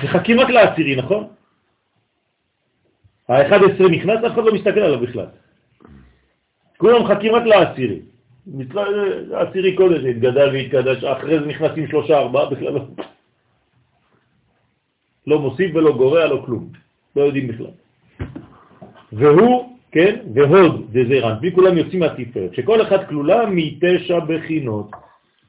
[0.03, 1.27] מחכים רק לעשירי, נכון?
[3.29, 5.25] ה-11 נכנס, אף אחד לא מסתכל עליו בכלל.
[6.77, 7.99] כולם מחכים רק לעשירי.
[9.33, 12.85] עשירי קודש התגדל והתקדש, אחרי זה נכנסים שלושה ארבעה, בכלל לא.
[15.27, 16.69] לא מוסיף ולא גורע, לא כלום.
[17.15, 17.73] לא יודעים בכלל.
[19.11, 24.91] והוא, כן, והוד דזרן, בלי כולם יוצאים מהתפארת, שכל אחד כלולה מתשע בחינות.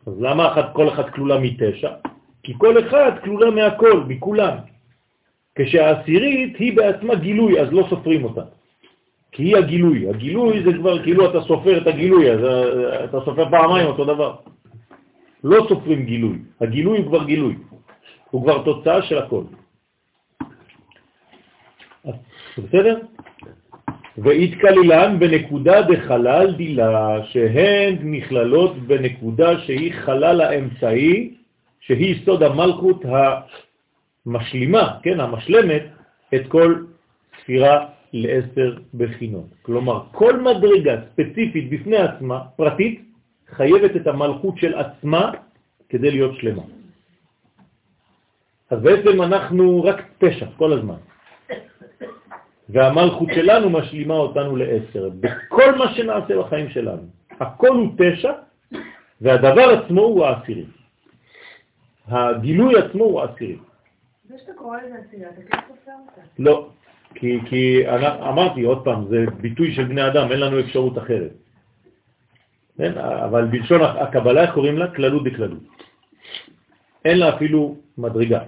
[0.06, 1.90] אז למה אחת, כל אחד כלולה מתשע?
[2.42, 4.56] כי כל אחד כלולה מהכל, מכולם.
[5.54, 8.42] כשהעשירית היא בעצמה גילוי, אז לא סופרים אותה.
[9.32, 10.08] כי היא הגילוי.
[10.08, 14.34] הגילוי זה כבר כאילו אתה סופר את הגילוי, אז אה, אתה סופר פעמיים אותו דבר.
[15.44, 16.38] לא סופרים גילוי.
[16.60, 17.54] הגילוי הוא כבר גילוי.
[18.30, 19.44] הוא כבר תוצאה של הכל.
[22.58, 22.98] בסדר?
[24.22, 31.34] והתקלילן בנקודה דחלל דילה, שהן נכללות בנקודה שהיא חלל האמצעי,
[31.80, 33.02] שהיא סוד המלכות
[34.26, 35.82] המשלימה, כן, המשלמת,
[36.34, 36.84] את כל
[37.40, 39.46] ספירה לעשר בחינות.
[39.62, 43.02] כלומר, כל מדרגה ספציפית בפני עצמה, פרטית,
[43.48, 45.32] חייבת את המלכות של עצמה
[45.88, 46.62] כדי להיות שלמה.
[48.70, 51.07] אז בעצם אנחנו רק תשע כל הזמן.
[52.68, 57.02] והמלכות שלנו משלימה אותנו לעשר, בכל מה שנעשה בחיים שלנו.
[57.40, 58.32] הכל הוא תשע,
[59.20, 60.64] והדבר עצמו הוא העשירי.
[62.08, 63.56] הגילוי עצמו הוא העשירי.
[64.28, 66.20] זה שאתה קורא לזה עשירי, אתה כן סופר אותה?
[66.38, 66.68] לא,
[67.14, 67.88] כי, כי
[68.28, 71.32] אמרתי עוד פעם, זה ביטוי של בני אדם, אין לנו אפשרות אחרת.
[72.78, 72.98] כן?
[72.98, 75.62] אבל בלשון הקבלה קוראים לה כללות דקללות.
[77.04, 78.40] אין לה אפילו מדרגה.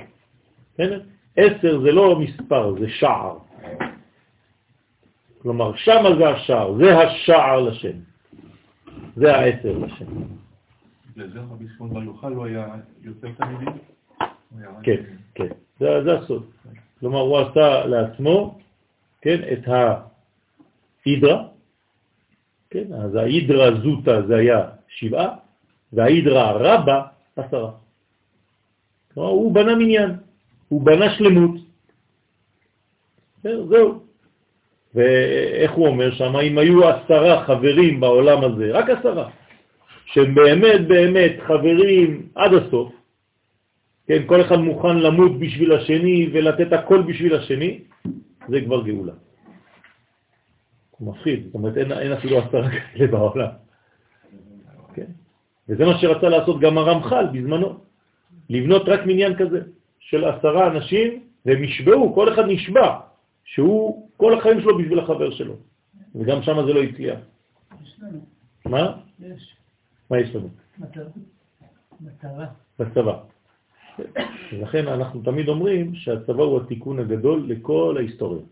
[0.77, 0.99] כן?
[1.37, 3.39] עשר זה לא מספר, זה שער.
[5.43, 7.97] כלומר, שם זה השער, זה השער לשם.
[9.16, 10.05] זה העשר לשם.
[11.16, 12.66] לזה רבי שמעון בר יוחאי לא היה
[13.03, 13.68] יותר תלמידים?
[14.82, 15.03] כן,
[15.34, 16.51] כן, זה הסוד.
[17.01, 18.59] כלומר, הוא עשה לעצמו
[19.20, 19.68] כן, את
[21.07, 21.49] ההידרה,
[22.70, 25.36] כן, אז ההידרה זוטה זה היה שבעה,
[25.93, 27.03] וההידרה רבה
[27.36, 27.72] עשרה.
[29.14, 30.16] כלומר, הוא בנה מניין,
[30.68, 31.61] הוא בנה שלמות.
[33.43, 34.09] זהו.
[34.95, 39.28] ואיך הוא אומר שם, אם היו עשרה חברים בעולם הזה, רק עשרה,
[40.05, 42.93] שהם באמת באמת חברים עד הסוף,
[44.07, 47.80] כן, כל אחד מוכן למות בשביל השני ולתת הכל בשביל השני,
[48.49, 49.12] זה כבר גאולה.
[50.91, 53.53] הוא מפחיד, זאת אומרת אין, אין אפילו עשרה כאלה בעולם.
[54.95, 55.11] כן?
[55.68, 57.78] וזה מה שרצה לעשות גם הרמח"ל בזמנו,
[58.51, 59.61] לבנות רק מניין כזה
[60.01, 63.09] של עשרה אנשים, והם נשבעו, כל אחד נשבע,
[63.45, 65.55] שהוא כל החיים שלו בשביל החבר שלו,
[66.14, 67.18] וגם שם זה לא הצליח.
[67.82, 68.20] יש לנו.
[68.66, 69.01] מה?
[69.20, 69.57] יש.
[70.11, 70.49] מה יש לנו?
[70.78, 71.05] מטרה.
[72.01, 72.47] מטרה.
[72.78, 73.18] בצבא.
[74.53, 78.43] לכן אנחנו תמיד אומרים שהצבא הוא התיקון הגדול לכל ההיסטוריה.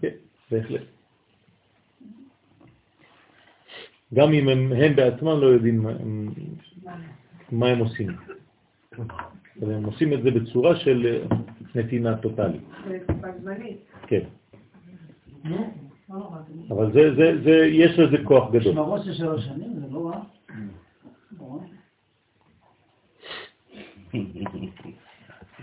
[0.00, 0.14] כן,
[0.50, 0.82] בהחלט.
[4.14, 6.34] גם אם הם, הם בעצמם לא יודעים מה הם,
[7.52, 8.10] מה הם עושים.
[9.60, 11.26] אבל הם עושים את זה בצורה של
[11.74, 12.16] נתינה
[13.42, 13.78] זמנית.
[14.06, 14.20] כן.
[15.44, 15.56] לא.
[16.70, 18.74] אבל זה, זה, זה, יש לזה כוח גדול.
[19.04, 20.12] של שלוש שנים, זה לא.
[21.38, 21.60] לא רע.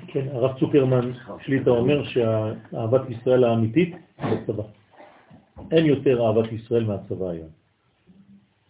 [0.07, 4.63] כן, הרב צוקרמן שליטה אומר שאהבת ישראל האמיתית בצבא.
[5.71, 7.49] אין יותר אהבת ישראל מהצבא היום.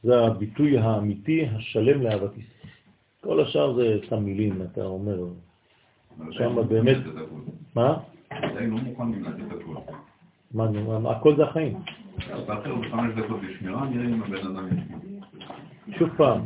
[0.04, 2.74] זה הביטוי האמיתי השלם לאהבת ישראל.
[3.22, 5.18] כל השאר זה סתם מילים, אתה אומר.
[6.32, 6.98] שם באמת...
[7.76, 7.98] מה?
[8.30, 9.94] עדיין לא מוכנים לתת הכל.
[10.54, 11.78] מה, הכל זה החיים.
[12.44, 14.98] אתה אחר בחמש דקות בשמירה, נראה אם הבן אדם ישמע.
[15.98, 16.42] שוב פעם,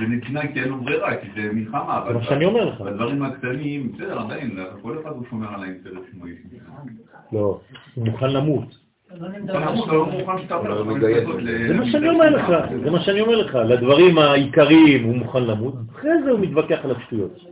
[0.00, 2.04] זה נתינה כי אין לו ברירה, כי זה מלחמה.
[2.08, 2.80] זה מה שאני אומר לך.
[2.80, 6.26] בדברים הקטנים, בסדר, עדיין, כל אחד הוא שומר על האינטרס שלו.
[7.32, 7.60] לא,
[7.94, 8.82] הוא מוכן למות.
[9.20, 11.36] לא לא לא
[11.68, 12.52] זה מה שאני אומר לך,
[12.84, 13.54] זה מה שאני אומר לך.
[13.54, 17.51] לדברים העיקריים הוא מוכן למות, אחרי זה הוא מתווכח על השטויות.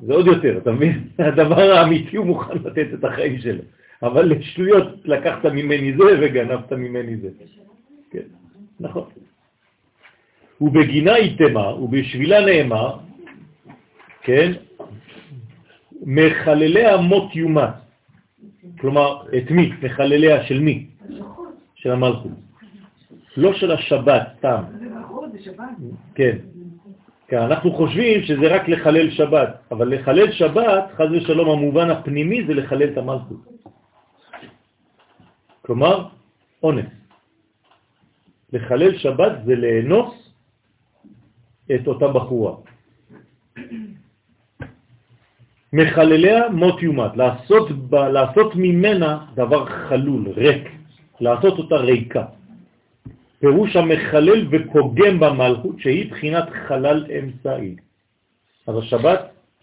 [0.00, 1.08] זה עוד יותר, אתה מבין?
[1.18, 3.62] הדבר האמיתי הוא מוכן לתת את החיים שלו.
[4.02, 7.28] אבל לשטויות לקחת ממני זה וגנבת ממני זה.
[8.10, 8.28] כן,
[8.80, 9.08] נכון.
[10.60, 12.98] ובגינה יתמה, ובשבילה נאמר,
[14.22, 14.52] כן,
[16.02, 17.74] מחלליה מות יומת.
[18.80, 19.72] כלומר, את מי?
[19.82, 20.86] מחלליה של מי?
[21.74, 22.32] של המלכות.
[23.36, 24.62] לא של השבת, סתם.
[24.78, 25.64] זה מלכות, זה שבת.
[26.14, 26.36] כן.
[27.28, 32.54] כן, אנחנו חושבים שזה רק לחלל שבת, אבל לחלל שבת, חז ושלום, המובן הפנימי זה
[32.54, 33.40] לחלל את המלכות.
[35.62, 36.08] כלומר,
[36.62, 36.86] אונס.
[38.52, 40.14] לחלל שבת זה לאנוס
[41.74, 42.54] את אותה בחורה.
[45.72, 50.68] מחלליה מות יומת, לעשות, ב, לעשות ממנה דבר חלול, ריק,
[51.20, 52.24] לעשות אותה ריקה.
[53.44, 57.76] פירוש המחלל ופוגם במלכות שהיא בחינת חלל אמצעי.
[58.66, 59.20] אז השבת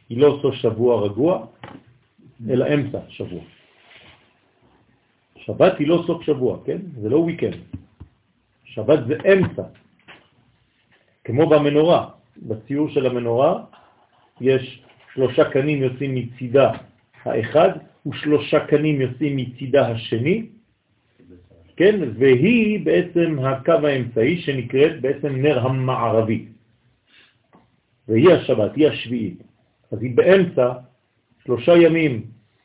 [0.10, 1.46] היא לא אותו שבוע רגוע,
[2.50, 3.42] אלא אמצע שבוע.
[5.36, 6.78] שבת היא לא סוף שבוע, כן?
[7.02, 7.58] זה לא וויקנד.
[8.64, 9.64] שבת זה אמצע.
[11.24, 13.64] כמו במנורה, בציור של המנורה
[14.42, 16.72] יש שלושה קנים יוצאים מצידה
[17.26, 17.70] האחד
[18.06, 20.46] ושלושה קנים יוצאים מצידה השני,
[21.82, 22.00] כן?
[22.18, 26.46] והיא בעצם הקו האמצעי שנקראת בעצם נר המערבי.
[28.08, 29.44] והיא השבת, היא השביעית.
[29.92, 30.74] אז היא באמצע
[31.44, 32.22] שלושה ימים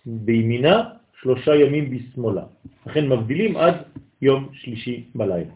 [0.07, 0.83] בימינה,
[1.21, 2.45] שלושה ימים בשמאלה.
[2.87, 3.75] לכן מבדילים עד
[4.23, 5.53] יום שלישי בלילה.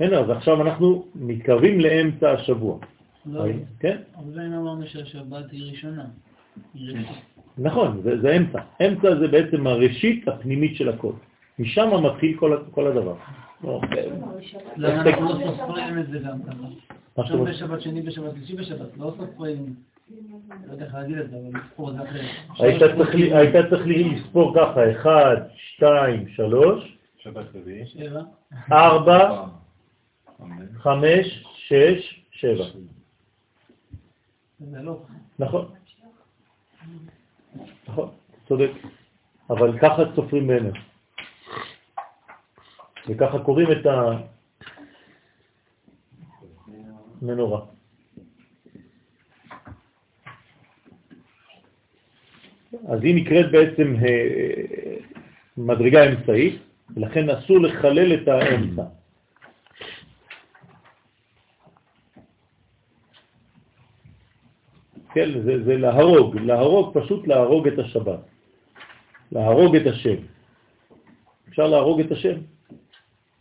[0.00, 2.78] הנה, אז עכשיו אנחנו מתקרבים לאמצע השבוע.
[3.26, 3.44] לא,
[3.80, 3.96] כן?
[4.16, 6.04] אבל אין אמרנו שהשבת היא ראשונה.
[7.58, 8.60] נכון, זה, זה אמצע.
[8.86, 11.12] אמצע זה בעצם הראשית הפנימית של הכל.
[11.58, 13.14] משם מתחיל כל, הדבר.
[13.64, 13.80] לא,
[14.76, 16.68] למה אנחנו לא סופרים את זה גם ככה?
[17.26, 19.74] שאתה- בשבת, שני בשבת, שלישי בשבת, לא סופרים.
[20.66, 22.24] לא יודע איך להגיד את זה, אבל לספור זה אחרת.
[23.32, 25.10] היית צריך לספור ככה, 1,
[25.76, 26.96] 2, 3,
[27.86, 28.20] שבע.
[28.72, 29.46] 4,
[30.78, 32.64] 5, 6, 7.
[34.60, 34.98] זה לא.
[35.38, 35.64] נכון.
[37.88, 38.08] נכון,
[38.48, 38.70] צודק.
[39.50, 40.72] אבל ככה סופרים באמת.
[43.08, 43.86] וככה קוראים את
[47.22, 47.60] המנורה.
[52.88, 54.96] אז היא נקראת בעצם אה,
[55.56, 56.62] מדרגה אמצעית,
[56.96, 58.82] ולכן אסור לחלל את האמצע.
[65.14, 68.20] כן, זה, זה להרוג, להרוג, פשוט להרוג את השבת.
[69.32, 70.16] להרוג את השם.
[71.48, 72.55] אפשר להרוג את השם?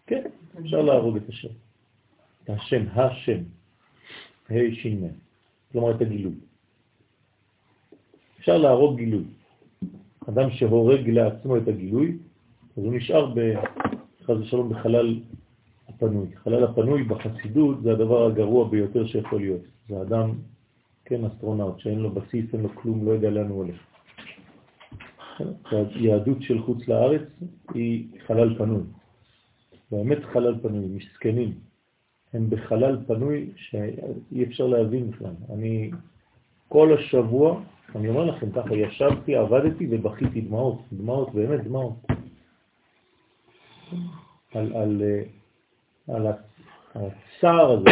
[0.08, 0.22] כן,
[0.60, 1.48] אפשר להרוג את השם.
[2.48, 3.42] השם, השם,
[4.50, 5.08] ה' ש"מ,
[5.72, 6.34] כלומר את הגילוי.
[8.40, 9.24] אפשר להרוג גילוי.
[10.30, 12.18] אדם שהורג לעצמו את הגילוי,
[12.78, 13.34] אז הוא נשאר
[14.24, 15.20] חס ושלום בחלל
[15.88, 16.28] הפנוי.
[16.36, 19.62] חלל הפנוי בחסידות זה הדבר הגרוע ביותר שיכול להיות.
[19.90, 20.32] זה אדם,
[21.06, 23.80] כן, אסטרונאוט, שאין לו בסיס, אין לו כלום, לא יודע לאן הוא הולך.
[25.72, 27.22] היהדות של חוץ לארץ
[27.74, 28.84] היא חלל פנוי.
[29.96, 31.54] באמת חלל פנוי, מסכנים.
[32.34, 35.34] הם בחלל פנוי שאי אפשר להבין בכלל.
[35.54, 35.92] אני
[36.68, 37.62] כל השבוע,
[37.96, 41.94] אני אומר לכם ככה, ישבתי, עבדתי ובכיתי דמעות, דמעות, באמת דמעות.
[44.54, 45.02] על, על,
[46.08, 46.28] על
[46.96, 47.90] הצער הזה,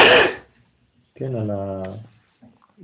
[1.16, 1.84] כן, על ה...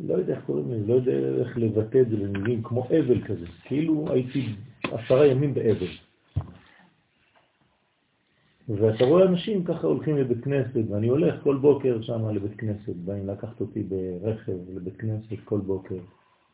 [0.08, 3.46] לא יודע איך קוראים לזה, לא יודע איך לבטא את זה במילים, כמו אבל כזה,
[3.64, 5.88] כאילו הייתי עשרה ימים באבל.
[8.70, 13.28] ואתה רואה אנשים ככה הולכים לבית כנסת, ואני הולך כל בוקר שם לבית כנסת, באים
[13.28, 15.96] לקחת אותי ברכב לבית כנסת כל בוקר.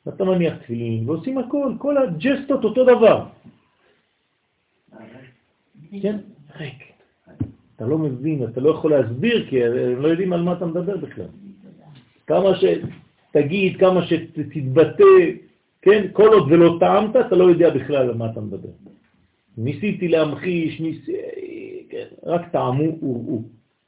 [0.05, 3.25] ואתה מניח תפילין, ועושים הכל, כל הג'סטות אותו דבר.
[6.01, 6.17] כן?
[6.59, 6.83] ריק.
[7.75, 10.97] אתה לא מבין, אתה לא יכול להסביר, כי הם לא יודעים על מה אתה מדבר
[10.97, 11.27] בכלל.
[12.27, 15.03] כמה שתגיד, כמה שתתבטא,
[15.81, 18.69] כן, כל עוד ולא טעמת, אתה לא יודע בכלל על מה אתה מדבר.
[19.57, 21.09] ניסיתי להמחיש, ניס...
[22.25, 23.41] כן, רק טעמו וראו,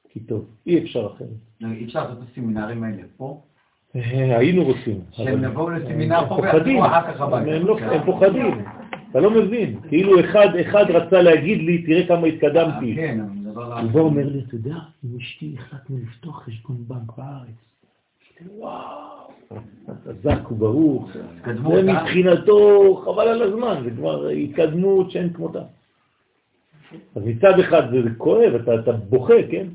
[0.09, 1.27] כי טוב, אי אפשר אחרת.
[1.61, 3.41] אי אפשר לעשות את הסמינרים האלה פה?
[3.95, 4.99] אה, היינו רוצים.
[5.11, 7.59] שהם יבואו לסמינר פה ויחזרו אחר כך הביתה.
[7.59, 8.65] לא- הם פוחדים,
[9.11, 9.79] אתה לא מבין.
[9.87, 12.91] כאילו אחד אחד רצה להגיד לי, תראה כמה התקדמתי.
[12.91, 13.19] אה, כן,
[13.55, 17.67] הוא בא אומר לי, אתה יודע, עם אשתי החלטנו לפתוח חשבון בנק בארץ.
[18.57, 19.31] וואו,
[20.05, 21.09] חזק וברוך.
[21.45, 25.61] זה מבחינתו חבל על הזמן, זה כבר התקדמות שאין כמותה.
[27.15, 29.67] אז מצד אחד זה כואב, אתה, אתה בוכה, כן?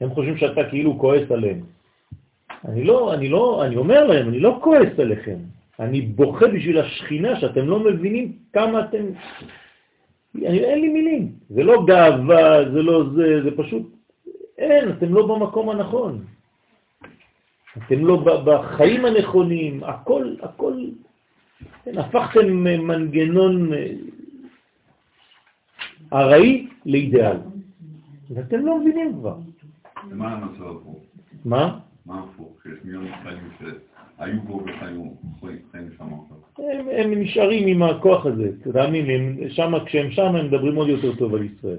[0.00, 1.60] הם חושבים שאתה כאילו כועס עליהם.
[2.64, 5.38] אני לא, אני לא, אני אומר להם, אני לא כועס עליכם.
[5.80, 9.04] אני בוכה בשביל השכינה שאתם לא מבינים כמה אתם...
[10.36, 11.32] אני, אין לי מילים.
[11.50, 13.82] זה לא גאווה, זה לא זה, זה פשוט...
[14.58, 16.24] אין, אתם לא במקום הנכון.
[17.76, 20.72] אתם לא בחיים הנכונים, הכל, הכל...
[21.84, 22.46] כן, הפכתם
[22.86, 23.70] מנגנון
[26.16, 27.36] ארעי לאידאל.
[28.30, 29.36] ואתם לא מבינים כבר.
[30.12, 30.98] מה המצב הפוך?
[31.44, 31.78] מה?
[32.06, 32.56] מה הפוך?
[32.62, 35.02] שיש מיליון ישראלים שהיו פה וחיו
[35.40, 36.66] חיים שם עכשיו.
[36.92, 39.48] הם נשארים עם הכוח הזה, תאמין לי,
[39.86, 41.78] כשהם שם הם מדברים עוד יותר טוב על ישראל.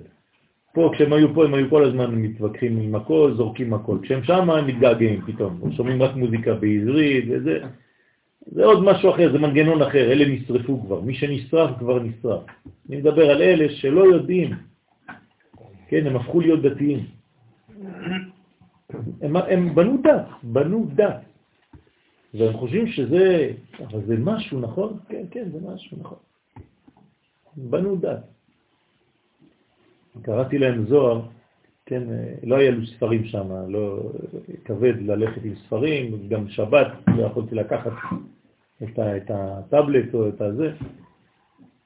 [0.73, 3.97] פה, כשהם היו פה, הם היו כל הזמן מתווכחים עם הכל, זורקים הכל.
[4.01, 7.59] כשהם שם הם מתגעגעים פתאום, שומעים רק מוזיקה בעברית וזה.
[8.52, 12.43] זה עוד משהו אחר, זה מנגנון אחר, אלה נשרפו כבר, מי שנשרף כבר נשרף.
[12.89, 14.54] אני מדבר על אלה שלא יודעים,
[15.88, 17.06] כן, הם הפכו להיות דתיים.
[19.22, 21.22] הם, הם בנו דת, בנו דת.
[22.34, 24.98] והם חושבים שזה, אבל זה משהו, נכון?
[25.10, 26.18] כן, כן, זה משהו, נכון.
[27.58, 28.24] בנו דת.
[30.22, 31.22] קראתי להם זוהר,
[31.86, 32.04] כן,
[32.43, 34.00] לא היה לו ספרים שם, לא
[34.66, 36.88] כבד ללכת עם ספרים, גם שבת
[37.18, 37.91] לא יכולתי לקחת
[38.84, 40.71] את, את הטאבלט או את הזה.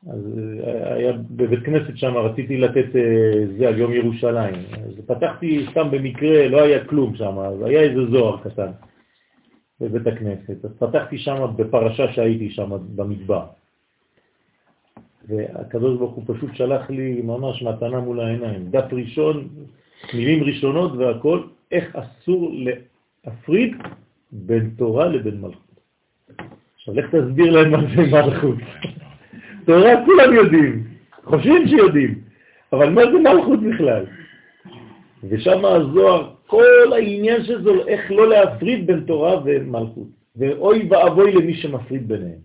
[0.07, 4.55] אז אה, היה בבית כנסת שם, רציתי לתת אה, זה על יום ירושלים.
[4.55, 8.71] אז פתחתי סתם במקרה, לא היה כלום שם, אז היה איזה זוהר קטן
[9.81, 10.65] בבית הכנסת.
[10.65, 13.45] אז פתחתי שם בפרשה שהייתי שם במדבר.
[15.27, 18.71] והקדוש ברוך הוא פשוט שלח לי ממש מתנה מול העיניים.
[18.71, 19.47] דף ראשון,
[20.13, 22.51] מילים ראשונות והכל, איך אסור
[23.25, 23.75] להפריד
[24.31, 25.71] בין תורה לבין מלכות.
[26.82, 28.57] עכשיו, לך תסביר להם מה זה מלכות.
[29.65, 30.84] תורה כולם יודעים,
[31.23, 32.21] חושבים שיודעים,
[32.73, 34.05] אבל מה זה מלכות בכלל?
[35.29, 40.07] ושם הזוהר, כל העניין של זה, איך לא להפריד בין תורה ומלכות.
[40.36, 42.39] ואוי ואבוי למי שמפריד ביניהם.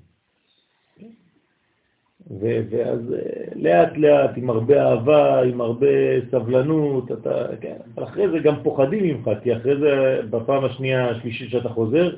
[2.40, 5.86] ואז אה, לאט לאט, עם הרבה אהבה, עם הרבה
[6.30, 11.50] סבלנות, אתה, כן, אבל אחרי זה גם פוחדים ממך, כי אחרי זה, בפעם השנייה, השלישית
[11.50, 12.10] שאתה חוזר,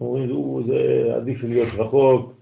[0.00, 2.32] אומרים, זה עדיף להיות רחוק,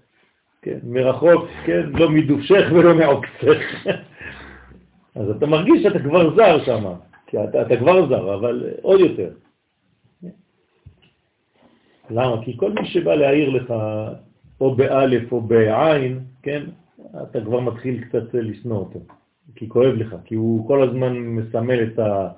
[0.61, 3.87] כן, מרחוק, כן, לא מדובשך ולא מעוקצך.
[5.15, 6.83] אז אתה מרגיש שאתה כבר זר שם,
[7.27, 9.29] כי אתה, אתה כבר זר, אבל עוד יותר.
[12.09, 12.43] למה?
[12.45, 13.73] כי כל מי שבא להעיר לך,
[14.61, 16.63] או באלף או בעין, כן,
[17.23, 18.99] אתה כבר מתחיל קצת לשנוא אותו,
[19.55, 22.29] כי כואב לך, כי הוא כל הזמן מסמל את, ה...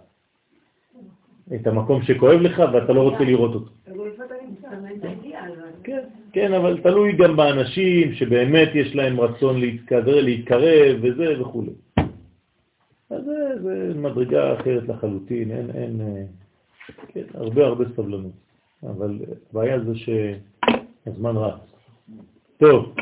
[1.56, 3.72] את המקום שכואב לך ואתה לא רוצה לראות אותו.
[3.88, 4.59] אבל איפה אתה נמצא?
[5.84, 6.00] כן,
[6.34, 11.64] כן, אבל תלוי גם באנשים שבאמת יש להם רצון להתקרב, להתקרב וזה וכו'.
[13.10, 16.02] אז זה, זה מדרגה אחרת לחלוטין, אין, אין,
[17.08, 18.32] כן, הרבה הרבה סבלנות.
[18.84, 19.20] אבל
[19.52, 21.60] הבעיה זה שהזמן רץ.
[22.58, 22.96] טוב,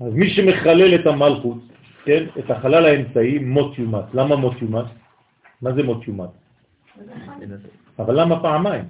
[0.00, 1.58] אז מי שמחלל את המלכות,
[2.04, 4.14] כן, את החלל האמצעי, מות יומת.
[4.14, 4.86] למה מות יומת?
[5.62, 6.30] מה זה מות יומת?
[7.98, 8.84] אבל למה פעמיים?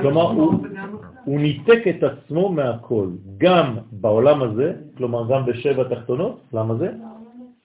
[0.00, 0.30] כלומר,
[1.24, 3.08] הוא, ניתק את עצמו מהכל,
[3.38, 6.88] גם בעולם הזה, כלומר גם בשבע תחתונות, למה זה?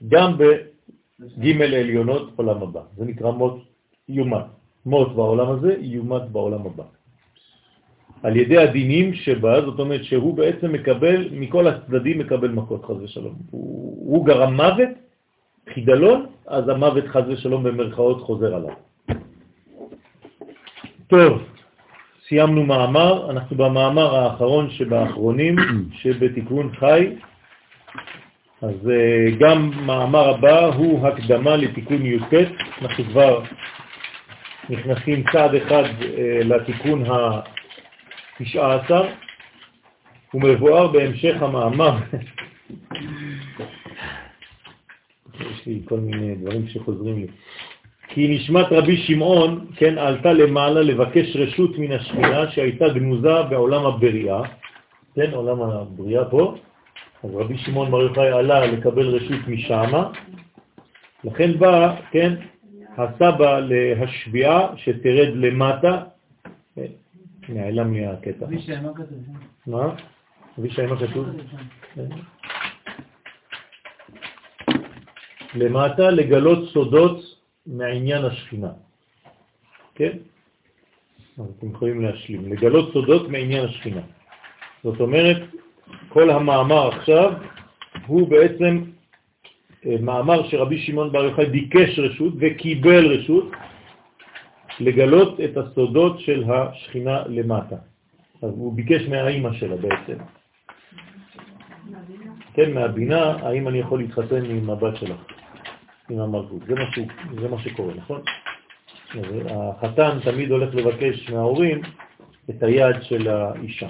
[0.07, 2.81] גם בג' עליונות עולם הבא.
[2.97, 3.57] זה נקרא מות
[4.09, 4.45] יומת.
[4.85, 6.83] מות בעולם הזה, יומת בעולם הבא.
[8.23, 13.35] על ידי הדינים שבה, זאת אומרת שהוא בעצם מקבל, מכל הצדדים מקבל מכות חז ושלום.
[13.51, 14.89] הוא, הוא גרם מוות,
[15.73, 18.75] חידלון, אז המוות חז ושלום במרכאות חוזר עליו.
[21.13, 21.41] טוב,
[22.27, 25.55] סיימנו מאמר, אנחנו במאמר האחרון שבאחרונים,
[26.01, 27.09] שבתיקון חי.
[28.61, 32.33] אז אה, גם מאמר הבא הוא הקדמה לתיקון י"ט,
[32.81, 33.43] אנחנו כבר
[34.69, 38.91] נכנסים צעד אחד אה, לתיקון ה-19,
[40.33, 41.97] ומבואר בהמשך המאמר.
[45.41, 47.27] יש לי כל מיני דברים שחוזרים לי.
[48.13, 54.41] כי נשמת רבי שמעון, כן, עלתה למעלה לבקש רשות מן השכינה שהייתה גנוזה בעולם הבריאה,
[55.15, 56.55] כן, עולם הבריאה פה,
[57.23, 60.09] אז רבי שמעון בר יוחאי עלה לקבל רשות משמה,
[61.23, 62.33] לכן בא, כן,
[62.97, 66.03] הסבא להשביעה שתרד למטה,
[66.75, 66.91] כן,
[67.49, 68.45] נעלם לי הקטע.
[68.45, 69.17] אבישי, מה כתוב?
[69.67, 69.95] מה?
[70.59, 71.25] אבישי, מה כתוב?
[71.95, 72.05] כן.
[75.55, 77.32] למטה לגלות סודות
[77.67, 78.71] מעניין השכינה.
[79.95, 80.17] כן?
[81.37, 82.53] אז אתם יכולים להשלים.
[82.53, 84.01] לגלות סודות מעניין השכינה.
[84.83, 85.37] זאת אומרת,
[86.09, 87.33] כל המאמר עכשיו
[88.07, 88.83] הוא בעצם
[89.85, 93.51] אה, מאמר שרבי שמעון בר יוחאי ביקש רשות וקיבל רשות
[94.79, 97.75] לגלות את הסודות של השכינה למטה.
[98.41, 100.17] אז הוא ביקש מהאימא שלה בעצם.
[102.53, 105.19] כן, מהבינה, האם אני יכול להתחתן עם הבת שלך.
[106.09, 106.59] עם המלכות.
[106.67, 107.07] זה מה, שהוא,
[107.41, 108.21] זה מה שקורה, נכון?
[109.49, 111.81] החתן תמיד הולך לבקש מההורים
[112.49, 113.87] את היד של האישה.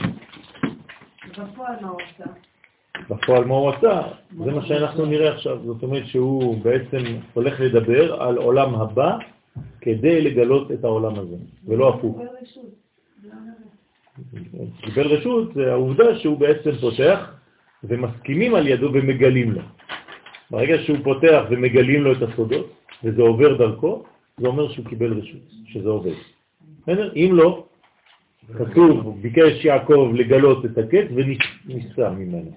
[1.40, 2.30] בפועל מה הוא עשה?
[3.10, 4.02] בפועל מה הוא עשה?
[4.46, 5.60] זה מה שאנחנו נראה עכשיו.
[5.66, 6.98] זאת אומרת שהוא בעצם
[7.34, 9.18] הולך לדבר על עולם הבא
[9.82, 11.36] כדי לגלות את העולם הזה,
[11.68, 12.20] ולא הפוך.
[14.82, 17.32] קיבל רשות זה העובדה שהוא בעצם פותח
[17.84, 19.62] ומסכימים על ידו ומגלים לו.
[20.54, 22.74] ברגע שהוא פותח ומגלים לו את הסודות,
[23.04, 24.04] וזה עובר דרכו,
[24.38, 26.14] זה אומר שהוא קיבל רשות, שזה עובד.
[27.16, 27.66] אם לא,
[28.58, 32.52] כתוב, ביקש יעקב לגלות את הקץ וניסה ממנו.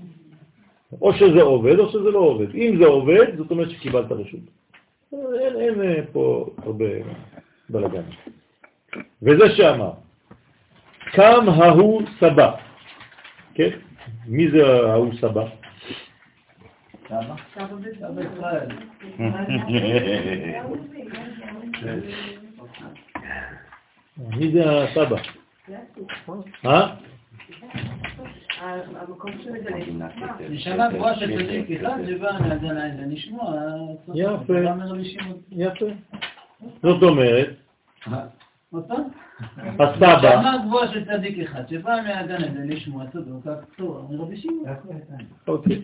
[1.03, 2.55] או שזה עובד או שזה לא עובד.
[2.55, 4.41] אם זה עובד, זאת אומרת שקיבלת רשות.
[5.13, 6.85] אין, אין אה, פה הרבה
[7.69, 8.03] בלגן.
[9.23, 9.91] וזה שאמר,
[11.13, 12.53] קם ההוא סבא.
[13.55, 13.71] כן?
[14.27, 15.66] מי זה ההוא סבא?
[24.19, 25.17] מי זה הסבא?
[26.65, 26.95] אה?
[30.51, 33.55] נשמה גבוהה של צדיק אחד שבא מאזן העזן, לשמוע,
[34.15, 34.55] יפה,
[35.53, 35.87] יפה.
[36.83, 37.49] זאת אומרת,
[38.79, 43.47] הסבא, נשמה גבוהה של צדיק אחד שבא מהגן עדן לשמוע צדוק,
[43.77, 44.64] תורה מרבי שמעון.
[45.49, 45.83] אוקיי.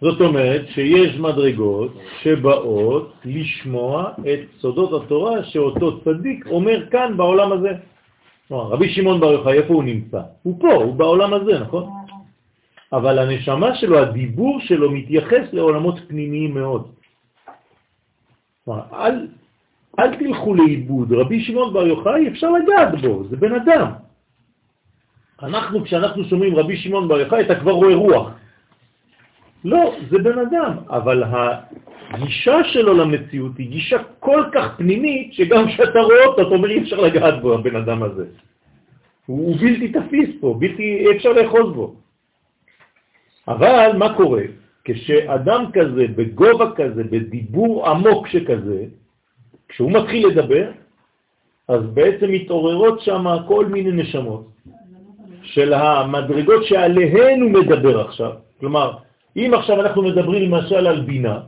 [0.00, 7.72] זאת אומרת שיש מדרגות שבאות לשמוע את סודות התורה שאותו צדיק אומר כאן בעולם הזה.
[8.50, 10.20] רבי שמעון בר יוחאי, איפה הוא נמצא?
[10.42, 11.90] הוא פה, הוא בעולם הזה, נכון?
[12.92, 16.92] אבל הנשמה שלו, הדיבור שלו מתייחס לעולמות פנימיים מאוד.
[18.92, 19.26] אל,
[19.98, 23.90] אל תלכו לאיבוד, רבי שמעון בר יוחאי אפשר לגעת בו, זה בן אדם.
[25.42, 28.30] אנחנו, כשאנחנו שומעים רבי שמעון בר יוחאי, אתה כבר רואה רוח.
[29.64, 31.22] לא, זה בן אדם, אבל
[32.10, 36.82] הגישה שלו למציאות היא גישה כל כך פנימית, שגם כשאתה רואה אותו, אתה אומר, אי
[36.82, 38.24] אפשר לגעת בו, הבן אדם הזה.
[39.26, 41.94] הוא, בלתי תפיס פה, בלתי, אפשר לאחוז בו.
[43.48, 44.42] אבל מה קורה?
[44.84, 48.84] כשאדם כזה, בגובה כזה, בדיבור עמוק שכזה,
[49.68, 50.70] כשהוא מתחיל לדבר,
[51.68, 54.48] אז בעצם מתעוררות שם כל מיני נשמות
[55.42, 58.32] של המדרגות שעליהן הוא מדבר עכשיו.
[58.60, 58.92] כלומר,
[59.36, 61.40] אם עכשיו אנחנו מדברים למשל על בינה,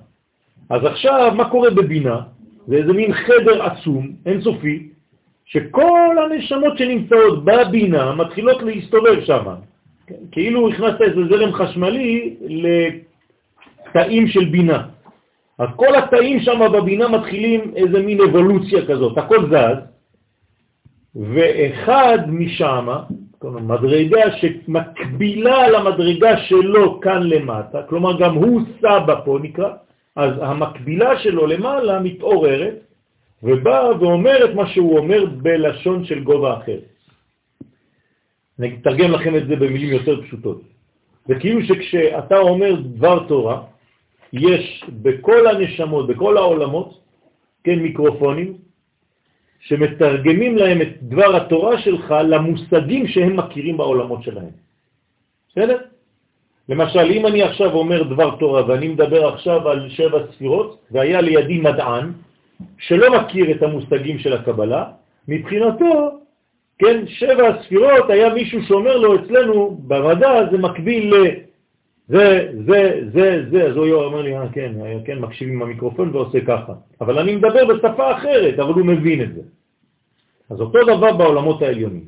[0.70, 2.20] אז עכשיו מה קורה בבינה?
[2.66, 4.88] זה איזה מין חדר עצום, אינסופי,
[5.44, 9.44] שכל הנשמות שנמצאות בבינה מתחילות להסתובב שם.
[10.32, 12.36] כאילו הכנסת איזה זרם חשמלי
[13.94, 14.82] לתאים של בינה.
[15.58, 19.78] אז כל התאים שם בבינה מתחילים איזה מין אבולוציה כזאת, הכל זז,
[21.16, 22.88] ואחד משם,
[23.44, 29.70] מדרגה שמקבילה למדרגה שלו כאן למטה, כלומר גם הוא סבא פה נקרא,
[30.16, 32.74] אז המקבילה שלו למעלה מתעוררת
[33.42, 36.78] ובאה ואומרת מה שהוא אומר בלשון של גובה אחר.
[38.58, 40.62] אני אתרגם לכם את זה במילים יותר פשוטות.
[41.26, 43.62] זה כאילו שכשאתה אומר דבר תורה,
[44.32, 47.00] יש בכל הנשמות, בכל העולמות,
[47.64, 48.56] כן, מיקרופונים,
[49.60, 54.50] שמתרגמים להם את דבר התורה שלך למושגים שהם מכירים בעולמות שלהם.
[55.48, 55.78] בסדר?
[56.68, 61.58] למשל, אם אני עכשיו אומר דבר תורה ואני מדבר עכשיו על שבע ספירות, והיה לידי
[61.58, 62.12] מדען
[62.78, 64.84] שלא מכיר את המושגים של הקבלה,
[65.28, 66.20] מבחינתו,
[66.78, 71.47] כן, שבע הספירות היה מישהו שאומר לו אצלנו במדע זה מקביל ל...
[72.08, 74.72] זה, זה, זה, זה, אז הוא אומר לי, אה, כן,
[75.04, 76.72] כן, מקשיב עם המיקרופון ועושה ככה.
[77.00, 79.40] אבל אני מדבר בשפה אחרת, אבל הוא מבין את זה.
[80.50, 82.04] אז אותו דבר בעולמות העליונים.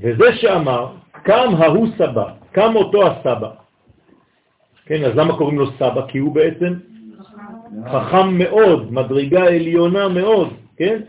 [0.00, 0.86] וזה שאמר,
[1.22, 3.50] קם ההוא סבא, קם אותו הסבא.
[4.86, 6.06] כן, אז למה קוראים לו סבא?
[6.08, 6.74] כי הוא בעצם
[7.86, 11.00] חכם מאוד, מדרגה עליונה מאוד, כן?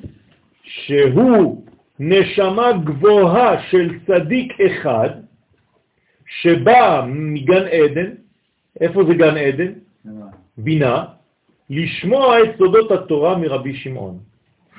[0.64, 1.66] שהוא
[2.00, 5.10] נשמה גבוהה של צדיק אחד,
[6.42, 8.10] שבא מגן עדן,
[8.82, 9.72] איפה זה גן עדן?
[10.58, 11.06] בינה,
[11.70, 14.18] לשמוע את סודות התורה מרבי שמעון.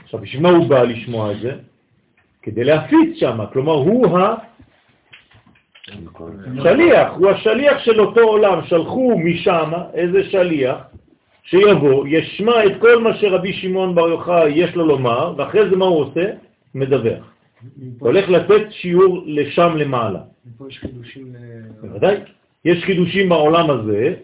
[0.05, 1.53] עכשיו, בשביל מה הוא בא לשמוע את זה?
[2.43, 4.19] כדי להפיץ שם, כלומר הוא
[6.59, 10.77] השליח, הוא השליח של אותו עולם, שלחו משם איזה שליח
[11.43, 15.85] שיבוא, ישמע את כל מה שרבי שמעון בר יוחאי יש לו לומר, ואחרי זה מה
[15.85, 16.31] הוא עושה?
[16.75, 17.36] מדווח.
[17.99, 20.21] הולך לתת שיעור לשם למעלה.
[20.69, 21.33] יש חידושים...
[21.81, 22.17] בוודאי.
[22.65, 24.15] יש חידושים בעולם הזה,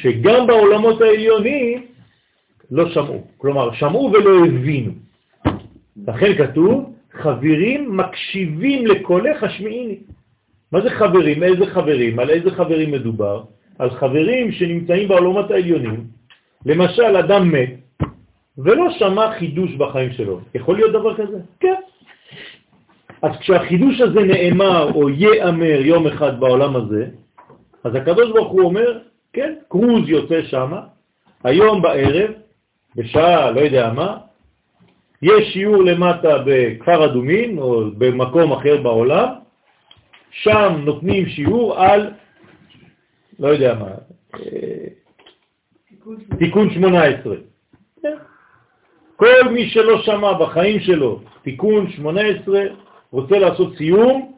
[0.00, 1.86] שגם בעולמות העליונים
[2.70, 3.26] לא שמעו.
[3.36, 4.92] כלומר, שמעו ולא הבינו.
[6.06, 9.98] לכן כתוב, חברים מקשיבים לקולך השמיעיני.
[10.72, 11.42] מה זה חברים?
[11.42, 12.18] איזה חברים?
[12.18, 13.42] על איזה חברים מדובר?
[13.78, 16.04] על חברים שנמצאים בעולמות העליונים.
[16.66, 17.70] למשל, אדם מת
[18.58, 20.40] ולא שמע חידוש בחיים שלו.
[20.54, 21.38] יכול להיות דבר כזה?
[21.60, 21.80] כן.
[23.22, 27.06] אז כשהחידוש הזה נאמר או יאמר יום אחד בעולם הזה,
[27.84, 28.98] אז הקדוש ברוך הוא אומר,
[29.32, 30.72] כן, קרוז יוצא שם,
[31.44, 32.30] היום בערב,
[32.96, 34.18] בשעה לא יודע מה,
[35.22, 39.28] יש שיעור למטה בכפר אדומים או במקום אחר בעולם,
[40.30, 42.10] שם נותנים שיעור על,
[43.38, 43.90] לא יודע מה,
[44.34, 44.86] אה,
[46.38, 47.34] תיקון 18.
[49.16, 52.60] כל מי שלא שמע בחיים שלו תיקון 18,
[53.12, 54.32] רוצה לעשות סיום,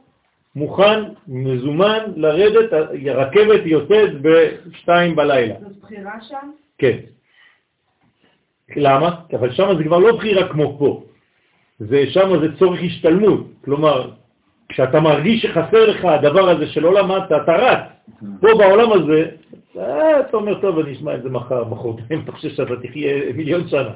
[0.57, 2.73] מוכן, מזומן, לרדת,
[3.07, 5.55] הרכבת יוצאת בשתיים בלילה.
[5.61, 6.51] זאת בחירה שם?
[6.79, 6.99] כן.
[8.77, 9.11] למה?
[9.33, 11.03] אבל שם זה כבר לא בחירה כמו פה.
[11.79, 13.47] זה, שם זה צורך השתלמות.
[13.65, 14.11] כלומר,
[14.69, 17.79] כשאתה מרגיש שחסר לך הדבר הזה שלא למדת, אתה רץ.
[18.41, 19.31] פה בעולם הזה,
[19.79, 23.69] אה, אתה אומר, טוב, אני אשמע את זה מחר, מחרתיים, אתה חושב שאתה תחיה מיליון
[23.69, 23.91] שנה.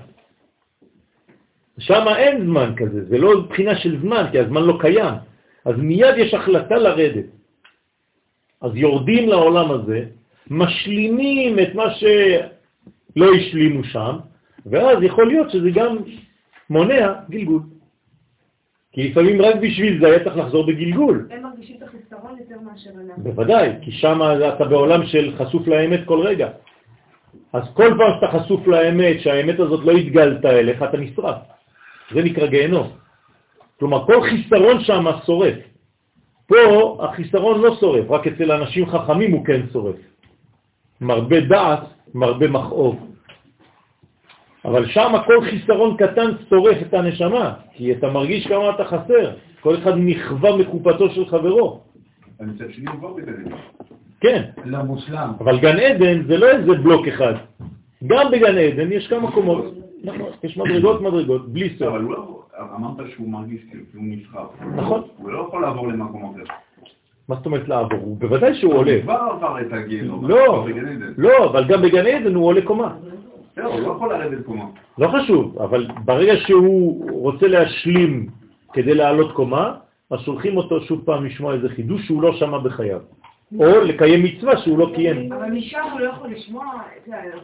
[1.78, 5.14] שם אין זמן כזה, זה לא בחינה של זמן, כי הזמן לא קיים.
[5.64, 7.24] אז מיד יש החלטה לרדת.
[8.60, 10.04] אז יורדים לעולם הזה,
[10.50, 14.16] משלימים את מה שלא השלימו שם,
[14.66, 15.96] ואז יכול להיות שזה גם
[16.70, 17.60] מונע גלגול.
[18.92, 21.28] כי לפעמים רק בשביל זה היה צריך לחזור בגלגול.
[21.30, 23.22] הם מרגישים את החיסרון יותר מאשר אנחנו.
[23.22, 24.20] בוודאי, כי שם
[24.56, 26.48] אתה בעולם של חשוף לאמת כל רגע.
[27.52, 31.36] אז כל פעם שאתה חשוף לאמת, שהאמת הזאת לא התגלתה אליך, אתה נשרף.
[32.14, 32.88] זה נקרא גיהנום.
[33.78, 35.54] כלומר, כל חיסרון שם שורף.
[36.46, 39.96] פה החיסרון לא שורף, רק אצל אנשים חכמים הוא כן שורף.
[41.00, 41.80] מרבה דעת,
[42.14, 43.08] מרבה מכאוב.
[44.64, 49.30] אבל שם כל חיסרון קטן שורף את הנשמה, כי אתה מרגיש כמה אתה חסר.
[49.60, 51.80] כל אחד נכווה מקופתו של חברו.
[52.40, 53.56] מצד שני הוא כבר בגן עדן.
[54.20, 54.42] כן.
[54.64, 55.32] לא מושלם.
[55.40, 57.34] אבל גן עדן זה לא איזה בלוק אחד.
[58.06, 59.64] גם בגן עדן יש כמה קומות.
[60.04, 61.88] נכון, יש מדרגות מדרגות, בלי סוף.
[61.88, 62.42] אבל הוא לא...
[62.76, 64.46] אמרת שהוא מרגיש כאילו נסחר.
[64.76, 65.02] נכון.
[65.16, 66.52] הוא לא יכול לעבור למקום אחר.
[67.28, 67.98] מה זאת אומרת לעבור?
[67.98, 68.94] הוא בוודאי שהוא עולה.
[68.94, 70.28] הוא כבר עבר את הגיהנום.
[70.28, 70.66] לא.
[71.16, 72.94] לא, אבל גם בגן עדן הוא עולה קומה.
[73.56, 74.64] זהו, הוא לא יכול לרדת קומה.
[74.98, 78.26] לא חשוב, אבל ברגע שהוא רוצה להשלים
[78.72, 79.74] כדי לעלות קומה,
[80.10, 83.00] אז שולחים אותו שוב פעם לשמוע איזה חידוש שהוא לא שמע בחייו.
[83.58, 85.32] או לקיים מצווה שהוא לא קיים.
[85.32, 86.64] אבל משם הוא לא יכול לשמוע...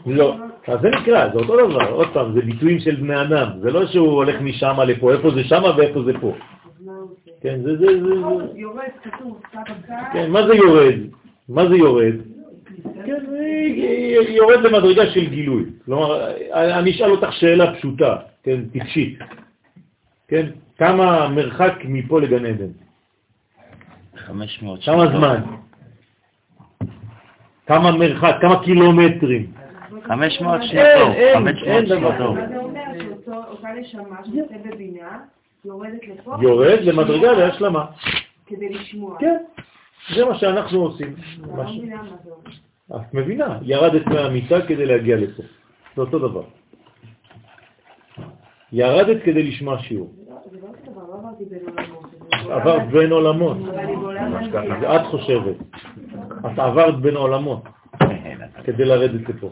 [0.07, 0.37] לא,
[0.69, 3.87] אז זה נקרא, זה אותו דבר, עוד פעם, זה ביטויים של בני אדם, זה לא
[3.87, 6.35] שהוא הולך משם לפה, איפה זה שם ואיפה זה פה.
[7.41, 8.15] כן, זה, זה, זה, זה,
[8.55, 9.41] יורד, כתוב.
[10.13, 10.95] כן, מה זה יורד?
[11.49, 12.15] מה זה יורד?
[13.07, 13.25] כן,
[14.29, 15.65] יורד למדרגה של גילוי.
[15.85, 19.19] כלומר, אני אשאל אותך שאלה פשוטה, כן, טיפשית.
[20.29, 20.47] כן,
[20.79, 22.71] כמה מרחק מפה לגן עדן?
[24.17, 25.41] 500 כמה זמן?
[27.67, 28.37] כמה מרחק?
[28.41, 29.53] כמה קילומטרים?
[30.09, 31.13] 500 אין, שנות אור.
[31.13, 32.35] אין, 500 אין שנות אור.
[32.35, 32.81] מה זה אומר?
[33.25, 35.19] שאותה נשמה שנמצאת בבינה,
[35.65, 36.37] יורדת לפה.
[36.41, 37.85] יורד למדרגה להשלמה.
[38.47, 39.19] כדי לשמוע.
[39.19, 39.37] כן,
[40.17, 41.15] זה מה שאנחנו עושים.
[41.45, 42.51] אני מה לא מבינה מה זה אומר.
[42.97, 45.43] את מבינה, ירדת מהמיטה כדי להגיע לפה.
[45.97, 46.43] זה אותו דבר.
[48.73, 50.13] ירדת כדי לשמוע שיעור.
[50.17, 51.45] זה לא אותו דבר, לא עברתי
[52.93, 53.57] בין עולמות.
[53.63, 55.57] עברת בין את חושבת.
[56.47, 57.63] את עברת בין עולמות
[58.65, 59.51] כדי לרדת לפה.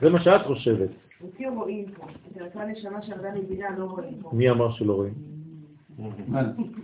[0.00, 0.88] זה מה שאת חושבת.
[1.22, 2.06] אותי רואים פה.
[2.36, 4.30] את אותה נשמה שירדה מבינה לא רואים פה.
[4.32, 5.14] מי אמר שלא רואים?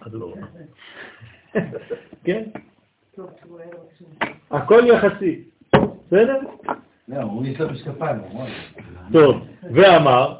[0.06, 0.40] את לא רואה.
[2.24, 2.42] כן.
[4.50, 5.44] הכל יחסי.
[6.06, 6.40] בסדר?
[7.08, 8.46] לא.
[9.12, 10.38] טוב, ואמר,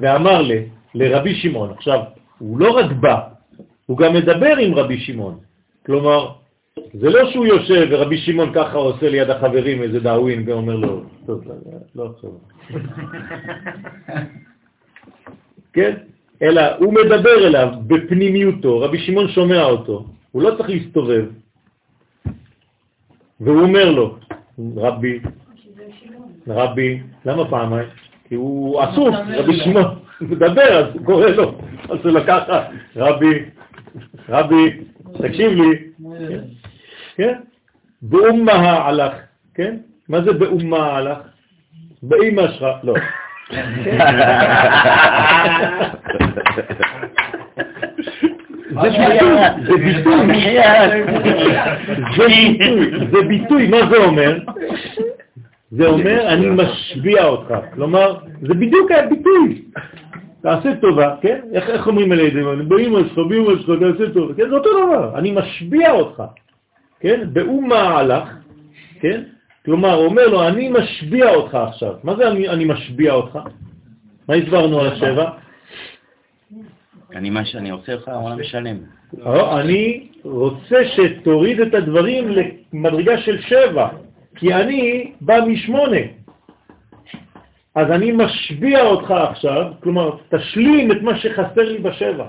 [0.00, 0.52] ואמר ל,
[0.94, 2.00] לרבי שמעון, עכשיו,
[2.38, 3.28] הוא לא רק בא,
[3.86, 5.38] הוא גם מדבר עם רבי שמעון.
[5.86, 6.32] כלומר,
[6.76, 11.44] זה לא שהוא יושב ורבי שמעון ככה עושה ליד החברים איזה דאווין ואומר לו, טוב,
[11.46, 11.54] לא,
[11.94, 12.30] לא עכשיו.
[15.72, 15.94] כן?
[16.42, 21.24] אלא הוא מדבר אליו בפנימיותו, רבי שמעון שומע אותו, הוא לא צריך להסתובב.
[23.40, 24.16] והוא אומר לו,
[24.76, 25.20] רבי,
[26.48, 27.88] רבי, למה פעמיים?
[28.28, 31.54] כי הוא עסוק, רבי שמעון, מדבר, אז הוא קורא לו,
[31.90, 32.42] אז הוא לקח,
[32.96, 33.44] רבי,
[34.28, 34.70] רבי,
[35.18, 35.76] תקשיב לי,
[37.16, 37.34] כן?
[38.02, 39.12] באומה הלך,
[39.54, 39.76] כן?
[40.08, 41.18] מה זה באומה הלך?
[42.02, 42.94] באמא שלך, לא.
[48.70, 48.88] זה
[49.76, 50.16] ביטוי,
[52.16, 54.38] זה ביטוי, זה ביטוי, מה זה אומר?
[55.70, 57.54] זה אומר, אני משביע אותך.
[57.74, 59.62] כלומר, זה בדיוק הביטוי.
[60.42, 61.40] תעשה טובה, כן?
[61.52, 64.34] איך, איך אומרים על ידי באמא שלך, באמא שלך, תעשה טובה.
[64.34, 66.22] כן, זה אותו דבר, אני משביע אותך.
[67.00, 67.20] כן?
[67.32, 68.28] באומה הלך,
[69.00, 69.22] כן?
[69.64, 71.94] כלומר, אומר לו, אני משביע אותך עכשיו.
[72.04, 73.38] מה זה אני, אני משביע אותך?
[74.28, 75.30] מה הסברנו על השבע?
[77.14, 78.76] אני מה שאני עושה לך עולם שלם.
[79.26, 82.28] אה, אני רוצה שתוריד את הדברים
[82.72, 83.88] למדרגה של שבע,
[84.36, 86.00] כי אני בא משמונה.
[87.74, 92.26] אז אני משביע אותך עכשיו, כלומר, תשלים את מה שחסר לי בשבע.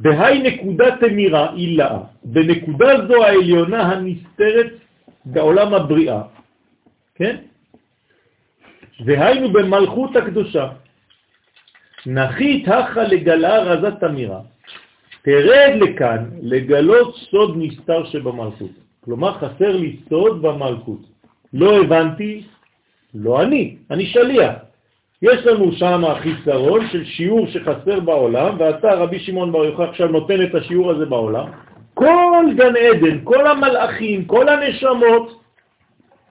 [0.00, 4.72] בהי נקודת אמירה אילאה, בנקודה זו העליונה הנסתרת
[5.24, 6.22] בעולם הבריאה,
[7.14, 7.36] כן?
[9.04, 10.68] והיינו במלכות הקדושה.
[12.06, 14.40] נחית הכה לגלה רזת אמירה,
[15.22, 18.70] תרד לכאן לגלות סוד נסתר שבמלכות.
[19.04, 21.00] כלומר, חסר לי סוד במלכות.
[21.52, 22.44] לא הבנתי,
[23.14, 24.54] לא אני, אני שליח.
[25.22, 30.42] יש לנו שם חיסרון של שיעור שחסר בעולם, ואתה, רבי שמעון בר יוחאי, עכשיו נותן
[30.42, 31.46] את השיעור הזה בעולם.
[31.94, 35.42] כל גן עדן, כל המלאכים, כל הנשמות,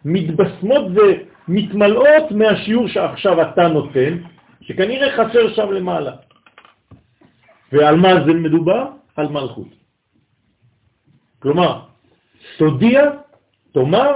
[0.06, 4.18] מתבשמות ומתמלאות מהשיעור שעכשיו אתה נותן,
[4.62, 6.12] שכנראה חסר שם למעלה.
[7.72, 8.86] ועל מה זה מדובר?
[9.16, 9.68] על מלכות.
[11.40, 11.80] כלומר,
[12.58, 13.02] תודיע,
[13.72, 14.14] תאמר,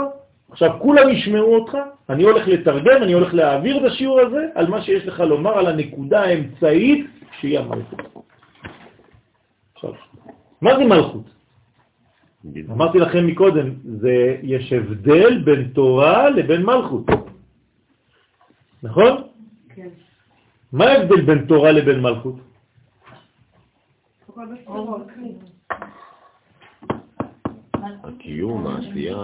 [0.54, 1.78] עכשיו כולם ישמעו אותך,
[2.10, 5.68] אני הולך לתרגם, אני הולך להעביר את השיעור הזה על מה שיש לך לומר על
[5.68, 7.06] הנקודה האמצעית
[7.40, 8.02] שהיא המלכות.
[9.74, 9.94] עכשיו,
[10.62, 11.26] מה זה מלכות?
[12.70, 17.06] אמרתי לכם מקודם, זה, יש הבדל בין תורה לבין מלכות.
[18.84, 19.14] נכון?
[19.76, 19.90] כן.
[20.74, 22.36] מה ההבדל בין תורה לבין מלכות?
[28.04, 29.18] הקיום, העשייה.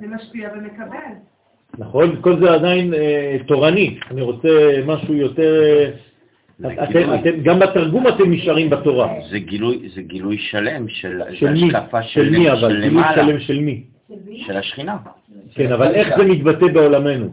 [0.00, 1.12] זה משפיע ומקבל.
[1.78, 2.22] נכון?
[2.22, 3.98] כל זה עדיין אה, תורני.
[4.10, 5.62] אני רוצה משהו יותר...
[6.58, 9.14] זה אתם, גם בתרגום אתם נשארים בתורה.
[9.30, 11.76] זה גילוי, זה גילוי שלם של, של מי?
[11.76, 12.60] השקפה של מי אבל?
[12.60, 13.84] של גילוי למעלה, שלם של מי?
[14.36, 14.96] של השכינה.
[15.54, 17.28] כן, אבל איך זה מתבטא בעולמנו?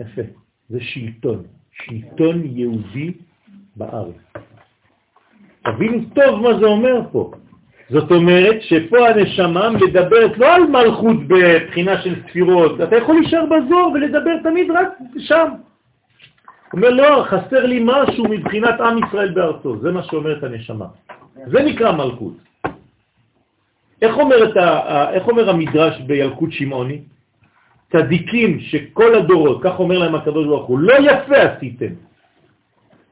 [0.00, 0.22] יפה.
[0.68, 1.42] זה שלטון.
[1.72, 3.12] שלטון יהודי
[3.76, 4.14] בארץ.
[5.64, 7.30] תבינו טוב מה זה אומר פה.
[7.90, 13.92] זאת אומרת שפה הנשמה מדברת לא על מלכות בבחינה של ספירות, אתה יכול להישאר בזור
[13.94, 14.88] ולדבר תמיד רק
[15.18, 15.48] שם.
[16.72, 19.78] הוא אומר, לא, חסר לי משהו מבחינת עם ישראל בארצו.
[19.78, 20.86] זה מה שאומרת הנשמה.
[21.46, 22.32] זה נקרא מלכות.
[24.02, 26.98] איך אומר, את ה, איך אומר המדרש בילקוט שמעוני?
[27.92, 30.46] צדיקים שכל הדורות, כך אומר להם הקדוש
[30.78, 31.92] לא יפה עשיתם,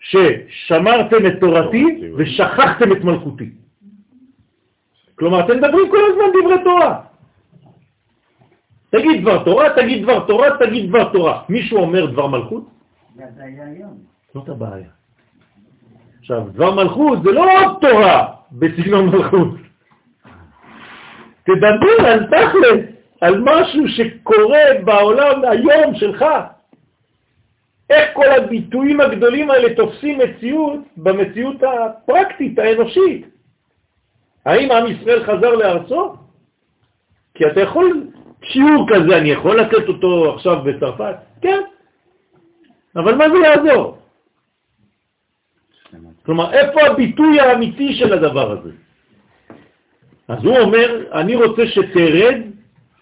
[0.00, 3.50] ששמרתם את תורתי ושכחתם את מלכותי.
[5.14, 7.00] כלומר, אתם מדברים כל הזמן דברי תורה.
[8.90, 11.42] תגיד דבר תורה, תגיד דבר תורה, תגיד דבר תורה.
[11.48, 12.64] מישהו אומר דבר מלכות?
[13.16, 13.98] זה הבעיה היום.
[14.34, 14.88] זאת הבעיה.
[16.18, 19.48] עכשיו, דבר מלכות זה לא עוד תורה בסגנון מלכות.
[21.44, 22.80] תדבר על תכלס,
[23.20, 26.24] על משהו שקורה בעולם היום שלך.
[27.90, 33.26] איך כל הביטויים הגדולים האלה תופסים מציאות במציאות הפרקטית, האנושית.
[34.44, 36.14] האם עם ישראל חזר לארצו?
[37.34, 38.06] כי אתה יכול,
[38.42, 41.16] שיעור כזה אני יכול לתת אותו עכשיו בצרפת?
[41.40, 41.60] כן.
[42.96, 43.98] אבל מה זה יעזור?
[46.26, 48.70] כלומר, איפה הביטוי האמיתי של הדבר הזה?
[50.28, 52.36] אז הוא אומר, אני רוצה שתרד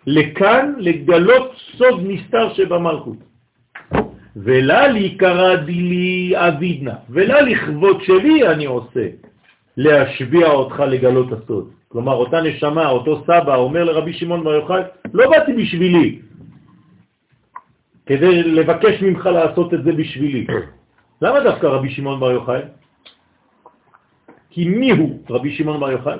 [0.06, 3.25] לכאן לגלות סוד נסתר שבמלכות.
[4.36, 4.84] ולה
[5.18, 9.08] קרא דילי אבידנה, ולה לכבוד שלי אני עושה,
[9.76, 11.70] להשביע אותך לגלות הסוד.
[11.88, 14.82] כלומר, אותה נשמה, אותו סבא, אומר לרבי שמעון בר יוחאי,
[15.14, 16.18] לא באתי בשבילי,
[18.06, 20.46] כדי לבקש ממך לעשות את זה בשבילי.
[21.22, 22.62] למה דווקא רבי שמעון בר יוחאי?
[24.50, 26.18] כי מי הוא רבי שמעון בר יוחאי?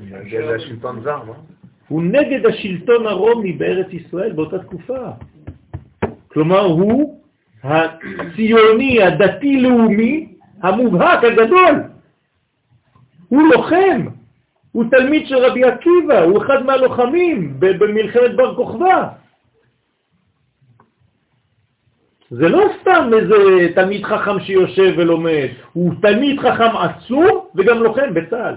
[0.00, 1.32] נגד השלטון זר, מה?
[1.88, 5.10] הוא נגד השלטון הרומי בארץ ישראל באותה תקופה.
[6.32, 7.20] כלומר, הוא
[7.62, 11.82] הציוני, הדתי-לאומי, המובהק, הגדול.
[13.28, 14.06] הוא לוחם,
[14.72, 19.08] הוא תלמיד של רבי עקיבא, הוא אחד מהלוחמים במלחמת בר כוכבא.
[22.30, 23.34] זה לא סתם איזה
[23.74, 28.54] תלמיד חכם שיושב ולומד, הוא תלמיד חכם עצום וגם לוחם בצה"ל.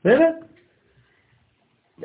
[0.00, 0.30] בסדר?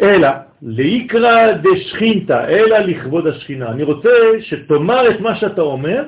[0.01, 0.29] אלא,
[0.61, 3.71] ליקרא דשכינתא, אלא לכבוד השכינה.
[3.71, 4.09] אני רוצה
[4.39, 6.03] שתאמר את מה שאתה אומר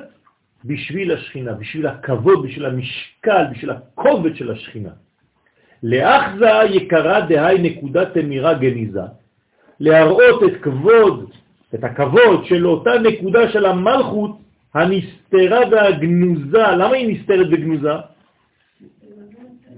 [0.64, 4.90] בשביל השכינה, בשביל הכבוד, בשביל המשקל, בשביל הכובד של השכינה.
[5.82, 9.06] לאחזה יקרה דהי נקודת אמירה גניזה,
[9.80, 11.30] להראות את כבוד,
[11.74, 14.30] את הכבוד של אותה נקודה של המלכות
[14.74, 16.62] הנסתרה והגנוזה.
[16.78, 17.92] למה היא נסתרת וגנוזה?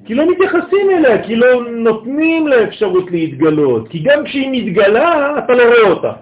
[0.04, 5.52] כי לא מתייחסים אליה, כי לא נותנים לה אפשרות להתגלות, כי גם כשהיא מתגלה, אתה
[5.52, 6.12] לא רואה אותה.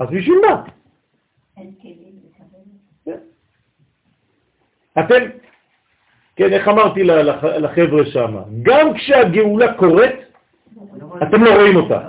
[0.00, 0.62] אז בשביל מה?
[3.04, 3.18] כן.
[4.98, 5.24] אתם,
[6.36, 7.04] כן, איך אמרתי
[7.58, 10.16] לחבר'ה שם, גם כשהגאולה קורית,
[11.22, 12.00] אתם לא רואים אותה.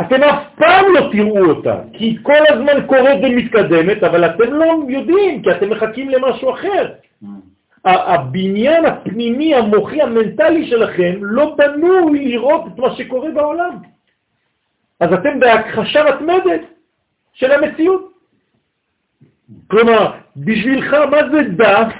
[0.00, 5.42] אתם אף פעם לא תראו אותה, כי כל הזמן קורית ומתקדמת, אבל אתם לא יודעים,
[5.42, 6.92] כי אתם מחכים למשהו אחר.
[7.84, 13.76] הבניין הפנימי, המוחי, המנטלי שלכם לא בנוי לראות את מה שקורה בעולם.
[15.00, 16.60] אז אתם בהכחשה מתמדת
[17.32, 18.12] של המציאות.
[19.66, 21.92] כלומר, בשבילך מה זה דף?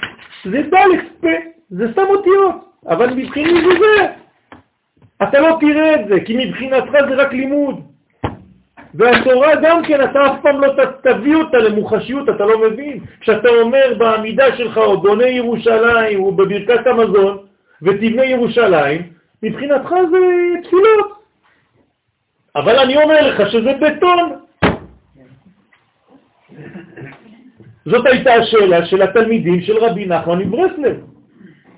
[0.45, 1.27] זה דלק פה,
[1.69, 2.55] זה סתם אותיות,
[2.87, 4.13] אבל מבחיני זה זה.
[5.23, 7.88] אתה לא תראה את זה, כי מבחינתך זה רק לימוד.
[8.93, 12.99] והתורה גם כן, אתה אף פעם לא תביא אותה למוחשיות, אתה לא מבין.
[13.19, 17.37] כשאתה אומר בעמידה שלך, או בונה ירושלים, או בברכת המזון,
[17.81, 19.01] ותבנה ירושלים,
[19.43, 20.17] מבחינתך זה
[20.63, 21.19] תפילות.
[22.55, 24.31] אבל אני אומר לך שזה בטון.
[27.85, 30.97] זאת הייתה השאלה של התלמידים של רבי נחמן מברסלב.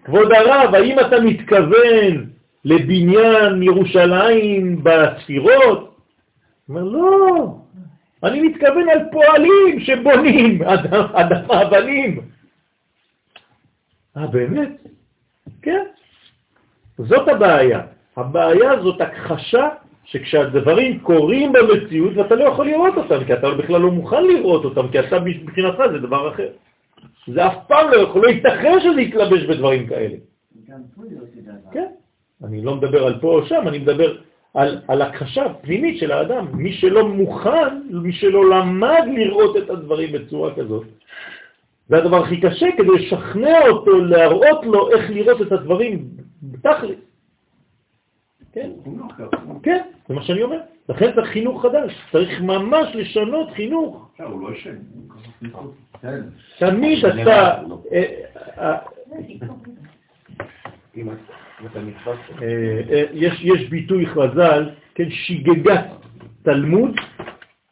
[0.03, 2.25] כבוד הרב, האם אתה מתכוון
[2.65, 5.90] לבניין ירושלים בספירות?
[6.71, 7.55] אומר, לא,
[8.23, 10.61] אני מתכוון על פועלים שבונים,
[11.19, 12.21] אדמה אבנים.
[14.17, 14.69] אה, באמת?
[15.61, 15.85] כן.
[16.97, 17.81] זאת הבעיה.
[18.17, 19.69] הבעיה זאת הכחשה
[20.03, 24.87] שכשהדברים קורים במציאות ואתה לא יכול לראות אותם, כי אתה בכלל לא מוכן לראות אותם,
[24.91, 26.47] כי אתה מבחינתך זה דבר אחר.
[27.27, 30.15] זה אף פעם לא יכול, לא ייתכן שזה יתלבש בדברים כאלה.
[31.71, 31.87] כן,
[32.43, 34.17] אני לא מדבר על פה או שם, אני מדבר
[34.53, 36.47] על, על הכחשה פנימית של האדם.
[36.53, 40.87] מי שלא מוכן, מי שלא למד לראות את הדברים בצורה כזאת,
[41.87, 46.07] זה הדבר הכי קשה כדי לשכנע אותו, להראות לו איך לראות את הדברים
[46.43, 46.99] בתכלית.
[48.53, 48.71] כן,
[49.63, 50.59] כן, זה מה שאני אומר.
[50.89, 54.09] לכן צריך חינוך חדש, צריך ממש לשנות חינוך.
[54.17, 54.75] הוא לא ישן.
[56.59, 57.61] תמיד אתה...
[62.41, 62.47] אה,
[62.91, 65.85] אה, אה, יש ביטוי חז"ל, כן, שיגגת
[66.43, 66.95] תלמוד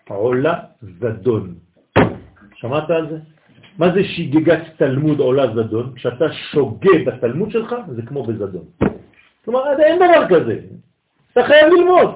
[0.08, 1.56] עולה זדון.
[2.56, 3.18] שמעת על זה?
[3.78, 5.92] מה זה שיגגת תלמוד עולה זדון?
[5.96, 8.66] כשאתה שוגה בתלמוד שלך, זה כמו בזדון.
[9.46, 10.60] כלומר, אין דבר כזה.
[11.32, 12.16] אתה חייב ללמוד.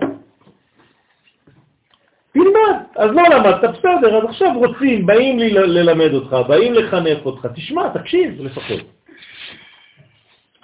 [2.33, 2.77] תלמד.
[2.95, 8.41] אז לא למדת, בסדר, אז עכשיו רוצים, באים ללמד אותך, באים לחנך אותך, תשמע, תקשיב
[8.41, 9.02] לפחות.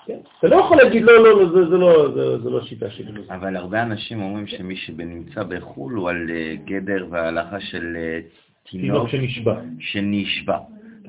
[0.10, 0.20] כן?
[0.40, 3.22] אתה לא יכול להגיד, לא, לא, לא, זה, זה, לא, זה, זה לא שיטה שלי.
[3.30, 8.20] אבל הרבה אנשים אומרים שמי שנמצא בחו"ל הוא על אה, גדר והלכה של אה,
[8.72, 9.56] תינוק שנשבע.
[9.80, 10.58] שנשבע.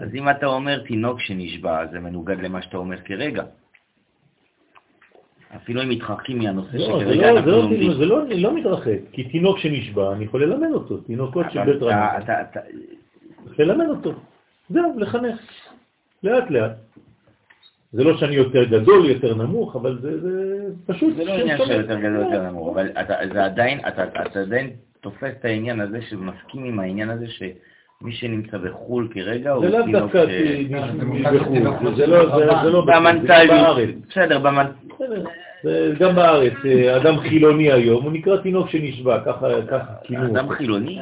[0.00, 3.42] אז אם אתה אומר תינוק שנשבע, זה מנוגד למה שאתה אומר כרגע.
[5.56, 7.92] אפילו אם מתרחקים מהנושא לא, שכרגע לא, אנחנו זה לא, לומדים.
[7.94, 8.04] זה
[8.36, 12.60] לא, מתרחק, כי תינוק שנשבע, אני יכול ללמד אותו, תינוקות של בית אתה- רמה, אתה-
[13.58, 14.12] ללמד אותו.
[14.70, 15.40] זהו, לחנך,
[16.22, 16.72] לאט לאט.
[17.92, 21.16] זה לא שאני יותר גדול, יותר נמוך, אבל זה, זה פשוט...
[21.16, 21.58] זה לא עניין.
[21.58, 25.80] של יותר גדול יותר נמוך, אבל אתה, זה עדיין, אתה, אתה עדיין תופס את העניין
[25.80, 30.24] הזה שמסכים עם העניין הזה שמי שנמצא בחו"ל כרגע הוא זה לאו תינוק דווקא.
[31.32, 33.88] בחו"ל, זה לא זה- זה לא בחו"ל, זה גם במנטליות, בארץ.
[34.10, 34.38] בסדר,
[36.00, 40.48] גם בארץ, אה, אדם חילוני היום, הוא נקרא תינוק שנשבע, ככה ככה כינו אדם.
[40.48, 40.98] חילוני,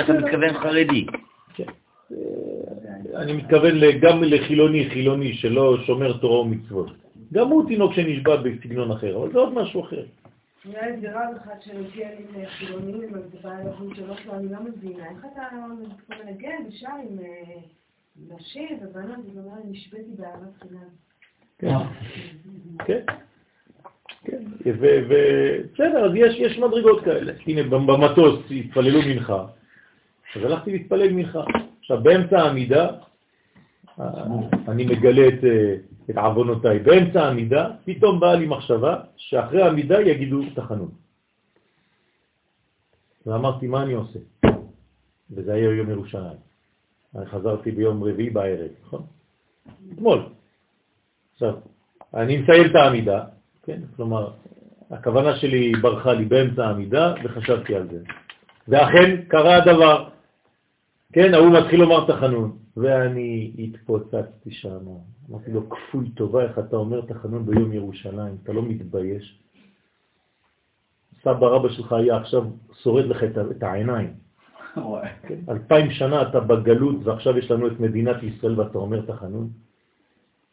[0.00, 0.12] אתה.
[0.12, 1.06] מתכוון חרדי.
[3.14, 6.90] אני מתכוון גם לחילוני, חילוני שלא שומר תורה ומצוות.
[7.32, 10.04] גם הוא תינוק שנשבע בסגנון אחר, אבל זה עוד משהו אחר.
[10.64, 14.52] היה איזה רב אחד שמגיע עם אה, חילונים, אז זה בא אליו שלוש לו, אני
[14.52, 15.42] לא מבינה, איך אתה
[16.08, 17.60] מנגן ושר עם אה,
[18.36, 20.88] נשים ובנות, הוא אומר, נשביתי באהבת חינם.
[21.58, 21.74] כן.
[22.84, 23.00] כן.
[24.24, 24.42] כן.
[24.66, 27.32] ו- ו- בסדר, אז יש מדרגות כאלה.
[27.46, 29.46] הנה, במטוס התפללו מנחה,
[30.36, 31.44] אז הלכתי להתפלל מנחה.
[31.88, 32.88] עכשיו, באמצע העמידה,
[34.68, 35.74] אני מגלה את, אה,
[36.10, 36.78] את עוונותיי.
[36.78, 40.90] באמצע העמידה, פתאום באה לי מחשבה שאחרי העמידה יגידו תחנון.
[43.26, 44.18] ואמרתי, מה אני עושה?
[45.30, 46.38] וזה היה יום ירושלים.
[47.16, 49.02] אני חזרתי ביום רביעי בערב, נכון?
[49.92, 50.22] אתמול.
[51.34, 51.54] עכשיו,
[52.14, 53.24] אני מסיים את העמידה,
[53.62, 53.80] כן?
[53.96, 54.30] כלומר,
[54.90, 57.98] הכוונה שלי ברחה לי באמצע העמידה וחשבתי על זה.
[58.68, 60.17] ואכן קרה הדבר.
[61.12, 64.78] כן, ההוא מתחיל לומר תחנון, ואני התפוצצתי שם.
[65.30, 69.38] אמרתי לו, כפוי טובה, איך אתה אומר תחנון ביום ירושלים, אתה לא מתבייש?
[71.22, 72.44] סבא רבא שלך היה עכשיו
[72.82, 74.14] שורד לך את העיניים.
[75.22, 75.38] כן?
[75.48, 79.50] אלפיים שנה אתה בגלות ועכשיו יש לנו את מדינת ישראל ואתה אומר תחנון.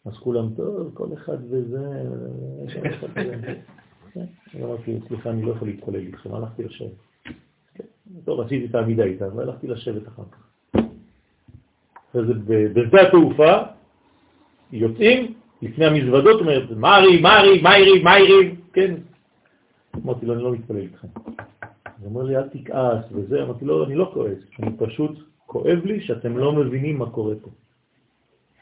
[0.06, 2.04] אז כולם, טוב, כל אחד וזה...
[2.74, 3.56] כל אחד וזה."
[4.14, 4.26] כן.
[4.64, 6.92] אמרתי, סליחה, אני לא יכול להתכולל איתכם, הלכתי לשבת.
[7.74, 7.84] כן.
[8.26, 10.45] טוב, עשיתי את העמידה איתם והלכתי לשבת אחר כך.
[12.74, 13.54] בשדה התעופה
[14.72, 18.96] יוצאים, לפני המזוודות, אומרת, מה ריב, מה ריב, מה ריב, מה ריב, כן.
[19.96, 21.08] אמרתי לו, אני לא מתפלל איתכם.
[22.00, 26.02] הוא אומר לי, אל תכעס וזה, אמרתי לו, אני לא כועס, אני פשוט כואב לי
[26.02, 27.50] שאתם לא מבינים מה קורה פה.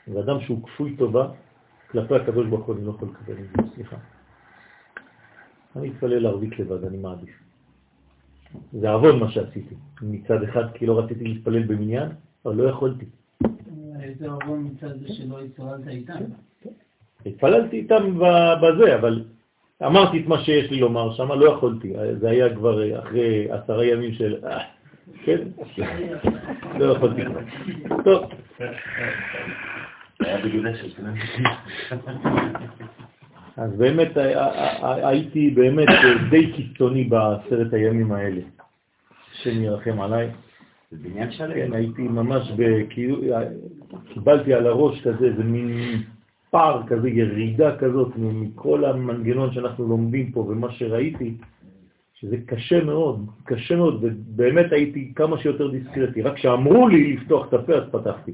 [0.07, 1.27] ואדם שהוא כפוי טובה,
[1.91, 3.95] כלפי הקדוש ברוך הוא אני לא יכול לקבל את זה, סליחה.
[5.75, 7.29] אני אתפלל ערבית לבד, אני מעדיף.
[8.73, 9.75] זה עבוד מה שעשיתי.
[10.01, 12.09] מצד אחד כי לא רציתי להתפלל במניין,
[12.45, 13.05] אבל לא יכולתי.
[14.13, 16.13] איזה ארון מצד זה שלא התפללת איתם.
[17.25, 18.19] התפללתי איתם
[18.63, 19.23] בזה, אבל
[19.85, 21.93] אמרתי את מה שיש לי לומר שם, לא יכולתי.
[22.19, 24.35] זה היה כבר אחרי עשרה ימים של...
[24.45, 24.59] אה,
[25.25, 25.37] כן?
[26.79, 27.21] לא יכולתי.
[28.03, 28.23] טוב.
[33.57, 35.87] אז באמת ה- ה- ה- הייתי באמת
[36.29, 38.41] די קיצוני בעשרת הימים האלה.
[39.33, 40.29] השם ירחם עליי.
[40.91, 41.53] זה בניין שלם.
[41.53, 42.83] כן, הייתי ממש, ב-
[44.13, 46.01] קיבלתי על הראש כזה, איזה מין
[46.51, 51.37] פער כזה, ירידה כזאת מכל המנגנון שאנחנו לומדים פה ומה שראיתי,
[52.13, 56.21] שזה קשה מאוד, קשה מאוד, ובאמת הייתי כמה שיותר דיסקרטי.
[56.21, 58.31] רק כשאמרו לי לפתוח את הפה אז פתחתי.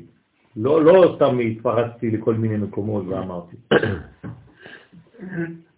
[0.56, 3.56] לא, לא סתם התפרצתי לכל מיני מקומות ואמרתי.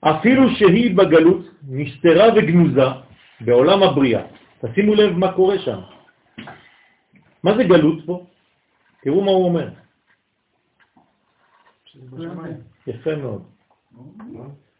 [0.01, 2.87] אפילו שהיא בגלות, נסתרה וגנוזה
[3.41, 4.23] בעולם הבריאה.
[4.61, 5.79] תשימו לב מה קורה שם.
[7.43, 8.25] מה זה גלות פה?
[9.01, 9.69] תראו מה הוא אומר.
[12.87, 13.43] יפה מאוד.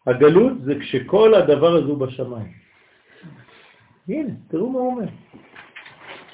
[0.06, 2.52] הגלות זה כשכל הדבר הזה הוא בשמיים.
[4.08, 5.08] הנה, תראו מה הוא אומר.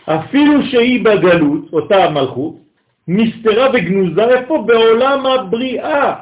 [0.07, 2.55] אפילו שהיא בגלות, אותה המלכות,
[3.09, 4.65] נסתרה וגנוזה איפה?
[4.67, 6.15] בעולם הבריאה.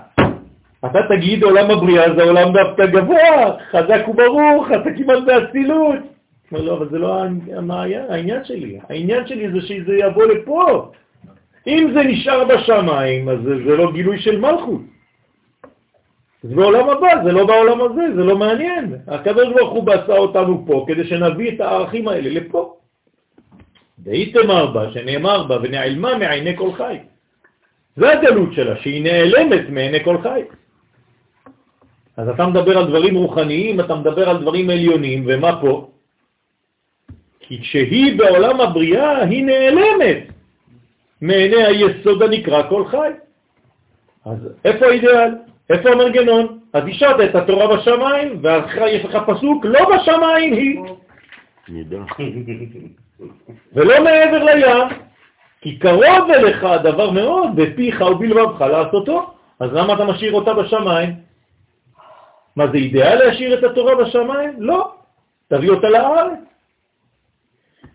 [0.86, 5.94] אתה תגיד עולם הבריאה זה עולם דווקא גבוה, חזק וברוך, אתה כמעט באצילות.
[6.52, 7.22] אומר לו, אבל זה לא
[8.08, 8.78] העניין שלי.
[8.88, 10.90] העניין שלי זה שזה יבוא לפה.
[11.66, 14.80] אם זה נשאר בשמיים, אז זה, זה לא גילוי של מלכות.
[16.42, 18.94] זה בעולם הבא, זה לא בעולם הזה, זה לא מעניין.
[19.06, 22.76] הקדוש ברוך הוא בעשה אותנו פה כדי שנביא את הערכים האלה לפה.
[24.04, 26.98] ואיתמר בה, שנאמר בה, ונעלמה מעיני כל חי.
[27.96, 30.42] זה הגלות שלה, שהיא נעלמת מעיני כל חי.
[32.16, 35.90] אז אתה מדבר על דברים רוחניים, אתה מדבר על דברים עליונים, ומה פה?
[37.40, 40.35] כי כשהיא בעולם הבריאה, היא נעלמת
[41.20, 43.10] מעיני היסוד הנקרא כל חי.
[44.24, 45.30] אז איפה האידאל?
[45.70, 46.58] איפה המנגנון?
[46.72, 50.80] אז השארת את התורה בשמיים, ואחרי יש לך פסוק, לא בשמיים היא.
[51.68, 51.98] נדע.
[53.74, 54.88] ולא מעבר לים,
[55.60, 59.30] כי קרוב אליך הדבר מאוד, בפיך ובלבבך לעשותו.
[59.60, 61.14] אז למה אתה משאיר אותה בשמיים?
[62.56, 64.52] מה, זה אידאל להשאיר את התורה בשמיים?
[64.58, 64.92] לא.
[65.48, 66.38] תביא אותה לארץ.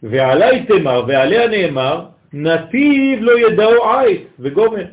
[0.03, 4.85] ועלי תמר ועליה נאמר, נתיב לא ידעו עית וגומר.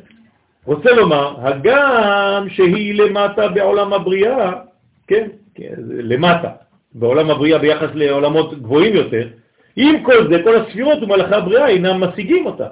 [0.65, 4.53] רוצה לומר, הגם שהיא למטה בעולם הבריאה,
[5.07, 6.51] כן, כן למטה,
[6.93, 9.27] בעולם הבריאה ביחס לעולמות גבוהים יותר,
[9.75, 12.67] עם כל זה, כל הספירות ומלאכי הבריאה אינם משיגים אותה.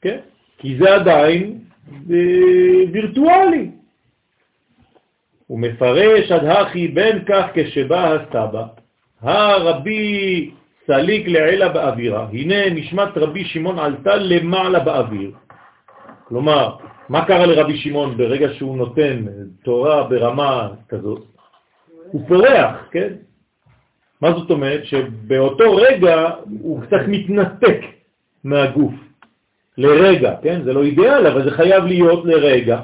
[0.00, 0.18] כן?
[0.58, 1.58] כי זה עדיין
[2.10, 2.16] אה,
[2.92, 3.70] וירטואלי.
[5.46, 8.64] הוא מפרש עד הכי בין כך כשבא הסבא,
[9.20, 10.50] הרבי
[10.90, 15.30] סליק לעילה באווירה, הנה נשמת רבי שמעון עלתה למעלה באוויר.
[16.28, 16.76] כלומר,
[17.08, 19.24] מה קרה לרבי שמעון ברגע שהוא נותן
[19.64, 21.22] תורה ברמה כזאת?
[22.10, 23.12] הוא פורח, כן?
[24.20, 24.84] מה זאת אומרת?
[24.84, 26.30] שבאותו רגע
[26.60, 27.80] הוא קצת מתנתק
[28.44, 28.94] מהגוף,
[29.78, 30.62] לרגע, כן?
[30.64, 32.80] זה לא אידיאל, אבל זה חייב להיות לרגע.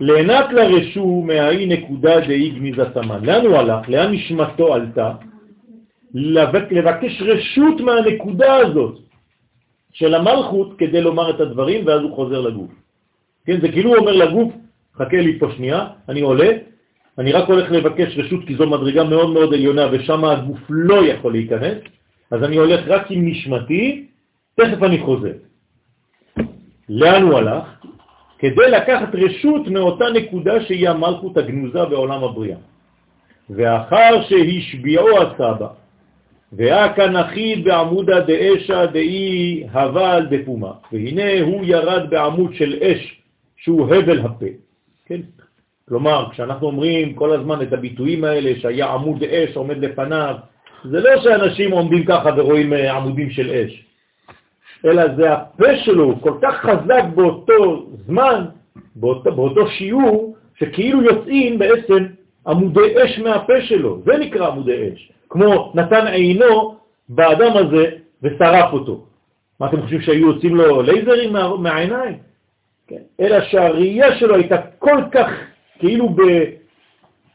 [0.00, 3.24] לענת לרשו מהאי נקודה דאי גמיזה סמן.
[3.24, 3.88] לאן הוא הלך?
[3.88, 5.12] לאן נשמתו עלתה?
[6.14, 8.98] לבקש רשות מהנקודה הזאת
[9.92, 12.70] של המלכות כדי לומר את הדברים, ואז הוא חוזר לגוף.
[13.46, 14.52] כן, זה כאילו הוא אומר לגוף,
[14.96, 16.48] חכה לי פה שנייה, אני עולה,
[17.18, 21.32] אני רק הולך לבקש רשות כי זו מדרגה מאוד מאוד עליונה ושם הגוף לא יכול
[21.32, 21.78] להיכנס,
[22.30, 24.06] אז אני הולך רק עם נשמתי,
[24.54, 25.32] תכף אני חוזר.
[26.88, 27.64] לאן הוא הלך?
[28.38, 32.56] כדי לקחת רשות מאותה נקודה שהיא המלכות הגנוזה בעולם הבריאה.
[33.50, 35.68] ואחר שהשביעו הסבא,
[36.52, 43.22] והכן אחיד בעמודה דאשה דאי הבל דפומה, והנה הוא ירד בעמוד של אש
[43.56, 44.46] שהוא הבל הפה.
[45.06, 45.20] כן?
[45.88, 50.34] כלומר, כשאנחנו אומרים כל הזמן את הביטויים האלה שהיה עמוד אש עומד לפניו,
[50.84, 53.84] זה לא שאנשים עומדים ככה ורואים אה, עמודים של אש,
[54.84, 58.44] אלא זה הפה שלו כל כך חזק באותו זמן,
[58.96, 62.06] באותו, באותו שיעור, שכאילו יוצאים בעצם
[62.46, 65.12] עמודי אש מהפה שלו, זה נקרא עמודי אש.
[65.28, 66.76] כמו נתן עינו
[67.08, 67.90] באדם הזה
[68.22, 69.04] ושרף אותו.
[69.60, 72.18] מה אתם חושבים שהיו יוצאים לו לייזרים מה, מהעיניים?
[72.86, 73.02] כן.
[73.20, 75.30] אלא שהראייה שלו הייתה כל כך
[75.78, 76.22] כאילו ב,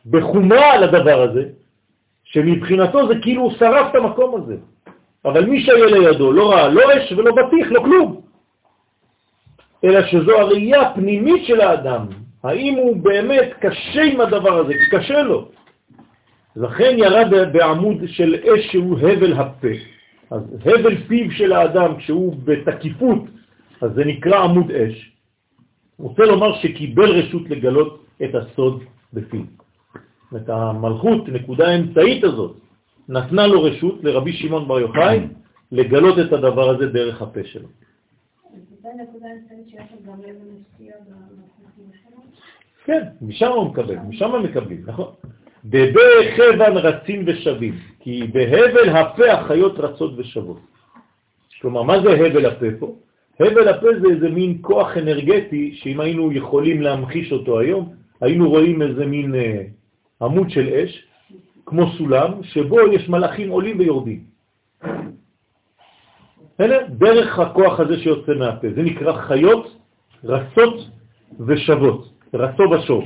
[0.05, 1.43] בחומה על הדבר הזה,
[2.23, 4.57] שמבחינתו זה כאילו הוא שרף את המקום הזה.
[5.25, 8.21] אבל מי שהיה לידו לא ראה לא אש ולא בטיח, לא כלום.
[9.83, 12.22] אלא שזו הראייה הפנימית של האדם.
[12.43, 15.49] האם הוא באמת קשה עם הדבר הזה, קשה לו.
[16.55, 19.75] לכן ירד בעמוד של אש שהוא הבל הפה.
[20.31, 23.21] אז הבל פיו של האדם, כשהוא בתקיפות,
[23.81, 25.11] אז זה נקרא עמוד אש.
[25.99, 28.83] רוצה לומר שקיבל רשות לגלות את הסוד
[29.13, 29.41] בפיו.
[30.35, 32.57] את המלכות, נקודה האמצעית הזאת,
[33.09, 35.19] נתנה לו רשות לרבי שמעון בר יוחאי
[35.71, 37.67] לגלות את הדבר הזה דרך הפה שלו.
[42.85, 45.07] כן, משם הוא מקבל, משם מקבלים, נכון.
[45.65, 50.59] בבי חבן רצים ושווים, כי בהבל הפה החיות רצות ושבות.
[51.61, 52.95] כלומר, מה זה הבל הפה פה?
[53.39, 58.81] הבל הפה זה איזה מין כוח אנרגטי, שאם היינו יכולים להמחיש אותו היום, היינו רואים
[58.81, 59.63] איזה מין אה,
[60.21, 61.05] עמוד של אש,
[61.65, 64.23] כמו סולם, שבו יש מלאכים עולים ויורדים.
[66.59, 68.67] הנה, דרך הכוח הזה שיוצא מהפה.
[68.75, 69.77] זה נקרא חיות
[70.23, 70.75] רצות
[71.47, 73.03] ושבות, רצו ושוב.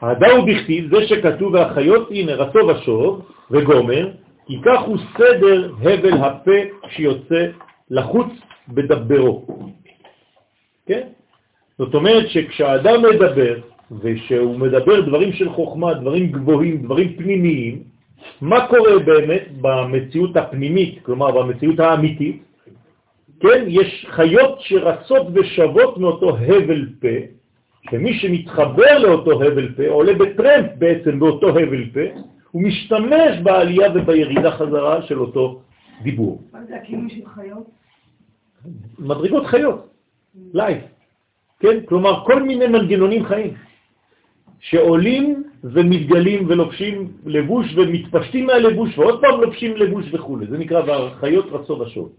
[0.00, 4.10] האדם הוא בכתיב, זה שכתוב והחיות, הנה רצו ושוב וגומר,
[4.46, 7.46] כי כך הוא סדר הבל הפה שיוצא
[7.90, 8.28] לחוץ
[8.68, 9.46] בדברו.
[10.86, 11.08] כן?
[11.78, 13.58] זאת אומרת שכשהאדם מדבר,
[14.00, 17.82] ושהוא מדבר דברים של חוכמה, דברים גבוהים, דברים פנימיים,
[18.40, 22.42] מה קורה באמת במציאות הפנימית, כלומר במציאות האמיתית?
[23.40, 27.16] כן, יש חיות שרצות ושבות מאותו הבל פה,
[27.90, 32.00] שמי שמתחבר לאותו הבל פה עולה בטרמפ בעצם באותו הבל פה,
[32.50, 35.60] הוא משתמש בעלייה ובירידה חזרה של אותו
[36.02, 36.42] דיבור.
[36.52, 37.66] מה זה הכינוי של חיות?
[38.98, 39.88] מדרגות חיות,
[40.54, 40.78] live,
[41.60, 41.80] כן?
[41.84, 43.54] כלומר כל מיני מנגנונים חיים.
[44.60, 50.38] שעולים ומתגלים ולובשים לבוש ומתפשטים מהלבוש ועוד פעם לובשים לבוש וכו'.
[50.50, 52.12] זה נקרא והחיות רצוא ושוב.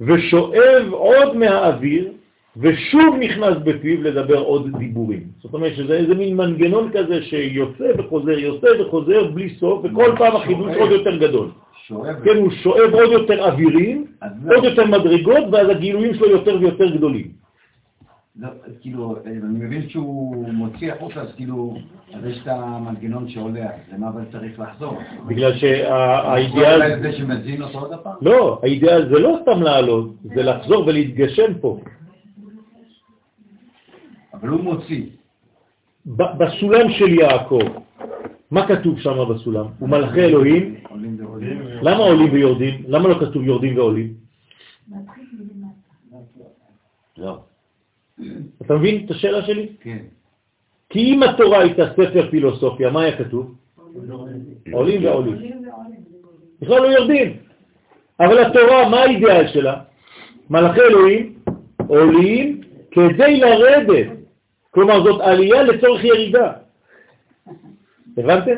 [0.00, 2.12] ושואב עוד מהאוויר
[2.56, 5.22] ושוב נכנס בפיו לדבר עוד דיבורים.
[5.42, 10.36] זאת אומרת שזה איזה מין מנגנון כזה שיוצא וחוזר, יוצא וחוזר בלי סוף, וכל פעם
[10.36, 11.48] החידוש עוד יותר גדול.
[12.24, 14.06] כן, הוא שואב עוד יותר אווירים,
[14.54, 17.40] עוד יותר מדרגות, ואז הגילויים שלו יותר ויותר גדולים.
[18.40, 18.48] לא,
[18.80, 21.76] כאילו, אני מבין שהוא מוציא החוצה, אז כאילו,
[22.14, 24.98] אז יש את המנגנון שעולה, למה אבל צריך לחזור?
[25.26, 27.02] בגלל שהאידיאל...
[27.02, 28.12] זה שמזין אותו עוד הפעם?
[28.22, 31.78] לא, האידיאל זה לא סתם לעלות, זה לחזור ולהתגשם פה.
[34.40, 35.06] אבל הוא מוציא.
[36.06, 37.60] בסולם של יעקב,
[38.50, 39.66] מה כתוב שם בסולם?
[39.78, 40.74] הוא מלאכי אלוהים.
[41.82, 42.82] למה עולים ויורדים?
[42.88, 44.14] למה לא כתוב יורדים ועולים?
[47.18, 47.38] לא.
[48.62, 49.68] אתה מבין את השאלה שלי?
[49.80, 49.98] כן.
[50.90, 53.54] כי אם התורה הייתה ספר פילוסופיה, מה היה כתוב?
[54.72, 55.36] עולים ועולים.
[56.62, 57.36] בכלל לא יורדים.
[58.20, 59.80] אבל התורה, מה האידאל שלה?
[60.50, 61.34] מלאכי אלוהים
[61.86, 62.60] עולים
[62.90, 64.19] כדי לרדת.
[64.70, 66.52] כלומר, זאת עלייה לצורך ירידה.
[68.18, 68.56] הבנתם?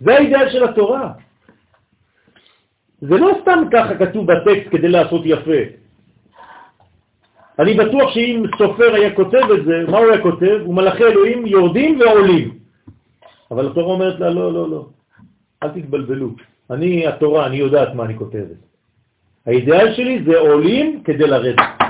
[0.00, 1.12] זה האידאל של התורה.
[3.00, 5.62] זה לא סתם ככה כתוב בטקסט כדי לעשות יפה.
[7.58, 10.58] אני בטוח שאם סופר היה כותב את זה, מה הוא היה כותב?
[10.64, 12.58] הוא מלאכי אלוהים יורדים ועולים.
[13.50, 14.86] אבל התורה אומרת לה, לא, לא, לא,
[15.62, 16.30] אל תתבלבלו.
[16.70, 18.60] אני, התורה, אני יודעת מה אני כותבת.
[19.46, 21.87] האידאל שלי זה עולים כדי לרדת.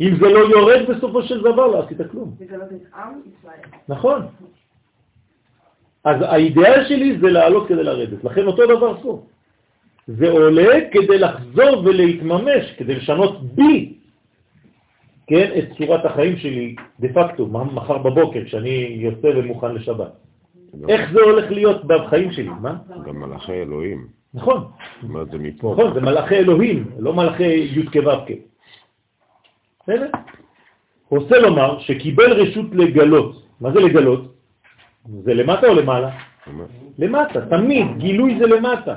[0.00, 2.34] אם זה לא יורד בסופו של דבר, לא עשית כלום.
[3.88, 4.22] נכון.
[6.04, 8.24] אז האידאל שלי זה לעלות כדי לרדת.
[8.24, 9.22] לכן אותו דבר פה.
[10.06, 13.94] זה עולה כדי לחזור ולהתממש, כדי לשנות בי
[15.26, 20.12] כן, את צורת החיים שלי דה פקטו, מחר בבוקר, כשאני יוצא ומוכן לשבת.
[20.88, 22.76] איך זה הולך להיות בחיים שלי, מה?
[23.06, 24.06] גם מלאכי אלוהים.
[24.34, 24.64] נכון.
[25.02, 25.74] מה זה מפה?
[25.78, 28.49] נכון, זה מלאכי אלוהים, לא מלאכי י' כו'
[29.90, 30.10] בסדר?
[31.08, 33.46] רוצה לומר שקיבל רשות לגלות.
[33.60, 34.34] מה זה לגלות?
[35.24, 36.10] זה למטה או למעלה?
[36.98, 38.96] למטה, תמיד, גילוי זה למטה.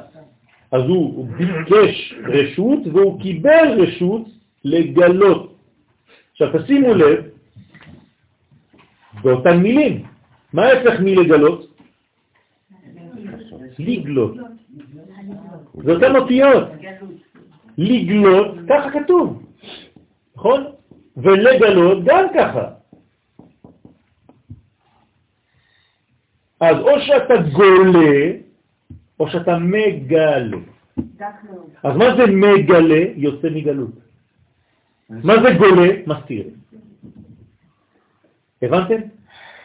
[0.71, 4.21] אז הוא ביקש רשות והוא קיבל רשות
[4.65, 5.55] לגלות.
[6.31, 7.23] עכשיו תשימו לב,
[9.23, 10.03] באותן מילים,
[10.53, 11.77] מה ההפך מלגלות?
[13.79, 14.35] לגלות.
[15.83, 16.67] זה אותן אותיות.
[17.77, 19.43] לגלות, ככה כתוב,
[20.35, 20.63] נכון?
[21.17, 22.69] ולגלות גם ככה.
[26.59, 28.31] אז או שאתה גולה,
[29.19, 30.57] או שאתה מגלה.
[31.83, 33.03] אז מה זה מגלה?
[33.15, 33.95] יוצא מגלות.
[35.09, 35.87] מה זה גולה?
[36.07, 36.43] מסתיר.
[38.61, 39.01] הבנתם?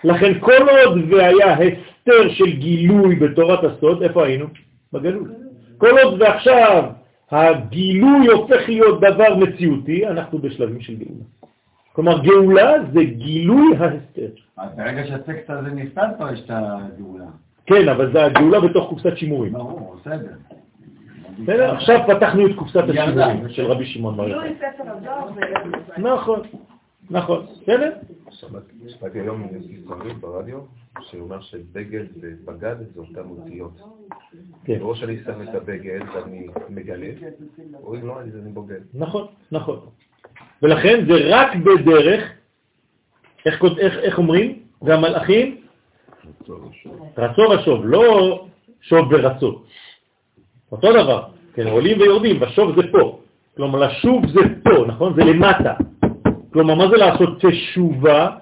[0.04, 4.46] לכן כל עוד והיה הסתר של גילוי בתורת הסוד, איפה היינו?
[4.92, 5.28] בגלות.
[5.78, 6.90] כל עוד ועכשיו
[7.30, 11.37] הגילוי הופך להיות דבר מציאותי, אנחנו בשלבים של גאולה.
[11.98, 14.30] כלומר, גאולה זה גילוי ההסתר.
[14.56, 17.24] אז ברגע שהטקסט הזה נפתר פה יש את הגאולה.
[17.66, 19.52] כן, אבל זה הגאולה בתוך קופסת שימורים.
[19.52, 20.32] ברור, בסדר.
[21.42, 21.74] בסדר?
[21.74, 24.54] עכשיו פתחנו את קופסת השימורים של רבי שמעון יוחאי.
[25.98, 26.40] נכון,
[27.10, 27.92] נכון, בסדר?
[28.30, 30.58] שמעתי היום מסתובבים ברדיו,
[31.00, 33.72] שאומר שבגד ובגד זה אותן אותיות.
[34.64, 34.80] כן.
[34.80, 37.10] או שאני שם את הבגד ואני מגלה,
[37.82, 38.80] או אם לא, אני בוגד.
[38.94, 39.78] נכון, נכון.
[40.62, 42.32] ולכן זה רק בדרך,
[43.46, 44.58] איך, איך, איך אומרים?
[44.80, 45.56] זה המלאכים?
[47.18, 48.46] רצו ושוב, לא
[48.80, 49.62] שוב ורצו.
[50.72, 51.22] אותו דבר,
[51.54, 53.20] כן, עולים ויורדים, ושוב זה פה.
[53.56, 55.14] כלומר, לשוב זה פה, נכון?
[55.14, 55.74] זה למטה.
[56.52, 58.36] כלומר, מה זה לעשות תשובה?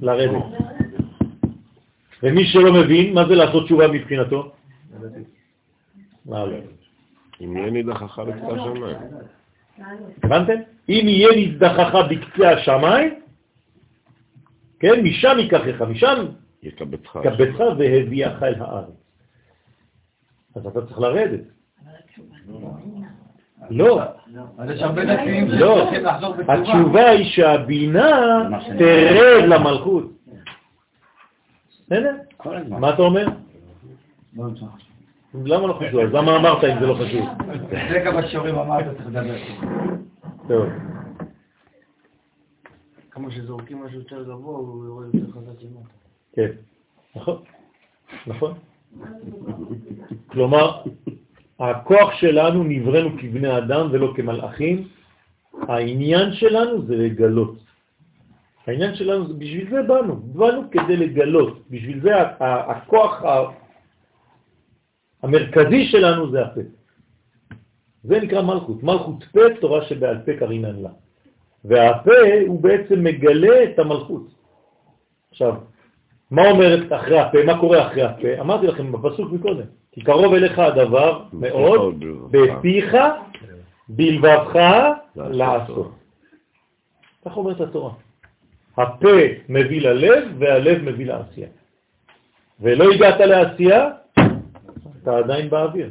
[0.00, 0.42] לרדת.
[2.22, 4.52] ומי שלא מבין, מה זה לעשות תשובה מבחינתו?
[6.26, 6.64] לעלות.
[7.40, 8.96] אם יהיה נידחך בקצה השמיים.
[10.22, 10.60] הבנתם?
[10.88, 13.20] אם יהיה נידחך בקצה השמיים,
[14.80, 16.26] כן, משם ייקחך, משם
[16.62, 18.90] יקבצך והביאך אל הארץ.
[20.54, 21.40] אז אתה צריך לרדת.
[23.70, 24.00] לא.
[25.48, 25.90] לא.
[26.48, 28.10] התשובה היא שהבינה
[28.78, 30.12] תרד למלכות.
[31.86, 32.16] בסדר?
[32.68, 33.26] מה אתה אומר?
[35.34, 36.00] למה לא חשוב?
[36.00, 37.28] אז למה אמרת אם זה לא חשוב?
[37.70, 39.36] זה כמה שיעורים אמרת, צריך לדבר.
[40.48, 40.68] טוב.
[43.10, 45.88] כמה שזורקים משהו יותר גבוה, הוא יורד יותר חזק למטה.
[46.32, 46.50] כן,
[47.16, 47.42] נכון,
[48.26, 48.54] נכון.
[50.26, 50.82] כלומר,
[51.60, 54.88] הכוח שלנו נבראנו כבני אדם ולא כמלאכים,
[55.68, 57.54] העניין שלנו זה לגלות.
[58.66, 63.22] העניין שלנו, בשביל זה באנו, באנו כדי לגלות, בשביל זה הכוח
[65.24, 66.60] המרכזי שלנו זה הפה.
[68.04, 70.90] זה נקרא מלכות, מלכות פה, תורה שבעל פה קרינן לה.
[71.64, 74.26] והפה הוא בעצם מגלה את המלכות.
[75.30, 75.54] עכשיו,
[76.30, 77.38] מה אומרת אחרי הפה?
[77.46, 78.40] מה קורה אחרי הפה?
[78.40, 82.96] אמרתי לכם בפסוק מקודם, כי קרוב אליך הדבר מאוד, בפיך,
[83.88, 84.56] בלבבך
[85.16, 85.92] לעשות.
[87.24, 87.92] כך אומרת התורה.
[88.76, 89.18] הפה
[89.48, 91.48] מביא ללב והלב מביא לעשייה.
[92.60, 93.90] ולא הגעת לעשייה,
[95.04, 95.90] אתה עדיין באוויר.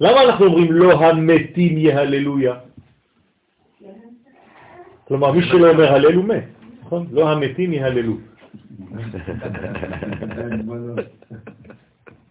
[0.00, 2.54] למה אנחנו אומרים לא המתים יהללויה?
[5.04, 6.44] כלומר, מי שלא אומר הלל הוא מת,
[6.82, 7.06] נכון?
[7.12, 8.16] לא המתים יהללו.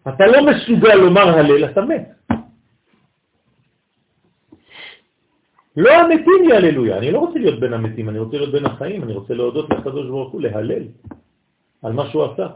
[0.07, 2.09] אתה לא מסוגל לומר הלל, אתה מת.
[5.77, 9.13] לא המתים יהללויה, אני לא רוצה להיות בין המתים, אני רוצה להיות בין החיים, אני
[9.13, 10.83] רוצה להודות לקדוש ברוך הוא, להלל
[11.83, 12.47] על מה שהוא עשה.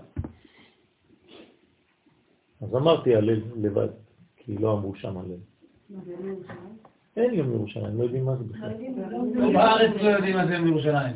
[2.64, 3.88] אז אמרתי הלל לבד,
[4.38, 5.38] כי לא אמרו שם הלל.
[7.18, 8.74] אין יום ירושלים, לא יודעים מה זה בכלל.
[9.34, 11.16] פה בארץ לא יודעים מה זה יום ירושלים.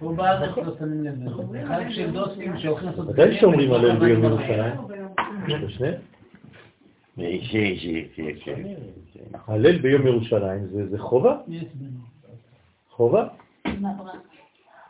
[0.00, 1.66] פה בארץ לא שמים לב לזה.
[1.68, 3.08] חלק של דוסים שהולכים לעשות...
[3.08, 4.74] ודאי שאומרים הלל ביום ירושלים.
[9.46, 11.38] הלל ביום ירושלים זה חובה.
[12.90, 13.28] חובה.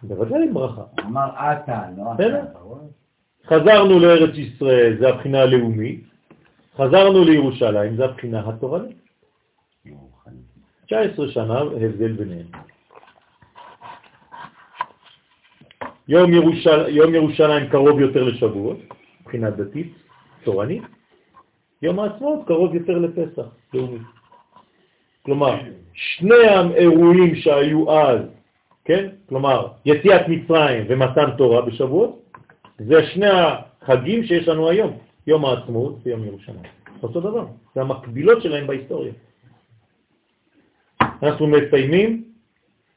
[0.03, 0.83] בוודאי עם ברכה.
[1.05, 2.59] אמר אתה, לא אתה.
[3.49, 6.01] חזרנו לארץ ישראל, זה הבחינה הלאומית.
[6.77, 8.97] חזרנו לירושלים, זה הבחינה התורנית.
[10.87, 12.47] 19 שנה הבדל ביניהם.
[16.09, 16.89] יום, ירושל...
[16.89, 18.79] יום ירושלים קרוב יותר לשבועות,
[19.21, 19.93] מבחינה דתית,
[20.45, 20.83] תורנית.
[21.83, 23.99] יום העצמאות קרוב יותר לפסח, לאומי.
[25.23, 25.57] כלומר,
[25.93, 28.21] שני האירועים שהיו אז,
[28.85, 29.09] כן?
[29.29, 32.28] כלומר, יציאת מצרים ומתן תורה בשבועות,
[32.79, 36.63] זה שני החגים שיש לנו היום, יום העצמאות ויום ירושלים.
[37.03, 39.13] אותו דבר, זה המקבילות שלהם בהיסטוריה.
[41.23, 42.25] אנחנו מסיימים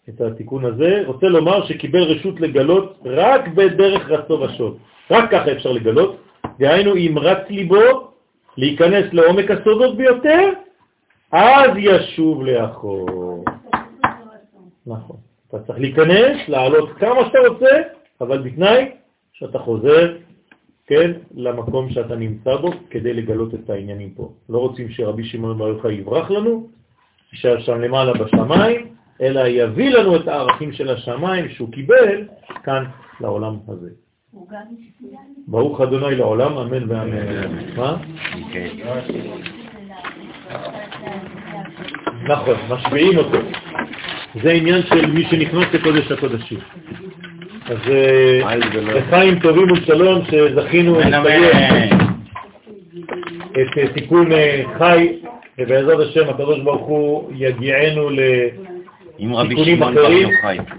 [0.09, 4.77] את התיקון הזה, רוצה לומר שקיבל רשות לגלות רק בדרך רצו ושוב.
[5.11, 6.21] רק ככה אפשר לגלות,
[6.59, 8.11] דהיינו אם רץ ליבו
[8.57, 10.49] להיכנס לעומק הסודות ביותר,
[11.31, 13.45] אז ישוב לאחור.
[14.85, 15.17] נכון.
[15.49, 17.81] אתה צריך להיכנס, לעלות כמה שאתה רוצה,
[18.21, 18.91] אבל בתנאי
[19.41, 20.17] שאתה חוזר,
[20.87, 24.31] כן, למקום שאתה נמצא בו כדי לגלות את העניינים פה.
[24.49, 26.67] לא רוצים שרבי שמעון בר יוחאי יברח לנו,
[27.33, 28.87] יישאר שם למעלה בשמיים,
[29.21, 32.27] אלא יביא לנו את הערכים של השמיים שהוא קיבל
[32.63, 32.83] כאן
[33.21, 33.89] לעולם הזה.
[35.47, 37.75] ברוך אדוני לעולם, אמן ואמן.
[37.75, 37.97] מה?
[42.27, 43.37] נכון, משביעים אותו.
[44.43, 46.59] זה עניין של מי שנכנס לקודש הקודשים.
[47.71, 47.77] אז
[48.73, 51.89] לחיים טובים ושלום שזכינו לסיים
[53.51, 55.17] את אה, תיקון אה, חי,
[55.57, 58.09] ובעזרת השם הקדוש ברוך הוא יגיענו
[59.19, 60.29] לתיקונים אחרים,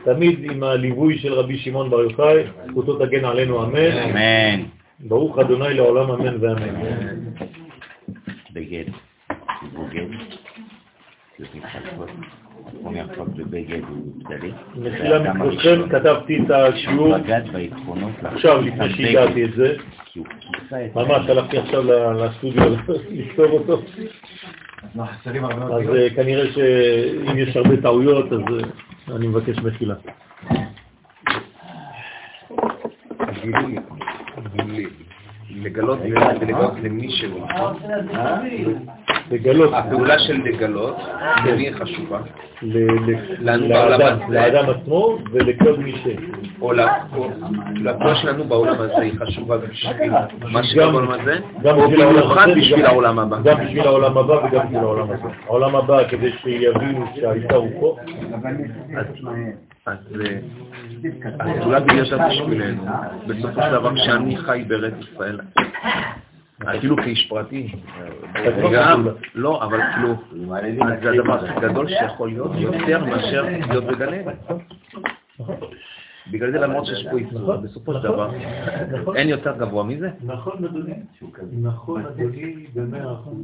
[0.05, 3.93] תמיד עם הליווי של רבי שמעון בר יוחאי, זכותו תגן עלינו אמן.
[3.93, 4.63] אמן.
[5.01, 7.19] ברוך אדוני לעולם אמן ואמן.
[8.53, 8.85] בגד,
[9.73, 10.07] בוגד,
[12.85, 14.53] אומר כבר בבגד ובגדלי.
[14.77, 17.15] מחילה מכבודכם, כתבתי את השיעור
[18.23, 19.77] עכשיו לפני שהגעתי את זה.
[20.95, 21.83] ממש הלכתי עכשיו
[22.13, 22.75] לסטודיו
[23.11, 23.83] לפתור אותו.
[24.95, 29.95] אז אה, כנראה שאם יש הרבה טעויות, אז אה, אני מבקש מחילה.
[35.51, 35.99] לגלות
[36.83, 37.47] למי שהוא.
[39.31, 39.71] לגלות.
[39.75, 40.97] הפעולה של לגלות,
[41.47, 42.19] למי היא חשובה?
[44.29, 46.07] לאדם עצמו ולכל מי ש...
[46.61, 50.13] או לפעולה שלנו בעולם הזה היא חשובה בשביל
[50.53, 53.37] מה שקורה בעולם הזה, או במיוחד בשביל העולם הבא.
[53.43, 55.29] גם בשביל העולם הבא וגם בשביל העולם הזה.
[55.47, 57.97] העולם הבא כדי שיבינו שהאישה הוא פה.
[59.87, 59.97] אז
[61.41, 62.83] הפעולה בהיותה בשבילנו,
[63.27, 65.41] בסופו של דבר כשאני חי בארץ ישראל,
[66.71, 67.73] אפילו כאיש פרטי,
[68.75, 70.15] גם, לא, אבל כאילו,
[71.03, 74.57] זה הדבר הכי גדול שיכול להיות יותר מאשר להיות בגן עדן.
[76.31, 78.31] בגלל זה למרות שיש פה איסור, בסופו של דבר,
[79.15, 80.11] אין יותר גבוה מזה.
[80.25, 80.93] נכון, אדוני.
[81.53, 83.37] נכון, אדוני, במאה אחוז.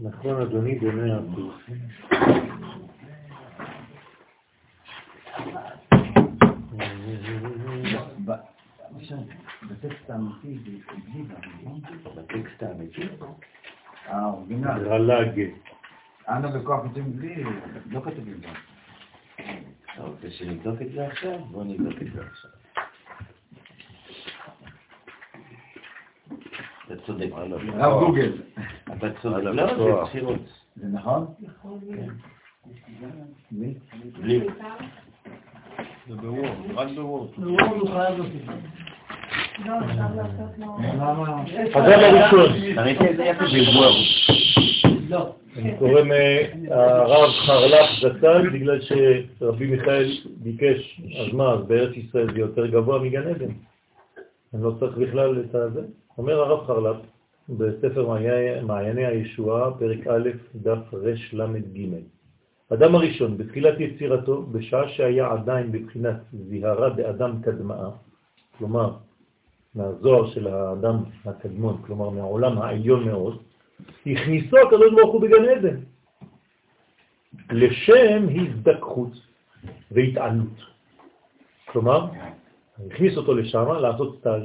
[0.00, 1.52] נכון, אדוני, במאה אחוז.
[9.70, 10.80] בטקסט האמיתי
[12.16, 13.08] בטקסט האמיתי?
[14.06, 14.88] האורגינל.
[14.88, 15.44] רל"ג.
[16.28, 17.44] אנו בכוח יוצאים בלי,
[17.86, 18.54] לא כתובים גם.
[19.94, 21.38] אתה רוצה שנבדוק את זה עכשיו?
[21.38, 22.50] בוא נבדוק את זה עכשיו.
[26.86, 27.28] אתה צודק.
[27.74, 28.42] רב גוגל.
[28.96, 29.42] אתה צודק.
[29.44, 30.02] לא, זה.
[30.02, 30.40] בחירות.
[30.76, 31.26] זה נכון?
[33.50, 34.46] בלי.
[36.08, 37.28] זה בוורד, רק בוורד.
[37.36, 38.42] הוא חייב להוסיף.
[39.66, 39.72] לא,
[43.16, 43.94] זה יפה בוורד.
[45.08, 45.32] לא.
[45.56, 50.10] אני קורא מהרב חרל"פ זצ"ל, בגלל שרבי מיכאל
[50.42, 53.50] ביקש, אז מה, אז בארץ ישראל זה יותר גבוה מגן עדן.
[54.54, 55.80] אני לא צריך בכלל את הזה.
[56.18, 56.96] אומר הרב חרל"פ
[57.48, 61.86] בספר מעייני- מעייני הישועה, פרק א', דף רל"ג.
[62.72, 67.88] אדם הראשון, בתחילת יצירתו, בשעה שהיה עדיין בבחינת זיהרה באדם קדמאה,
[68.58, 68.90] כלומר,
[69.78, 73.42] מהזוהר של האדם הקדמון, כלומר מהעולם העליון מאוד,
[74.06, 75.76] הכניסו הקדוש ברוך הוא בגן עדן,
[77.50, 79.12] לשם הזדככות
[79.90, 80.58] והתעלות.
[81.66, 82.06] כלומר,
[82.86, 84.42] הכניס אותו לשם לעשות סטאז'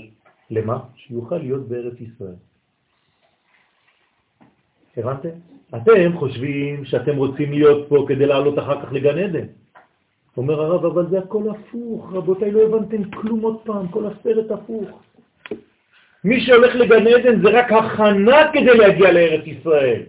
[0.51, 0.79] למה?
[0.95, 2.35] שיוכל להיות בארץ ישראל.
[4.97, 5.35] הבנתם?
[5.75, 9.47] אתם חושבים שאתם רוצים להיות פה כדי לעלות אחר כך לגן עדן.
[10.37, 14.89] אומר הרב, אבל זה הכל הפוך, רבותיי, לא הבנתם כלום עוד פעם, כל הסרט הפוך.
[16.23, 20.01] מי שהולך לגן עדן זה רק הכנה כדי להגיע לארץ ישראל.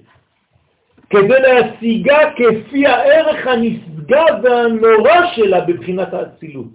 [1.10, 6.66] כדי להשיגה כפי הערך הנשגב והנורא שלה בבחינת האצילות.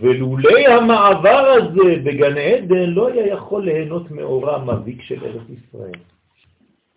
[0.00, 6.00] ולולי המעבר הזה בגן עדן לא היה יכול ליהנות מאורה מביק של ארץ ישראל.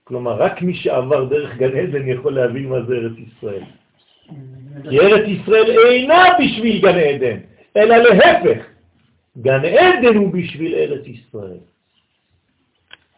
[0.03, 3.64] כלומר, רק מי שעבר דרך גן עדן יכול להבין מה זה ארץ ישראל.
[4.89, 7.38] כי ארץ ישראל אינה בשביל גן עדן,
[7.77, 8.68] אלא להפך.
[9.41, 11.57] גן עדן הוא בשביל ארץ ישראל.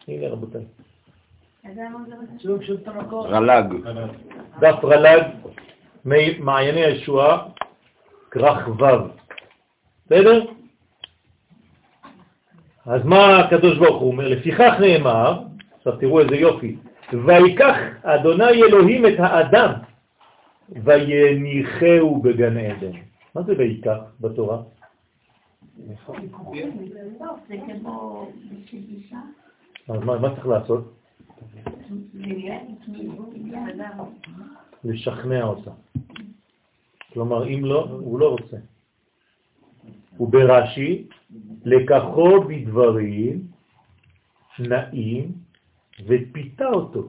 [0.08, 0.64] הנה רבותיי.
[3.26, 3.74] רל"ג.
[4.60, 5.22] דף רל"ג,
[6.38, 7.48] מעייני הישועה,
[8.30, 8.84] כרך ו'.
[10.06, 10.44] בסדר?
[12.86, 14.28] אז מה הקדוש ברוך הוא אומר?
[14.28, 15.42] לפיכך נאמר,
[15.76, 16.76] עכשיו תראו איזה יופי,
[17.26, 19.72] ויקח אדוני אלוהים את האדם
[20.68, 22.92] ויניחהו בגן עדן.
[23.34, 24.58] מה זה ויקח בתורה?
[24.58, 24.68] לא, זה כמו בשביל אישה.
[24.72, 25.60] אז
[29.88, 30.94] מה, מה צריך לעשות?
[34.84, 35.70] לשכנע אותה.
[37.12, 38.56] כלומר, אם לא, הוא לא רוצה.
[40.20, 41.08] וברש"י,
[41.64, 43.46] לקחו בדברים
[44.58, 45.32] נעים
[46.06, 47.08] ופיתה אותו,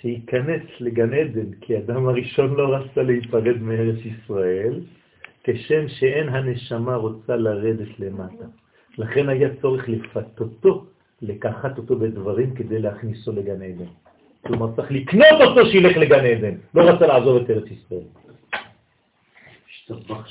[0.00, 4.80] שייכנס לגן עדן, כי אדם הראשון לא רצה להיפרד מארץ ישראל,
[5.44, 8.44] כשם שאין הנשמה רוצה לרדת למטה.
[8.98, 10.84] לכן היה צורך לפתותו,
[11.22, 13.90] לקחת אותו בדברים כדי להכניסו לגן עדן.
[14.46, 18.08] כלומר, צריך לקנות אותו שילך לגן עדן, לא רצה לעזוב את ארץ ישראל.
[19.68, 20.26] השתבח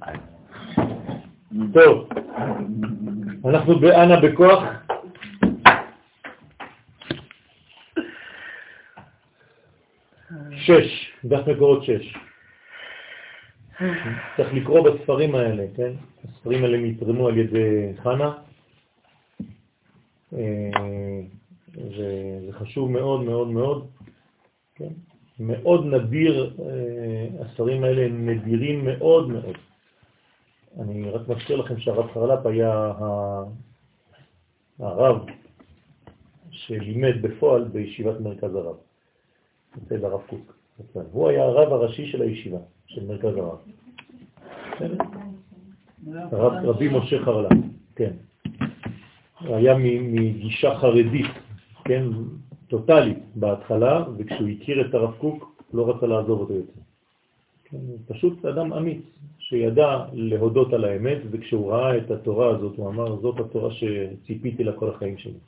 [0.00, 0.16] על.
[1.72, 2.08] טוב,
[3.44, 4.83] אנחנו באנה בכוח.
[10.66, 12.16] שש, דף מקורות שש.
[14.36, 15.92] צריך לקרוא בספרים האלה, כן?
[16.24, 18.32] הספרים האלה נתרמו על ידי חנה,
[20.32, 20.70] אה,
[21.74, 23.88] וזה חשוב מאוד מאוד מאוד,
[24.74, 24.88] כן?
[25.40, 29.56] מאוד נדיר, אה, הספרים האלה הם נדירים מאוד מאוד.
[30.80, 32.92] אני רק מזכיר לכם שהרב חרל"פ היה
[34.78, 35.26] הרב
[36.50, 38.76] שלימד בפועל בישיבת מרכז הרב,
[39.78, 40.53] אצל הרב קוק.
[41.12, 43.58] הוא היה הרב הראשי של הישיבה, של מרכז הרב.
[46.64, 47.52] רבי משה חרל"פ,
[47.96, 48.12] כן.
[49.40, 51.26] היה מגישה חרדית,
[51.84, 52.04] כן,
[52.68, 56.80] טוטלית בהתחלה, וכשהוא הכיר את הרב קוק לא רצה לעזוב אותו יותר.
[57.64, 57.78] כן,
[58.08, 59.02] פשוט אדם אמיץ,
[59.38, 64.72] שידע להודות על האמת, וכשהוא ראה את התורה הזאת, הוא אמר, זאת התורה שציפיתי לה
[64.72, 65.38] כל החיים שלי.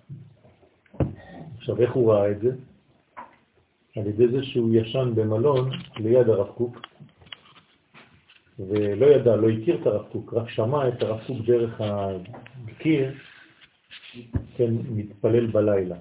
[1.57, 2.51] עכשיו, איך הוא ראה את זה?
[3.97, 6.79] על ידי זה שהוא ישן במלון ליד הרב קוק,
[8.59, 13.13] ולא ידע, לא הכיר את הרב קוק, רק שמע את הרב קוק דרך הקיר,
[14.57, 15.97] כן, מתפלל בלילה,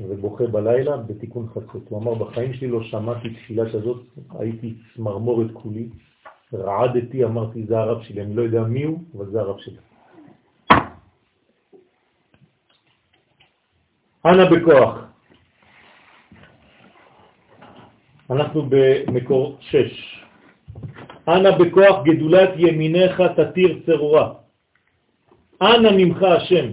[0.00, 1.82] ובוכה בלילה בתיקון חצות.
[1.88, 4.02] הוא אמר, בחיים שלי לא שמעתי תפילה כזאת,
[4.38, 5.88] הייתי צמרמורת כולי,
[6.54, 9.76] רעדתי, אמרתי, זה הרב שלי, אני לא יודע מי הוא, אבל זה הרב שלי.
[14.26, 15.05] אנא בכוח.
[18.30, 19.76] אנחנו במקור 6.
[21.28, 24.32] אנא בכוח גדולת ימיניך תתיר צרורה.
[25.62, 26.66] אנא ממך השם,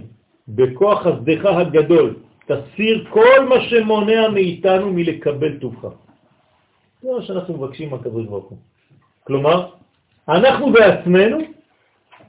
[0.48, 2.14] בכוח חסדך הגדול,
[2.46, 5.94] תסיר כל מה שמונע מאיתנו מלקבל טובך.
[7.02, 8.58] זה מה שאנחנו מבקשים מהקדוש ברוך הוא.
[9.24, 9.68] כלומר,
[10.28, 11.38] אנחנו בעצמנו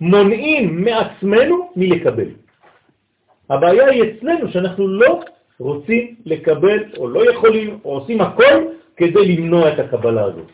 [0.01, 2.29] מונעים מעצמנו מלקבל.
[3.49, 5.21] הבעיה היא אצלנו שאנחנו לא
[5.59, 10.51] רוצים לקבל או לא יכולים או עושים הכל כדי למנוע את הקבלה הזאת.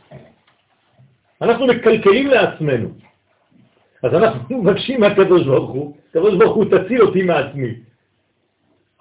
[1.41, 2.89] אנחנו מקלקלים לעצמנו.
[4.03, 7.73] אז אנחנו מבקשים מהקדוש ברוך הוא, הקדוש ברוך הוא תציל אותי מעצמי.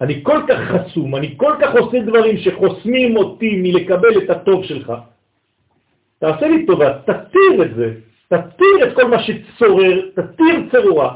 [0.01, 4.93] אני כל כך חסום, אני כל כך עושה דברים שחוסמים אותי מלקבל את הטוב שלך.
[6.19, 7.93] תעשה לי טובה, תתיר את זה,
[8.27, 11.13] תתיר את כל מה שצורר, תתיר צרורה.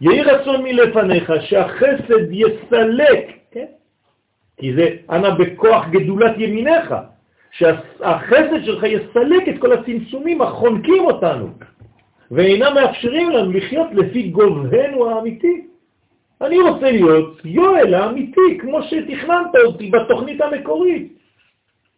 [0.00, 3.35] יהי רצון מלפניך שהחסד יסלק?
[4.56, 6.94] כי זה אנא בכוח גדולת ימיניך,
[7.50, 11.48] שהחסד שלך יסלק את כל הצמצומים החונקים אותנו,
[12.30, 15.66] ואינם מאפשרים לנו לחיות לפי גובהנו האמיתי.
[16.40, 21.12] אני רוצה להיות יואל האמיתי, כמו שתכננת אותי בתוכנית המקורית.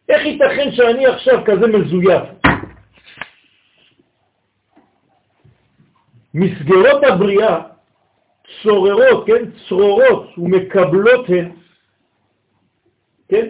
[0.09, 2.23] איך ייתכן שאני עכשיו כזה מזויף?
[6.35, 7.61] מסגרות הבריאה
[8.63, 11.51] צוררות, כן, צרורות ומקבלות הן,
[13.29, 13.49] כן?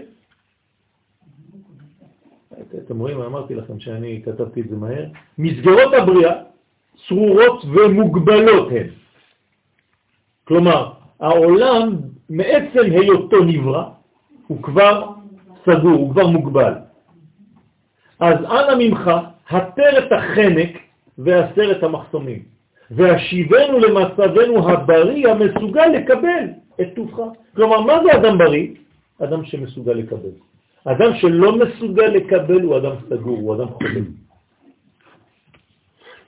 [2.84, 5.04] אתם רואים, אמרתי לכם שאני כתבתי את זה מהר.
[5.38, 6.34] מסגרות הבריאה
[7.08, 8.86] צרורות ומוגבלות הן.
[10.44, 11.96] כלומר, העולם
[12.30, 13.84] מעצם היותו נברא,
[14.46, 15.06] הוא כבר
[15.64, 16.72] סגור, הוא כבר מוגבל.
[18.20, 19.10] אז אנא ממך,
[19.50, 20.70] התר את החנק
[21.18, 22.42] ואסר את המחסומים,
[22.90, 26.44] והשיבנו למצבנו הבריא המסוגל לקבל
[26.80, 27.18] את טובך.
[27.56, 28.68] כלומר, מה זה אדם בריא?
[29.22, 30.34] אדם שמסוגל לקבל.
[30.84, 34.00] אדם שלא מסוגל לקבל הוא אדם סגור, הוא אדם חולה.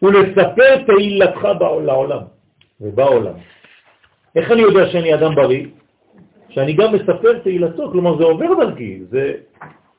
[0.03, 1.49] ולספר תהילתך
[1.87, 2.23] לעולם
[2.81, 3.35] ובעולם.
[4.37, 5.67] איך אני יודע שאני אדם בריא?
[6.51, 9.35] שאני גם מספר תהילתו, כלומר זה עובר דרכי, זה,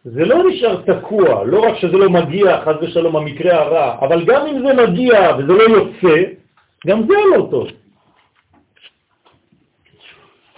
[0.04, 4.48] זה לא נשאר תקוע, לא רק שזה לא מגיע, חז ושלום, המקרה הרע, אבל גם
[4.48, 6.24] אם זה מגיע וזה לא יוצא,
[6.88, 7.68] גם זה לא טוב.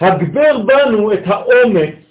[0.00, 2.03] הגבר בנו את האומץ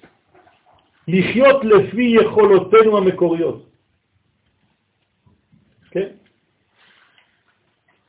[1.08, 3.66] לחיות לפי יכולותינו המקוריות.
[5.92, 6.08] כן?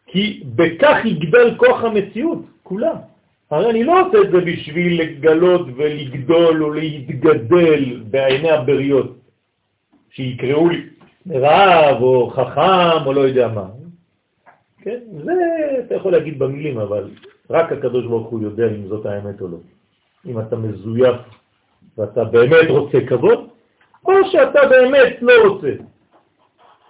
[0.07, 2.97] כי בכך יגדל כוח המציאות, כולם.
[3.51, 9.17] הרי אני לא עושה את זה בשביל לגלות ולגדול או להתגדל בעיני הבריות,
[10.11, 10.81] שיקראו לי
[11.31, 13.67] רב או חכם או לא יודע מה.
[14.83, 15.01] כן?
[15.25, 15.33] זה
[15.87, 17.11] אתה יכול להגיד במילים, אבל
[17.51, 19.59] רק הקדוש ברוך הוא יודע אם זאת האמת או לא.
[20.27, 21.17] אם אתה מזויף
[21.99, 23.49] ואתה באמת רוצה כבוד,
[24.05, 25.73] או שאתה באמת לא רוצה.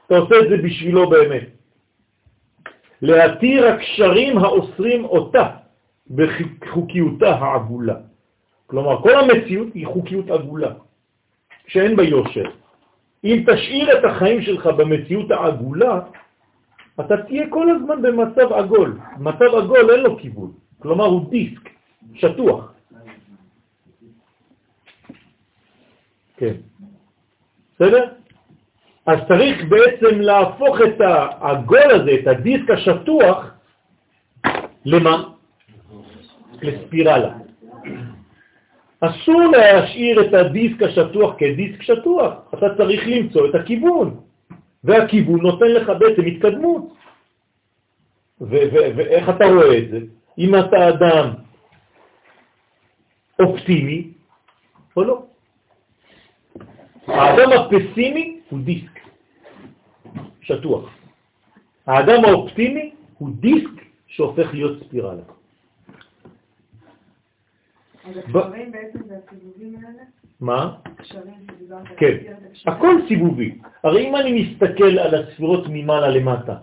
[0.07, 1.49] אתה עושה את זה בשבילו באמת.
[3.03, 5.65] להתיר הקשרים האוסרים אותה.
[6.11, 7.95] בחוקיותה העגולה.
[8.67, 10.73] כלומר, כל המציאות היא חוקיות עגולה,
[11.67, 12.51] שאין בה יושר.
[13.25, 16.01] אם תשאיר את החיים שלך במציאות העגולה,
[17.01, 18.99] אתה תהיה כל הזמן במצב עגול.
[19.19, 21.69] מצב עגול אין לו כיוון, כלומר הוא דיסק,
[22.15, 22.74] שטוח.
[26.45, 26.55] כן.
[27.75, 28.05] בסדר?
[29.07, 33.55] אז צריך בעצם להפוך את העגול הזה, את הדיסק השטוח,
[34.85, 35.25] למה?
[36.63, 37.35] לספירלה.
[39.01, 44.21] אסור להשאיר את הדיסק השטוח כדיסק שטוח, אתה צריך למצוא את הכיוון,
[44.85, 46.95] והכיוון נותן לך בעצם התקדמות.
[48.41, 49.99] ואיך אתה רואה את זה?
[50.39, 51.27] אם אתה אדם
[53.41, 54.13] אופטימי
[54.97, 55.34] או לא.
[57.07, 59.01] האדם הפסימי הוא דיסק
[60.41, 60.91] שטוח.
[61.87, 65.23] האדם האופטימי הוא דיסק שהופך להיות ספירלה.
[70.41, 70.77] מה?
[71.97, 72.17] כן,
[72.67, 73.59] הכל סיבובי.
[73.83, 76.57] הרי אם אני מסתכל על הספירות ממעלה למטה,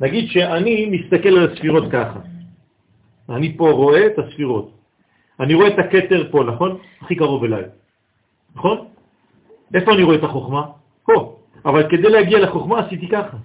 [0.00, 2.20] נגיד שאני מסתכל על הספירות ככה,
[3.28, 4.72] אני פה רואה את הספירות,
[5.40, 6.78] אני רואה את הקטר פה, נכון?
[7.00, 7.64] הכי קרוב אליי,
[8.54, 8.88] נכון?
[9.74, 10.66] איפה אני רואה את החוכמה?
[11.04, 11.36] פה.
[11.64, 13.36] אבל כדי להגיע לחוכמה עשיתי ככה.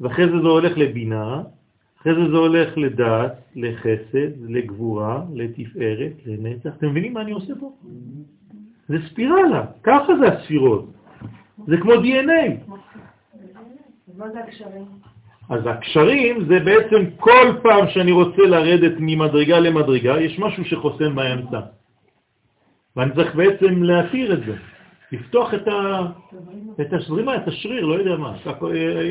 [0.00, 1.42] ואחרי זה זה הולך לבינה,
[2.00, 6.70] אחרי זה זה הולך לדעת, לחסד, לגבורה, לתפארת, לנצח.
[6.78, 7.72] אתם מבינים מה אני עושה פה?
[8.88, 10.86] זה ספירלה, ככה זה הספירות.
[11.66, 12.72] זה כמו DNA.
[15.48, 21.60] אז הקשרים זה בעצם כל פעם שאני רוצה לרדת ממדרגה למדרגה, יש משהו שחוסם באמצע.
[22.96, 24.56] ואני צריך בעצם להתיר את זה,
[25.12, 26.06] לפתוח את, ה...
[26.80, 28.36] את הזרימה, את השריר, לא יודע מה,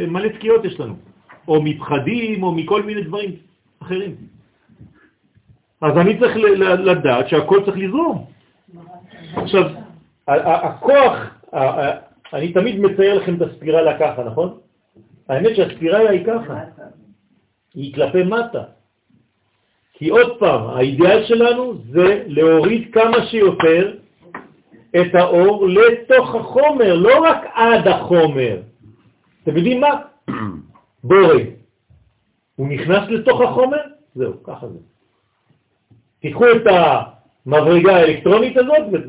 [0.08, 0.96] מלא תקיעות יש לנו.
[1.48, 3.32] או מפחדים, או מכל מיני דברים
[3.82, 4.16] אחרים.
[5.82, 8.26] אז אני צריך לדעת שהכל צריך לזרום.
[9.36, 9.64] עכשיו,
[10.28, 11.14] הכוח
[12.34, 14.58] אני תמיד מצייר לכם את הספירלה ככה, נכון?
[15.30, 16.60] האמת שהספירלה היא ככה,
[17.76, 18.64] היא כלפי מטה.
[19.94, 23.96] כי עוד פעם, האידאל שלנו זה להוריד כמה שיותר
[24.96, 28.58] את האור לתוך החומר, לא רק עד החומר.
[29.44, 30.02] אתם יודעים מה?
[31.04, 31.46] בורג.
[32.56, 33.78] הוא נכנס לתוך החומר,
[34.16, 34.80] זהו, ככה זה.
[36.20, 36.62] תיקחו את
[37.46, 39.02] המברגה האלקטרונית הזאת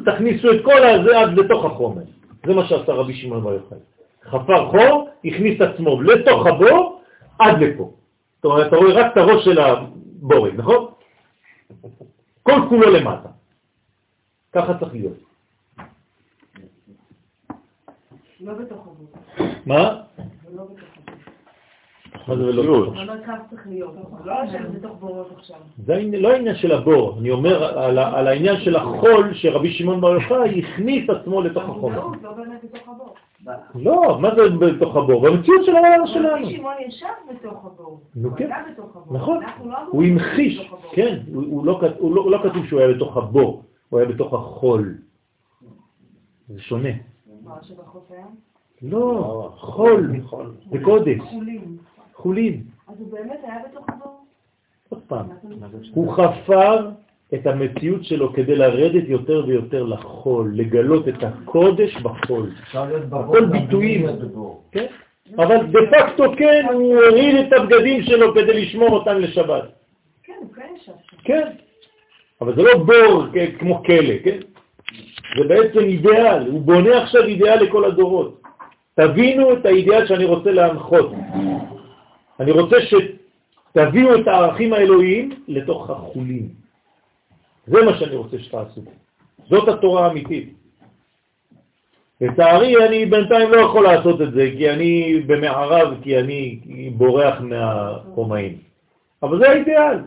[0.00, 2.02] ותכניסו את כל הזה עד לתוך החומר.
[2.46, 3.78] זה מה שעשה רבי שמעון בר יוחאי.
[4.24, 7.02] חפר חור, הכניס עצמו לתוך הבור
[7.38, 7.92] עד לפה.
[8.36, 10.86] זאת אומרת, אתה רואה רק את הראש של הבורג, נכון?
[12.42, 13.28] כל כולו למטה.
[14.52, 15.16] ככה צריך להיות.
[18.40, 19.48] לא בתוך הבור.
[19.66, 20.00] מה?
[20.54, 20.64] לא.
[22.28, 22.64] מה זה ולא?
[22.64, 24.44] לא
[24.74, 25.56] בתוך בורות עכשיו.
[25.86, 27.98] זה לא העניין של הבור, אני אומר על,
[28.28, 31.96] העניין של החול שרבי שמעון בר יוחאי הכניס עצמו לתוך החומר.
[31.96, 33.14] לא, לא באמת בתוך הבור.
[33.74, 35.22] לא, מה זה בתוך הבור?
[35.22, 36.28] במציאות של העולם שלנו.
[36.34, 38.00] רבי שמעון ישב בתוך הבור.
[38.16, 38.52] נו, הוא כן.
[38.52, 39.16] היה בתוך הבור.
[39.16, 40.70] נכון, לא הוא המחיש.
[40.92, 44.98] כן, הוא לא לא- לא כתוב שהוא היה בתוך הבור, הוא היה בתוך החול.
[46.48, 46.88] זה שונה.
[48.82, 50.12] לא, חול,
[50.70, 51.78] זה קודש, חולים.
[52.14, 52.62] חולין.
[52.88, 54.24] אז הוא באמת היה בתוך הבור?
[54.88, 55.26] עוד פעם,
[55.94, 56.90] הוא חפר
[57.34, 62.50] את המציאות שלו כדי לרדת יותר ויותר לחול, לגלות את הקודש בחול.
[63.12, 64.06] הכל ביטויים.
[64.72, 64.86] כן?
[65.36, 69.64] אבל דה פקטו כן, הוא הוריד את הבגדים שלו כדי לשמור אותם לשבת.
[70.22, 71.16] כן, הוא כן ישב שם.
[71.24, 71.50] כן,
[72.40, 74.38] אבל זה לא בור כ- כמו כלא, כן?
[75.38, 78.42] זה בעצם אידיאל, הוא בונה עכשיו אידיאל לכל הדורות.
[78.94, 81.12] תבינו את האידיאל שאני רוצה להנחות.
[82.40, 86.48] אני רוצה שתביאו את הערכים האלוהיים לתוך החולים.
[87.66, 88.80] זה מה שאני רוצה שתעשו.
[89.48, 90.54] זאת התורה האמיתית.
[92.20, 96.58] לצערי, אני בינתיים לא יכול לעשות את זה, כי אני במערב, כי אני
[96.96, 98.58] בורח מהרומאים.
[99.22, 99.98] אבל זה האידיאל.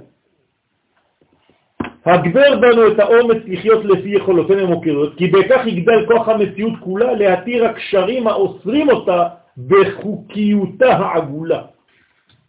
[2.05, 7.65] הגבר בנו את האומץ לחיות לפי יכולותינו המוכרות, כי בכך יגדל כוח המציאות כולה להתיר
[7.65, 9.27] הקשרים האוסרים אותה
[9.67, 11.61] בחוקיותה העגולה.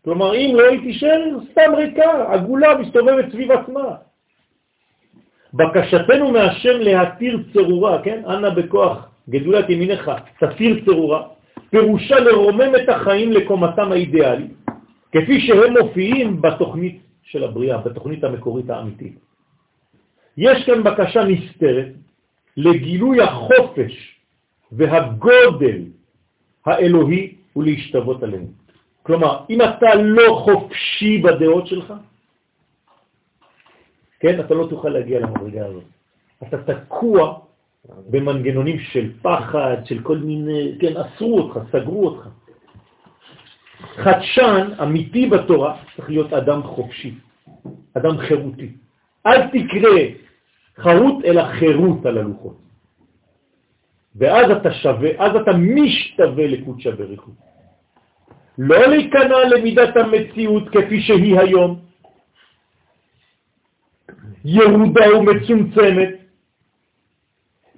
[0.04, 3.88] כלומר, אם לא היא תישאר סתם ריקה, עגולה, מסתובבת סביב עצמה.
[5.54, 8.22] בקשתנו מהשם להתיר צרורה, כן?
[8.26, 11.22] אנא בכוח גדולת ימינך, תתיר צרורה,
[11.70, 14.50] פירושה לרומם את החיים לקומתם האידיאלית,
[15.12, 19.31] כפי שהם מופיעים בתוכנית של הבריאה, בתוכנית המקורית האמיתית.
[20.36, 21.88] יש כאן בקשה נסתרת
[22.56, 23.94] לגילוי החופש
[24.72, 25.82] והגודל
[26.66, 28.46] האלוהי ולהשתוות עליהם.
[29.02, 31.92] כלומר, אם אתה לא חופשי בדעות שלך,
[34.20, 35.84] כן, אתה לא תוכל להגיע למדרגה הזאת.
[36.42, 37.38] אתה תקוע
[38.10, 42.28] במנגנונים של פחד, של כל מיני, כן, אסרו אותך, סגרו אותך.
[43.82, 47.14] חדשן אמיתי בתורה צריך להיות אדם חופשי,
[47.94, 48.70] אדם חירותי.
[49.26, 49.98] אל תקרא
[50.76, 52.56] חרות אלא חירות על הלוחות.
[54.16, 57.30] ואז אתה שווה, אז אתה משתווה לקודשא בריחו.
[58.58, 61.80] לא להיכנע למידת המציאות כפי שהיא היום,
[64.44, 66.08] ירודה ומצומצמת,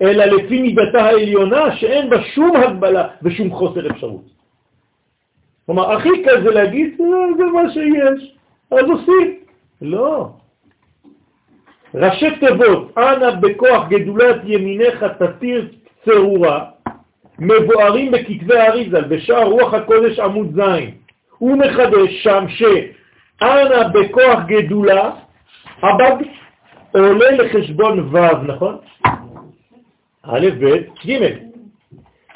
[0.03, 4.25] אלא לפי מידתה העליונה שאין בה שום הגבלה ושום חוסר אפשרות.
[5.67, 7.07] כלומר, הכי קל זה להגיד, "אה,
[7.39, 8.37] זה מה שיש,
[8.71, 9.41] אז עושים.
[9.83, 10.44] לא.
[11.95, 15.69] ראשי תיבות, אנא בכוח גדולת ימינך תתיר
[16.05, 16.65] צרורה,
[17.39, 20.91] מבוארים בכתבי האריזל, בשער רוח הקודש עמוד זין.
[21.39, 25.11] הוא מחדש שם שאנא בכוח גדולה,
[25.83, 26.17] הבד
[26.95, 28.77] עולה לחשבון ו', נכון?
[30.23, 30.77] א', ב',
[31.07, 31.45] ג'.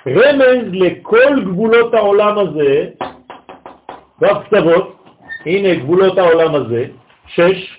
[0.07, 2.87] רמז לכל גבולות העולם הזה,
[4.23, 5.05] ו' קצוות,
[5.47, 6.85] הנה גבולות העולם הזה,
[7.27, 7.78] שש,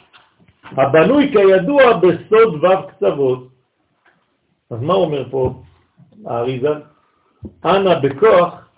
[0.72, 3.48] הבנוי כידוע בסוד ו' קצוות.
[4.70, 5.54] אז מה אומר פה
[6.26, 6.70] האריזה?
[7.66, 8.70] אנא בכוח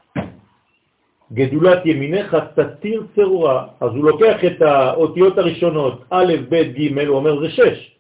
[1.33, 3.67] גדולת ימינך תתיר צרורה.
[3.79, 7.97] אז הוא לוקח את האותיות הראשונות, א', ב', ג', הוא אומר זה שש.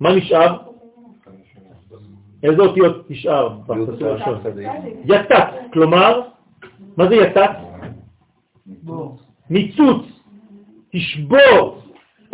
[0.00, 0.56] מה נשאר?
[2.42, 4.40] איזה אותיות נשאר בפסוק הראשון?
[5.04, 6.20] יתת, כלומר,
[6.96, 7.50] מה זה יתת?
[9.50, 10.06] ניצוץ,
[10.92, 11.83] תשבור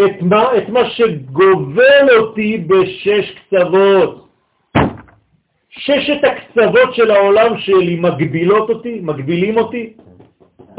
[0.06, 0.56] את מה?
[0.58, 4.28] את מה שגובל אותי בשש קצוות.
[5.70, 9.92] ששת הקצוות של העולם שלי מגבילות אותי, מגבילים אותי.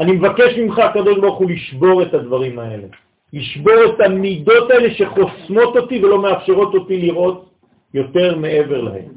[0.00, 2.86] אני מבקש ממך, הקדוש ברוך הוא, לשבור את הדברים האלה.
[3.32, 7.50] לשבור את המידות האלה שחוסמות אותי ולא מאפשרות אותי לראות
[7.94, 9.08] יותר מעבר להם.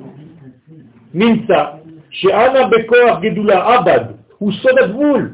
[1.14, 1.64] נמצא
[2.10, 4.00] שאנה בכוח גדולה עבד
[4.38, 5.30] הוא סוד הגבול,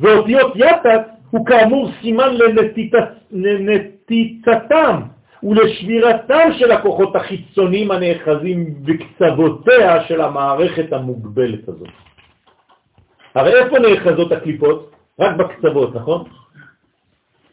[0.00, 2.36] ואותיות יתת הוא כאמור סימן
[3.30, 5.00] לנתיצתם
[5.42, 11.88] ולשבירתם של הכוחות החיצוניים הנאחזים בקצוותיה של המערכת המוגבלת הזאת.
[13.34, 14.90] הרי איפה נאחזות הקליפות?
[15.20, 16.24] רק בקצוות, נכון?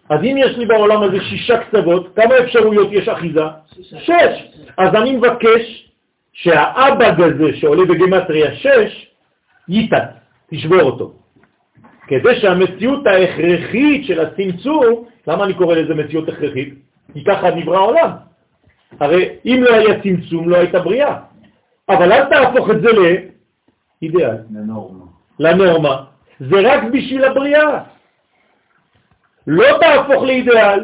[0.10, 3.46] אז אם יש לי בעולם הזה שישה קצוות, כמה אפשרויות יש אחיזה?
[3.82, 4.34] שש.
[4.78, 5.92] אז אני מבקש
[6.34, 9.08] שהאבג הזה שעולה בגמטריה שש,
[9.70, 10.10] ייתת,
[10.52, 11.21] תשבור אותו.
[12.12, 16.74] כדי שהמציאות ההכרחית של הצמצום, למה אני קורא לזה מציאות הכרחית?
[17.14, 18.10] כי ככה נברא העולם.
[19.00, 21.16] הרי אם לא היה צמצום, לא הייתה בריאה.
[21.90, 24.36] אבל אל תהפוך את זה לאידאל.
[24.52, 25.06] לנורמה.
[25.40, 26.04] לנורמה.
[26.40, 27.80] זה רק בשביל הבריאה.
[29.48, 30.80] לא תהפוך לאידאל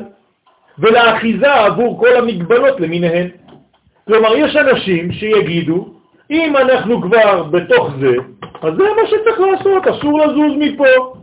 [0.80, 3.28] ולאחיזה עבור כל המגבלות למיניהן.
[4.08, 5.94] כלומר, יש אנשים שיגידו,
[6.32, 8.16] אם אנחנו כבר בתוך זה,
[8.62, 11.16] אז זה מה שצריך לעשות, אסור לזוז מפה.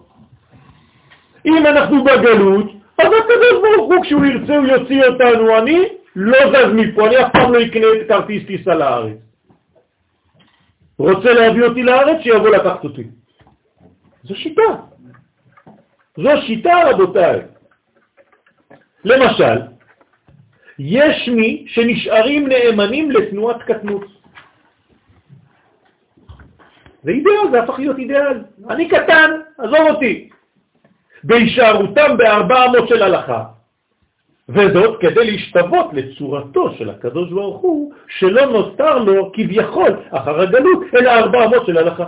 [1.47, 2.67] אם אנחנו בגלות,
[2.99, 5.59] אז הקדוש ברוך הוא, כשהוא ירצה, הוא יוציא אותנו.
[5.59, 5.85] אני
[6.17, 9.17] לא זז מפה, אני אף פעם לא אקנה את כרטיס טיסה לארץ.
[10.99, 13.05] רוצה להביא אותי לארץ, שיבוא לקחת אותי.
[14.25, 14.63] זו שיטה.
[16.17, 17.41] זו שיטה, רבותיי.
[19.05, 19.59] למשל,
[20.79, 24.05] יש מי שנשארים נאמנים לתנועת קטנות.
[27.03, 28.45] זה אידאל, זה הפך להיות אידאל.
[28.71, 30.31] אני קטן, עזוב אותי.
[31.25, 33.43] בהישארותם בארבע אמות של הלכה.
[34.49, 41.11] וזאת כדי להשתוות לצורתו של הקדוש ברוך הוא, שלא נותר לו כביכול אחר הגלות, אלא
[41.11, 42.05] ארבע אמות של הלכה.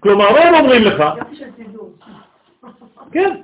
[0.00, 1.04] כלומר, מה הם אומרים לך?
[3.12, 3.34] כן.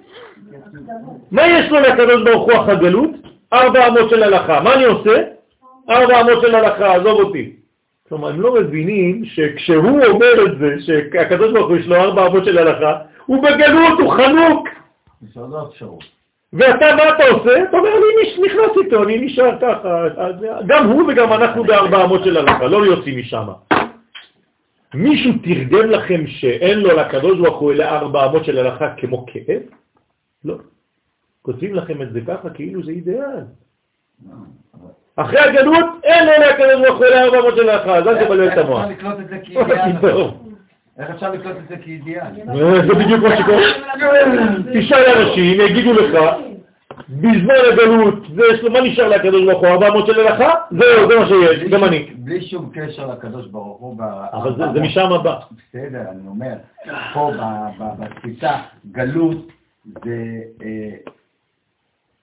[1.30, 3.10] מה יש לו לקדוש ברוך הוא אחר גלות?
[3.52, 4.60] ארבע אמות של הלכה.
[4.60, 5.22] מה אני עושה?
[5.90, 7.52] ארבע אמות של הלכה, עזוב אותי.
[8.08, 12.44] כלומר, הם לא מבינים שכשהוא אומר את זה, שהקדוש ברוך הוא יש לו ארבע אמות
[12.44, 12.98] של הלכה,
[13.28, 14.68] הוא בגלות, הוא חנוק.
[16.52, 17.62] ואתה, מה אתה עושה?
[17.62, 20.04] אתה אומר, אני נכנס איתו, אני נשאר ככה.
[20.66, 23.46] גם הוא וגם אנחנו בארבע אמות של הלכה, לא יוצאים משם.
[24.94, 29.62] מישהו תרגם לכם שאין לו לקדוש ברוך הוא אלא ארבע אמות של הלכה כמו כאב?
[30.44, 30.54] לא.
[31.42, 33.44] כותבים לכם את זה ככה כאילו זה אידאל.
[35.16, 38.52] אחרי הגלות אין לו לקדוש ברוך הוא אלא ארבע אמות של הלכה, אז אל תבלבל
[38.52, 38.84] את המוח.
[40.98, 42.22] איך אפשר לקלוט את זה כאידיאל?
[42.88, 43.62] זה בדיוק מה שקורה.
[44.72, 46.18] תשאל אנשים, יגידו לך,
[47.08, 48.14] בזמן הגלות,
[48.72, 49.68] מה נשאר לקדוש ברוך הוא?
[49.68, 50.54] 400 של הלכה?
[50.70, 52.10] זהו, זה מה שיש, גם אני.
[52.14, 53.96] בלי שום קשר לקדוש ברוך הוא.
[54.32, 55.38] אבל זה משם הבא.
[55.50, 56.54] בסדר, אני אומר,
[57.14, 57.32] פה
[57.98, 58.52] בתפיסה,
[58.90, 59.46] גלות
[60.04, 60.68] זה אה,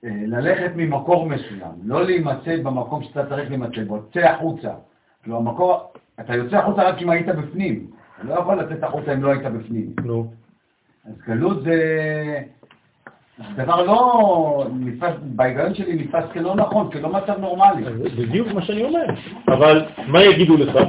[0.05, 4.69] אה, ללכת ממקור מסוים, לא להימצא במקום שאתה צריך להימצא בו, צא החוצה.
[5.25, 7.87] המקור, אתה יוצא החוצה רק אם היית בפנים.
[8.19, 9.93] אתה לא יכול לצאת החוצה אם לא היית בפנים.
[10.03, 10.31] נו.
[11.05, 11.75] אז גלות זה...
[13.55, 17.83] דבר לא נתפס, בהיגיון שלי נתפס כלא נכון, כלא מצב נורמלי.
[17.83, 19.05] זה בדיוק מה שאני אומר.
[19.47, 20.79] אבל מה יגידו לך?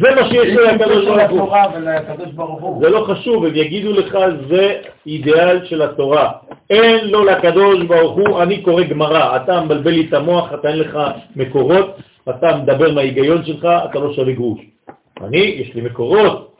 [0.00, 2.82] זה מה שיש לקדוש ברוך הוא.
[2.82, 4.18] זה לא חשוב, הם יגידו לך,
[4.48, 6.32] זה אידיאל של התורה.
[6.70, 10.78] אין לו לקדוש ברוך הוא, אני קורא גמרא, אתה מבלבל לי את המוח, אתה אין
[10.78, 10.98] לך
[11.36, 11.96] מקורות,
[12.28, 14.60] אתה מדבר מההיגיון שלך, אתה לא שווה גרוש.
[15.22, 16.56] אני, יש לי מקורות,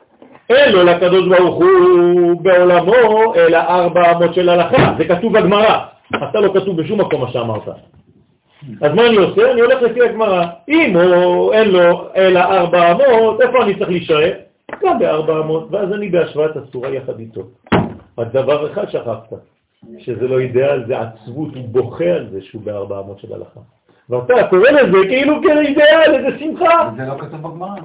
[0.49, 4.93] אין לו לקדוש ברוך הוא בעולמו, אלא ארבע אמות של הלכה.
[4.97, 5.85] זה כתוב בגמרא.
[6.15, 7.67] אתה לא כתוב בשום מקום מה שאמרת.
[8.81, 9.51] אז מה אני עושה?
[9.51, 10.45] אני הולך לפי הגמרא.
[10.69, 14.31] אם הוא אין לו אלא ארבע אמות, איפה אני צריך להישאר?
[14.83, 17.41] גם בארבע אמות, ואז אני בהשוואת אסורה יחד איתו.
[18.17, 19.33] רק דבר אחד שכחת,
[19.97, 23.59] שזה לא אידאל, זה עצבות, הוא בוכה על זה שהוא בארבע אמות של הלכה.
[24.09, 26.89] ואתה קורא לזה כאילו כאידאל, איזה שמחה.
[26.97, 27.75] זה לא כתוב בגמרא.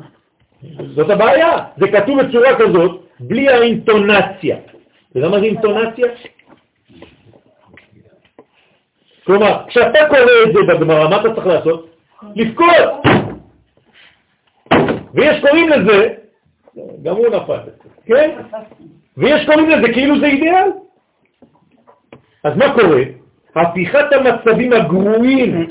[0.94, 4.56] זאת הבעיה, זה כתוב בצורה כזאת, בלי האינטונציה.
[5.10, 6.06] אתה יודע מה זה אינטונציה?
[9.24, 11.90] כלומר, כשאתה קורא את זה בגמרא, מה אתה צריך לעשות?
[12.36, 12.66] לבכות.
[15.14, 16.08] ויש קוראים לזה,
[17.02, 17.58] גם הוא נפל,
[18.06, 18.30] כן?
[19.16, 20.70] ויש קוראים לזה כאילו זה אידיאל.
[22.44, 23.02] אז מה קורה?
[23.56, 25.68] הפיכת המצבים הגרועים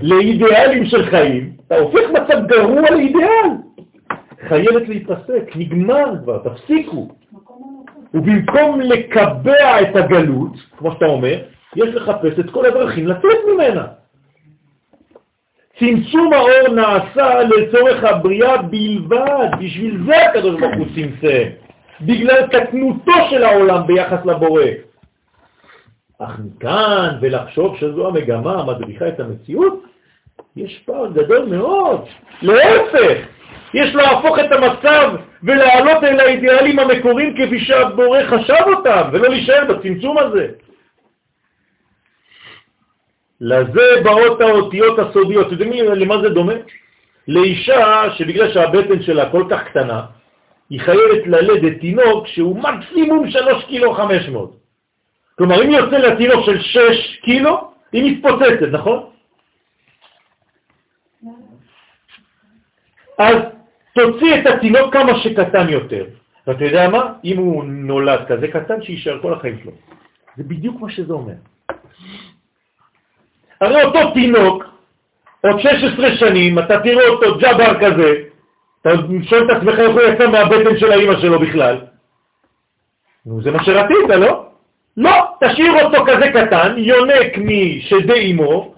[0.00, 3.67] לאידיאלים של חיים, אתה הופך מצב גרוע לאידיאל.
[4.48, 7.08] חייבת להתעסק, נגמר כבר, תפסיקו.
[8.14, 11.38] ובמקום לקבע את הגלות, כמו שאתה אומר,
[11.76, 13.86] יש לחפש את כל הדרכים לצאת ממנה.
[15.78, 21.48] צמצום האור נעשה לצורך הבריאה בלבד, בשביל זה הקדוש ברוך הוא צמצם,
[22.00, 24.62] בגלל קטנותו של העולם ביחס לבורא.
[26.18, 29.84] אך מכאן ולחשוב שזו המגמה המדריכה את המציאות,
[30.56, 32.04] יש פער גדול מאוד.
[32.42, 33.18] להפך,
[33.74, 40.18] יש להפוך את המצב ולהעלות אל האידיאלים המקוריים כפי שהבורא חשב אותם, ולא להישאר בצמצום
[40.18, 40.48] הזה.
[43.40, 45.46] לזה באות האותיות הסודיות.
[45.46, 46.54] אתם יודעים למה זה דומה?
[47.28, 50.02] לאישה שבגלל שהבטן שלה כל כך קטנה,
[50.70, 54.56] היא חייבת ללדת תינוק שהוא מקסימום 3 קילו 500.
[55.38, 59.10] כלומר, אם יוצא לה תינוק של 6 קילו, היא מתפוצצת, נכון?
[63.18, 63.57] אז
[63.98, 66.04] תוציא את התינוק כמה שקטן יותר.
[66.46, 67.12] ואתה יודע מה?
[67.24, 69.72] אם הוא נולד כזה קטן, שישאר כל החיים שלו.
[70.36, 71.38] זה בדיוק מה שזה אומר.
[73.60, 74.64] הרי אותו תינוק,
[75.40, 78.14] עוד 16 שנים, אתה תראה אותו ג'אבר כזה,
[78.82, 78.90] אתה
[79.22, 81.76] שואל את עצמך איך הוא יצא מהבטן של האימא שלו בכלל.
[83.26, 84.44] נו, זה מה שרצית, לא?
[84.96, 88.74] לא, תשאיר אותו כזה קטן, יונק משדי אמו,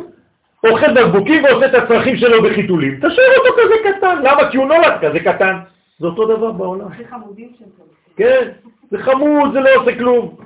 [0.64, 2.96] אוכל בקבוקים ועושה את הצרכים שלו בחיתולים.
[2.96, 4.22] תשאיר אותו כזה קטן.
[4.22, 4.50] למה?
[4.50, 5.58] כי הוא נולד כזה קטן.
[5.98, 6.86] זה אותו דבר בעולם.
[6.86, 7.84] הכי חמודים שלו.
[8.16, 8.48] כן,
[8.90, 10.36] זה חמוד, זה לא עושה כלום.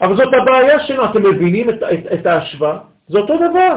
[0.00, 2.78] אבל זאת הבעיה שלנו, אתם מבינים את, את, את ההשוואה?
[3.08, 3.76] זה אותו דבר.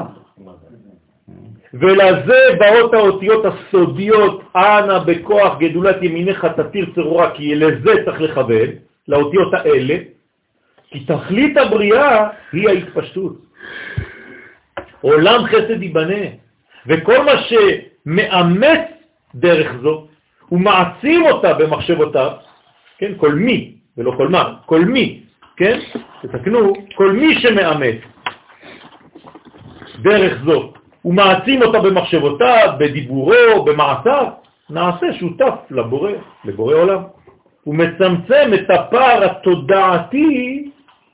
[1.74, 8.70] ולזה באות האותיות הסודיות, אנא בכוח גדולת ימיניך תתיר צרורה, כי לזה צריך לכוון,
[9.08, 9.98] לאותיות האלה,
[10.88, 13.36] כי תכלית הבריאה היא ההתפשטות.
[15.02, 16.26] עולם חסד ייבנה,
[16.88, 18.80] וכל מה שמאמץ
[19.36, 20.08] דרך זו,
[20.50, 22.32] הוא מעצים אותה במחשבותיו,
[22.98, 25.24] כן, כל מי, ולא כל מה, כל מי,
[25.58, 25.80] כן,
[26.22, 27.98] תתקנו, כל מי שמאמץ
[30.02, 34.26] דרך זו, הוא מעצים אותה במחשבותיו, בדיבורו, במעשיו,
[34.70, 36.12] נעשה שותף לבורא,
[36.46, 37.04] לבורא עולם.
[37.64, 40.70] הוא מצמצם את הפער התודעתי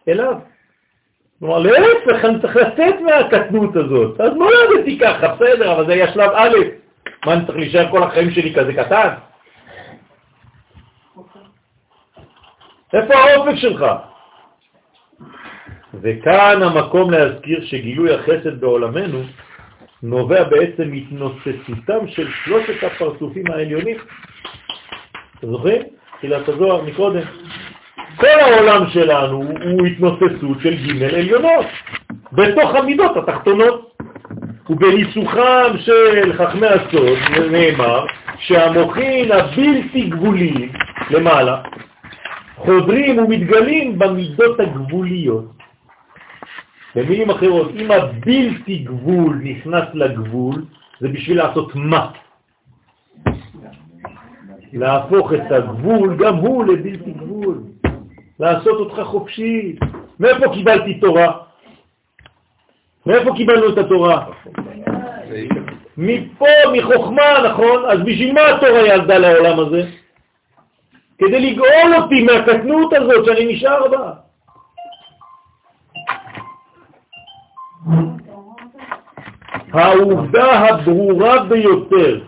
[0.07, 0.33] אליו.
[1.39, 4.21] כלומר, להפך, אני צריך לצאת מהקטנות הזאת.
[4.21, 6.57] אז נולדתי ככה, בסדר, אבל זה היה שלב א',
[7.25, 9.09] מה, אני צריך להישאר כל החיים שלי כזה קטן?
[12.93, 13.85] איפה האופק שלך?
[16.01, 19.23] וכאן המקום להזכיר שגילוי החסד בעולמנו
[20.03, 23.97] נובע בעצם התנוססותם של שלושת הפרצופים העליונים.
[25.39, 25.81] אתם זוכרים?
[26.17, 27.23] תחילת הזוהר מקודם.
[28.17, 31.65] כל העולם שלנו הוא התנוססות של ג' עליונות,
[32.31, 33.97] בתוך המידות התחתונות.
[34.69, 37.17] ובניסוחם של חכמי הסוד
[37.51, 38.05] נאמר
[38.39, 40.71] שהמוחין הבלתי גבוליים
[41.09, 41.61] למעלה
[42.55, 45.45] חודרים ומתגלים במידות הגבוליות.
[46.95, 50.65] במילים אחרות, אם הבלתי גבול נכנס לגבול,
[50.99, 52.07] זה בשביל לעשות מה?
[54.73, 57.57] להפוך את הגבול גם הוא לבלתי גבול.
[58.39, 59.75] לעשות אותך חופשי.
[60.19, 61.37] מאיפה קיבלתי תורה?
[63.05, 64.25] מאיפה קיבלנו את התורה?
[65.97, 67.85] מפה, מחוכמה, נכון?
[67.85, 69.83] אז בשביל מה התורה ילדה לעולם הזה?
[71.17, 74.11] כדי לגאול אותי מהקטנות הזאת שאני נשאר בה.
[79.73, 82.19] העובדה הברורה ביותר,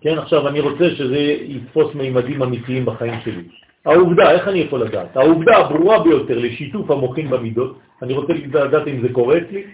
[0.00, 3.42] כן, עכשיו אני רוצה שזה יתפוס מימדים אמיתיים בחיים שלי.
[3.84, 5.16] העובדה, איך אני יכול לדעת?
[5.16, 9.64] העובדה הברורה ביותר לשיתוף המוחין במידות, אני רוצה לדעת אם זה קורה אצלי,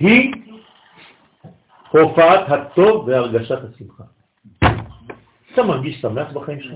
[0.00, 0.32] היא
[1.90, 4.04] הופעת הטוב והרגשת השמחה.
[5.52, 6.74] אתה מרגיש שמח בחיים שלך?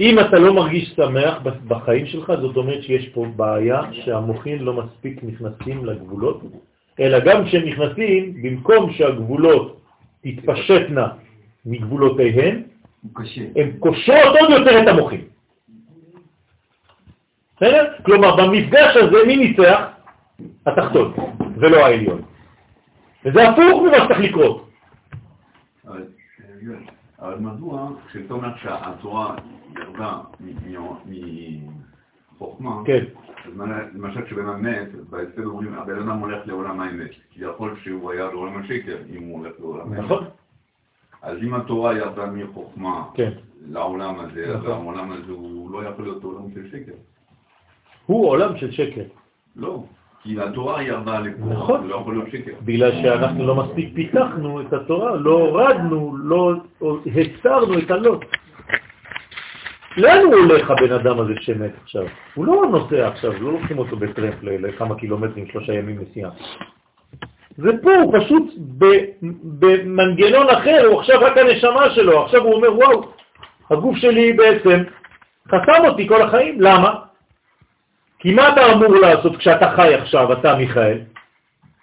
[0.00, 1.38] אם אתה לא מרגיש שמח
[1.68, 6.42] בחיים שלך, זאת אומרת שיש פה בעיה שהמוחין לא מספיק נכנסים לגבולות,
[7.00, 9.80] אלא גם כשהם נכנסים, במקום שהגבולות
[10.22, 11.08] תתפשטנה
[11.66, 12.62] מגבולותיהן,
[13.56, 15.24] הן קושרות עוד יותר את המוחים.
[17.56, 17.92] בסדר?
[18.02, 19.80] כלומר, במפגש הזה מי ניצח?
[20.66, 21.12] התחתון,
[21.56, 22.22] ולא העליון.
[23.24, 24.70] וזה הפוך ממה שצריך לקרות.
[27.20, 29.36] אבל מדוע, כשאתה אומר שהתורה
[29.76, 30.18] ירדה
[32.36, 33.04] מחוכמה, כן.
[33.94, 37.10] למשל כשבן אדם מת, בהספד אומרים, הבן אדם הולך לעולם האמת.
[37.36, 40.04] יכול שהוא היה לעולם השקר אם הוא הולך לעולם האמת.
[40.04, 40.24] נכון.
[41.22, 43.30] אז אם התורה ירדה מחוכמה כן.
[43.68, 44.70] לעולם הזה, אז נכון.
[44.70, 46.92] העולם הזה הוא לא יכול להיות עולם של שקר.
[48.06, 49.02] הוא עולם של שקר.
[49.56, 49.82] לא,
[50.22, 51.86] כי התורה ירדה לפה, נכון.
[51.88, 52.52] לא יכול להיות שקר.
[52.64, 56.54] בגלל שאנחנו לא מספיק פיתחנו את התורה, לא הורדנו, לא
[57.06, 58.20] הסרנו את הלא.
[59.96, 62.04] לאן הוא הולך הבן אדם הזה שמת עכשיו?
[62.34, 66.30] הוא לא נוסע עכשיו, לא לוקחים אותו בטרמפ לכמה קילומטרים, שלושה ימים נסיעה.
[67.58, 68.54] זה פה, הוא פשוט
[69.58, 73.08] במנגנון אחר, הוא עכשיו רק הנשמה שלו, עכשיו הוא אומר, וואו,
[73.70, 74.82] הגוף שלי בעצם
[75.48, 76.94] חסם אותי כל החיים, למה?
[78.18, 80.98] כי מה אתה אמור לעשות כשאתה חי עכשיו, אתה מיכאל?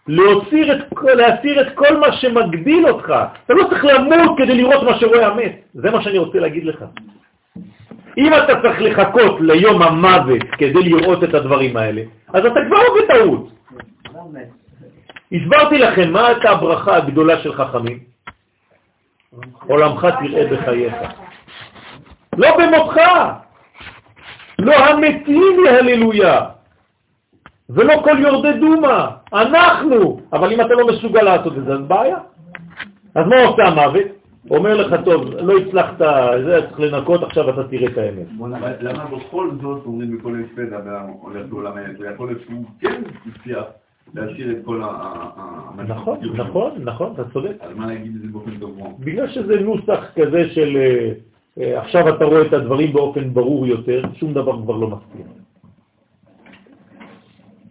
[0.07, 3.13] להסיר את, להסיר את כל מה שמגדיל אותך.
[3.45, 5.55] אתה לא צריך למות כדי לראות מה שרואה המת.
[5.73, 6.85] זה מה שאני רוצה להגיד לך.
[8.17, 12.01] אם אתה צריך לחכות ליום המוות כדי לראות את הדברים האלה,
[12.33, 13.49] אז אתה כבר עובד טעות.
[15.33, 17.99] הסברתי לכם מה הייתה הברכה הגדולה של חכמים.
[19.67, 20.93] עולמך תראה בחייך.
[22.37, 22.97] לא במותך,
[24.59, 26.41] לא המתים להללויה,
[27.69, 30.19] ולא כל יורדי דומה, אנחנו.
[30.33, 32.17] אבל אם אתה לא מסוגל לעשות את זה, אז בעיה.
[33.15, 34.07] אז מה עושה המוות?
[34.49, 35.97] אומר לך, טוב, לא הצלחת,
[36.45, 38.27] זה צריך לנקות, עכשיו אתה תראה את האמת.
[38.81, 41.99] למה בכל זאת אומרים בכל הספד אדם הולך לעולם האמת?
[41.99, 43.63] ויכול להיות שהוא כן הצליח
[44.13, 45.83] להשאיר את כל ה...
[45.87, 47.55] נכון, נכון, נכון, אתה צודק.
[47.59, 48.89] אז מה להגיד את זה באופן גבוה?
[48.99, 51.11] בגלל שזה נוסח כזה של אה,
[51.57, 55.25] אה, עכשיו אתה רואה את הדברים באופן ברור יותר, שום דבר כבר לא מפתיע.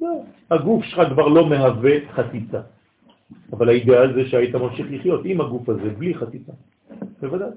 [0.00, 2.60] לא, הגוף שלך כבר לא מהווה חציצה.
[3.52, 6.52] אבל האידאל זה שהיית ממשיך לחיות עם הגוף הזה, בלי חציצה.
[7.20, 7.48] בוודאי.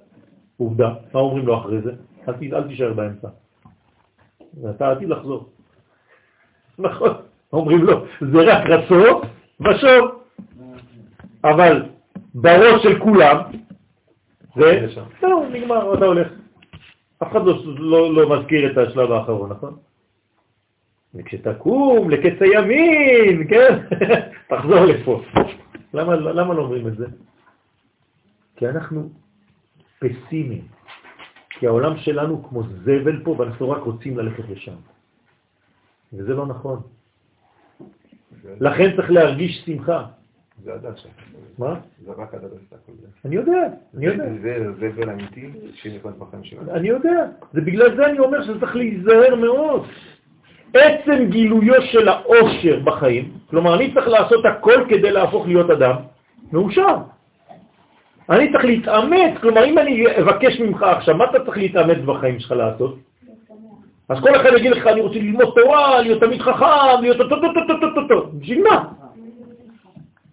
[0.57, 1.91] עובדה, מה אומרים לו אחרי זה?
[2.27, 3.27] אל, אל תישאר באמצע.
[4.61, 5.49] ואתה עתיד לחזור.
[6.79, 7.13] נכון,
[7.53, 9.21] אומרים לו, זה רק רצון
[9.61, 10.21] ושוב.
[11.43, 11.83] אבל
[12.35, 13.37] בראש של כולם,
[14.55, 14.87] זה,
[15.23, 16.27] לא, נגמר, אתה הולך.
[17.23, 19.77] אף אחד לא, לא, לא מזכיר את השלב האחרון, נכון?
[21.15, 23.79] וכשתקום לקץ הימין, כן,
[24.49, 25.21] תחזור לפה.
[25.93, 27.05] למה, למה לא אומרים את זה?
[28.55, 29.09] כי אנחנו
[29.99, 30.67] פסימיים.
[31.49, 34.75] כי העולם שלנו כמו זבל פה ואנחנו רק רוצים ללכת לשם.
[36.13, 36.81] וזה לא נכון.
[38.59, 40.05] לכן צריך להרגיש שמחה.
[40.63, 41.11] זה שלך.
[41.57, 41.75] מה?
[42.05, 43.07] זה רק זה.
[43.25, 43.67] אני יודע,
[43.97, 44.23] אני יודע.
[44.41, 46.71] זה זבל אמיתי שנכנס בחיים שלנו.
[46.71, 47.25] אני יודע.
[47.53, 49.85] זה בגלל זה אני אומר שצריך להיזהר מאוד.
[50.73, 55.95] עצם גילויו של האושר בחיים, כלומר אני צריך לעשות הכל כדי להפוך להיות אדם
[56.51, 56.97] מאושר.
[58.29, 62.51] אני צריך להתאמץ, כלומר אם אני אבקש ממך עכשיו, מה אתה צריך להתאמץ בחיים שלך
[62.51, 62.97] לעשות?
[64.09, 68.63] אז כל אחד יגיד לך, אני רוצה ללמוד תורה, להיות תמיד חכם, להיות טו-טו-טו-טו-טו-טו, בשביל
[68.63, 68.83] מה?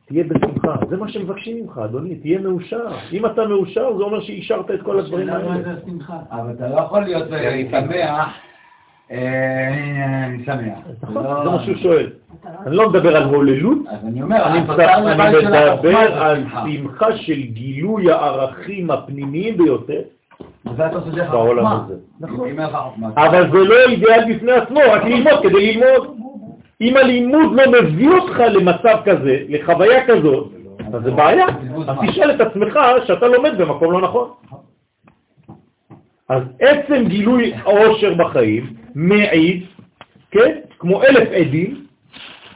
[0.06, 2.86] תהיה בשמחה, זה מה שמבקשים ממך, אדוני, תהיה מאושר.
[3.12, 5.54] אם אתה מאושר, זה אומר שאישרת את כל הדברים האלה.
[6.30, 7.28] אבל אתה לא יכול להיות
[7.70, 8.28] שמח
[9.10, 10.78] אה, אני שמח.
[11.02, 12.10] נכון, זה מה שהוא שואל.
[12.66, 14.88] אני לא מדבר על הוללות, אני אומר, אני מדבר
[16.22, 20.00] על שמחה של גילוי הערכים הפנימיים ביותר
[21.30, 21.94] בעולם הזה.
[22.20, 22.48] נכון.
[23.16, 26.16] אבל זה לא אידאל בפני עצמו, רק ללמוד כדי ללמוד.
[26.80, 30.48] אם הלימוד לא מביא אותך למצב כזה, לחוויה כזאת,
[30.94, 31.46] אז זה בעיה.
[31.88, 34.30] אז תשאל את עצמך שאתה לומד במקום לא נכון.
[36.28, 39.62] אז עצם גילוי העושר בחיים מעיד,
[40.30, 41.86] כן, כמו אלף עדים,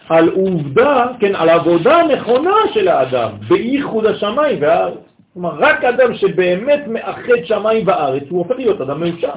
[0.09, 5.06] על עובדה, כן, על עבודה נכונה של האדם, בייחוד השמיים והארץ.
[5.37, 9.33] כלומר, רק אדם שבאמת מאחד שמיים וארץ, הוא הופך להיות אדם מאושר.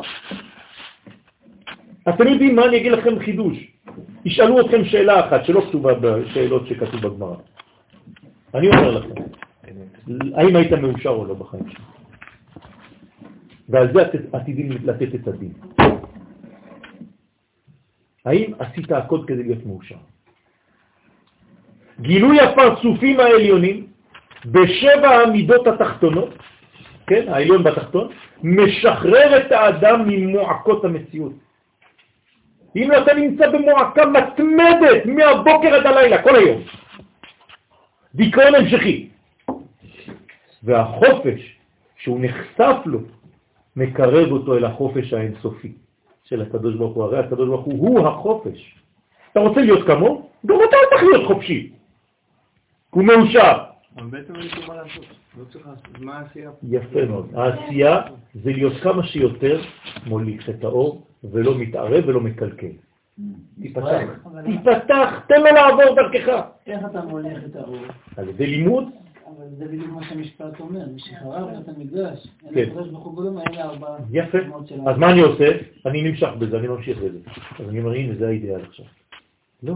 [2.10, 2.66] אתם יודעים מה?
[2.66, 3.58] אני אגיד לכם חידוש.
[4.26, 7.36] ישאלו אתכם שאלה אחת שלא כתובה בשאלות שכתוב בגמרא.
[8.56, 9.14] אני אומר לכם,
[10.36, 11.82] האם היית מאושר או לא בחיים שלך?
[13.70, 14.00] ועל זה
[14.34, 15.54] עתידים לתת את הדין.
[18.26, 20.00] האם עשית הכל כדי להיות מאושר?
[22.02, 23.89] גילוי הפרצופים העליונים
[24.46, 26.30] בשבע המידות התחתונות,
[27.08, 28.08] כן, העליון בתחתון,
[28.44, 31.34] משחרר את האדם ממועקות המציאות.
[32.76, 36.62] אם לא אתה נמצא במועקה מתמדת מהבוקר עד הלילה, כל היום.
[38.16, 39.10] דיכאון המשכי.
[40.64, 41.56] והחופש
[41.98, 43.00] שהוא נחשף לו
[43.76, 45.72] מקרב אותו אל החופש האינסופי
[46.24, 47.04] של הקדוש ברוך הוא.
[47.04, 48.76] הרי הקדוש ברוך הוא הוא החופש.
[49.32, 50.30] אתה רוצה להיות כמוהו?
[50.46, 51.72] גם אתה צריך להיות חופשי.
[52.90, 53.69] הוא מאושר.
[53.98, 55.06] אבל בעצם אין לי מה לעשות.
[55.40, 56.00] לא צריך לעשות.
[56.00, 56.52] מה העשייה?
[56.64, 57.30] יפה מאוד.
[57.36, 58.02] העשייה
[58.44, 59.62] זה להיות כמה שיותר
[60.06, 62.72] מוליך את האור ולא מתערב ולא מקלקל.
[63.62, 64.08] תיפתח,
[64.46, 66.42] תיפתח, תן לו לעבור דרכך.
[66.68, 67.78] איך אתה מוליך את האור?
[68.18, 68.84] על ידי לימוד
[69.38, 72.70] אבל זה בדיוק מה שהמשפט אומר, מי שחרב את המקדש, כן.
[74.12, 74.38] יפה.
[74.88, 75.46] אז מה אני עושה?
[75.86, 77.20] אני נמשך בזה, אני ממשיך בזה.
[77.60, 78.86] אז אני אומר, הנה, זה האידאל עכשיו.
[79.64, 79.74] לא.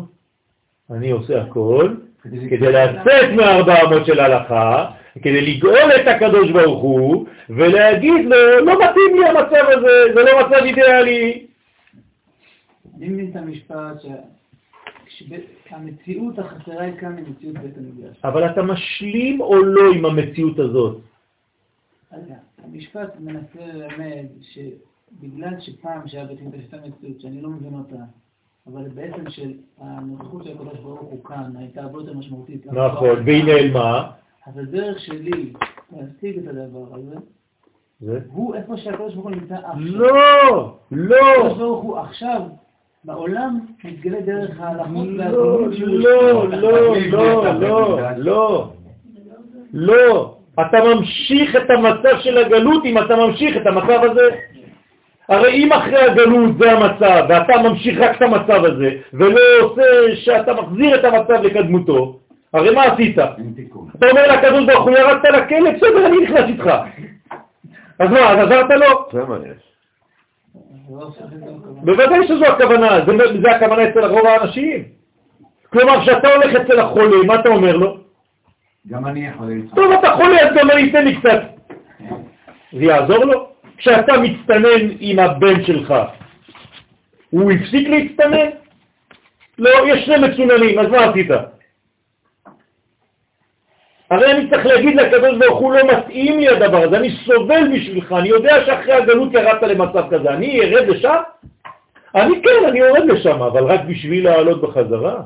[0.91, 4.91] אני עושה הכל כדי לצאת מהארבע אמות של ההלכה,
[5.21, 10.47] כדי לגאול את הקדוש ברוך הוא, ולהגיד לו, לא מתאים לי המצב הזה, זה לא
[10.47, 11.45] מצב אידיאלי.
[12.97, 13.97] אני מבין את המשפט
[15.07, 18.17] שהמציאות החסרה היא כאן היא מציאות בית המקדש.
[18.23, 20.97] אבל אתה משלים או לא עם המציאות הזאת?
[22.63, 28.03] המשפט מנסה ללמד שבגלל שפעם שהיה בית מקדש הייתה מציאות שאני לא מבין אותה,
[28.67, 32.67] אבל בעצם שהנוכחות של הקדוש ברוך הוא כאן הייתה הרבה יותר משמעותית.
[32.67, 34.09] נכון, והיא נעלמה.
[34.47, 35.53] אז הדרך שלי
[35.91, 37.15] להשיג את הדבר הזה,
[37.99, 38.19] זה?
[38.31, 39.73] הוא איפה שהקדוש ברוך הוא נמצא עכשיו.
[39.79, 41.17] לא, לא.
[41.17, 42.41] הקדוש ברוך הוא עכשיו,
[43.03, 48.73] בעולם, מתגלה דרך ההלכות לא, והדינים שהוא לא, לא, לא, לא, לא,
[49.73, 50.37] לא.
[50.53, 54.29] אתה ממשיך את המצב של הגלות אם אתה ממשיך את המצב הזה.
[55.29, 59.81] הרי אם אחרי הגלות זה המצב, ואתה ממשיך רק את המצב הזה, ולא עושה
[60.15, 62.19] שאתה מחזיר את המצב לקדמותו,
[62.53, 63.19] הרי מה עשית?
[63.19, 66.69] אתה אומר לקדוש ברוך הוא, ירדת לכלא, בסדר, אני נכנס איתך.
[67.99, 69.05] אז מה, אז עזרת לו?
[69.11, 69.73] זה מה יש.
[71.65, 74.83] בוודאי שזו הכוונה, זה, זה הכוונה אצל רוב האנשים.
[75.69, 77.97] כלומר, כשאתה הולך אצל החולה, מה אתה אומר לו?
[78.87, 79.75] גם אני יכול לצחוק.
[79.75, 81.41] טוב, אתה חולה, אז גם אני אתן לי קצת.
[82.73, 83.52] זה יעזור לו?
[83.77, 85.93] כשאתה מצטנן עם הבן שלך,
[87.29, 88.49] הוא הפסיק להצטנן?
[89.59, 91.27] לא, יש שני מצוננים, אז מה עשית?
[94.09, 98.11] הרי אני צריך להגיד לקדוש ברוך הוא לא מתאים לי הדבר הזה, אני סובל בשבילך,
[98.11, 101.21] אני יודע שאחרי הגלות ירדת למצב כזה, אני ארד לשם?
[102.15, 105.21] אני כן, אני יורד לשם, אבל רק בשביל לעלות בחזרה.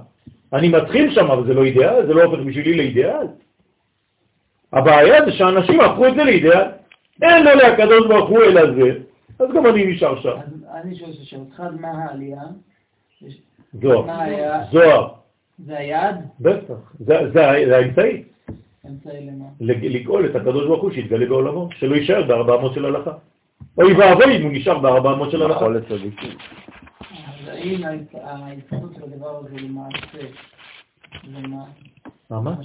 [0.53, 3.27] אני מתחיל שם, אבל זה לא אידיאל, זה לא הופך בשבילי לאידיאל.
[4.73, 6.76] הבעיה זה שאנשים הפכו את זה לאידיאל.
[7.21, 8.99] אין לו לקדוש ברוך הוא אלא זה,
[9.39, 10.29] אז גם אני נשאר שם.
[10.29, 11.11] אז אני שואל
[11.55, 12.41] אחד מה העלייה?
[13.81, 14.05] זוהר?
[14.71, 15.07] זוהר,
[15.65, 16.15] זה היעד?
[16.39, 18.23] בטח, זה זה- זה האמצעי,
[18.89, 19.45] אמצעי למה?
[19.61, 23.11] לג- לגאול את הקדוש ברוך הוא שיתגלה בעולמו, שלא יישאר בארבע אמות של הלכה.
[23.77, 25.55] אוי ואבוי אם הוא נשאר בארבע אמות של הלכה.
[25.55, 26.37] יכול לצדיקים.
[27.01, 30.17] אז האם ההת- ההתפתחות של הדבר הזה למעשה,
[31.31, 31.37] זה
[32.31, 32.55] מה?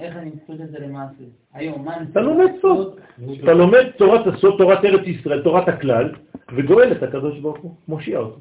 [0.00, 1.24] איך אני מפריד את זה למעשה?
[1.52, 3.00] היום, מה אני אתה לומד סוד.
[3.42, 6.12] אתה לומד תורת הסוד, תורת ארץ ישראל, תורת הכלל,
[6.56, 8.38] וגואל את הקדוש ברוך הוא, מושיע אותו.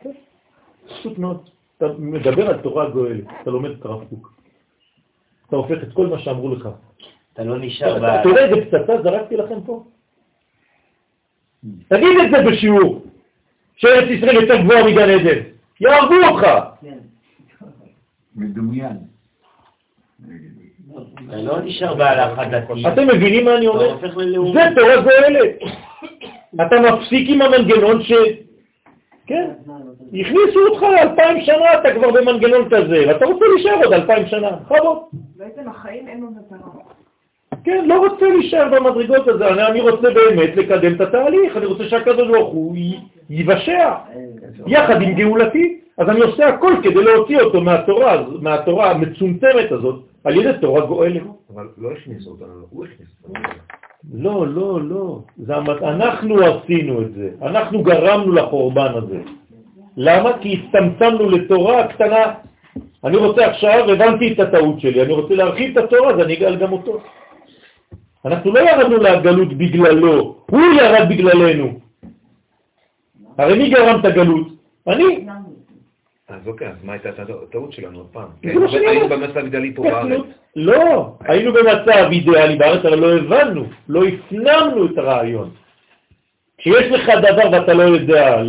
[0.00, 0.10] כן,
[0.86, 1.48] פשוט מאוד.
[1.76, 4.32] אתה מדבר על תורה גואלת, אתה לומד את הרב קוק.
[5.48, 6.68] אתה הופך את כל מה שאמרו לך.
[7.32, 9.84] אתה לא נשאר אתה אתה יודע איזה פצצה זרקתי לכם פה?
[11.88, 13.06] תגיד את זה בשיעור,
[13.76, 15.40] שארץ ישראל יותר גבוהה מגן עדן.
[15.80, 16.46] יהרגו אותך.
[18.36, 19.13] מדומיין.
[21.34, 22.86] אתה לא נשאר בהלכה דתית.
[22.92, 23.96] אתם מבינים מה אני אומר?
[24.52, 25.50] זה תורה גואלת.
[26.66, 28.12] אתה מפסיק עם המנגנון ש...
[29.26, 29.50] כן,
[30.20, 34.98] הכניסו אותך אלפיים שנה, אתה כבר במנגנון כזה, ואתה רוצה להישאר עוד אלפיים שנה, בכבוד.
[35.36, 36.68] בעצם החיים אין לו מטרה.
[37.64, 41.84] כן, לא רוצה להישאר במדרגות הזה, אני, אני רוצה באמת לקדם את התהליך, אני רוצה
[41.84, 42.98] שהקדוש ברוך הוא י-
[43.30, 43.92] ייוושע,
[44.66, 45.78] יחד עם גאולתי.
[45.98, 51.22] אז אני עושה הכל כדי להוציא אותו מהתורה, מהתורה המצומצמת הזאת, על ידי תורה גואלת.
[51.54, 53.42] אבל לא הכניסו אותנו, הוא הכניס אותנו.
[54.12, 55.20] לא, לא, לא.
[55.48, 55.82] המת...
[55.82, 57.30] אנחנו עשינו את זה.
[57.42, 59.20] אנחנו גרמנו לחורבן הזה.
[59.96, 60.38] למה?
[60.38, 62.34] כי הצטמצמנו לתורה קטנה.
[63.04, 66.56] אני רוצה עכשיו, הבנתי את הטעות שלי, אני רוצה להרחיב את התורה, אז אני אגאל
[66.56, 67.00] גם אותו.
[68.24, 71.78] אנחנו לא ירדנו לגלות בגללו, הוא ירד בגללנו.
[73.38, 74.46] הרי מי גרם את הגלות?
[74.88, 75.26] אני.
[76.44, 77.08] אז אוקיי, אז מה הייתה
[77.42, 78.28] הטעות שלנו עוד פעם?
[78.44, 79.08] זה מה שאני היינו.
[79.08, 80.20] במצב אידאלי פה בארץ.
[80.56, 85.50] לא, היינו במצב אידיאלי בארץ, אבל לא הבנו, לא הפנמנו את הרעיון.
[86.58, 88.42] כשיש לך דבר ואתה לא יודע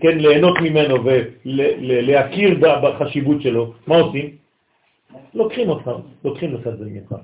[0.00, 1.04] כן, ליהנות ממנו
[1.44, 4.30] ולהכיר בחשיבות שלו, מה עושים?
[5.34, 5.90] לוקחים אותך,
[6.24, 7.14] לוקחים לך את זה ממך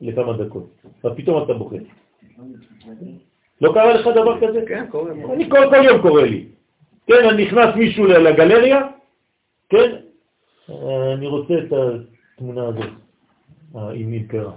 [0.00, 0.66] לכמה דקות,
[1.04, 1.76] ופתאום אתה בוכה.
[3.60, 4.60] לא קרה לך דבר כזה?
[4.68, 5.12] כן, קורה.
[5.32, 6.44] אני כל, כל יום קורא לי.
[7.06, 8.80] כן, אני נכנס מישהו לגלריה,
[9.68, 9.96] כן,
[11.14, 12.90] אני רוצה את התמונה הזאת,
[13.94, 14.52] עם פרע.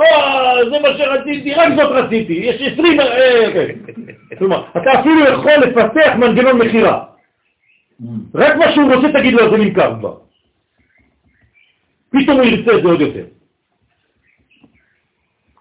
[0.00, 3.00] אה, זה מה שרציתי, רק זאת רציתי, יש 20...
[3.00, 3.94] אה, כן.
[4.38, 7.04] כלומר, אתה אפילו יכול לפתח מנגנון מחירה.
[8.34, 10.16] רק מה שהוא רוצה תגיד לו, זה נמכר כבר.
[12.10, 13.24] פתאום הוא ירצה את זה עוד יותר.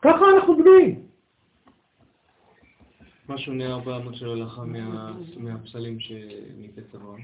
[0.02, 1.09] ככה אנחנו בנויים.
[3.30, 7.20] מה שונה ארבע אמות של הלכה מה- מהפסלים שניתת אברהם?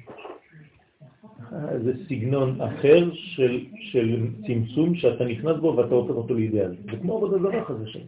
[1.83, 4.17] זה סגנון אחר של, של
[4.47, 6.75] צמצום שאתה נכנס בו ואתה הופך אותו לאידאל.
[6.91, 7.99] זה כמו עבודה זרה חזה שם.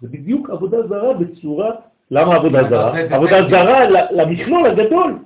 [0.00, 1.70] זה בדיוק עבודה זרה בצורה...
[2.10, 2.98] למה עבודה זרה?
[2.98, 3.48] עבודה.
[3.50, 5.18] זרה ל- למכלול הגדול.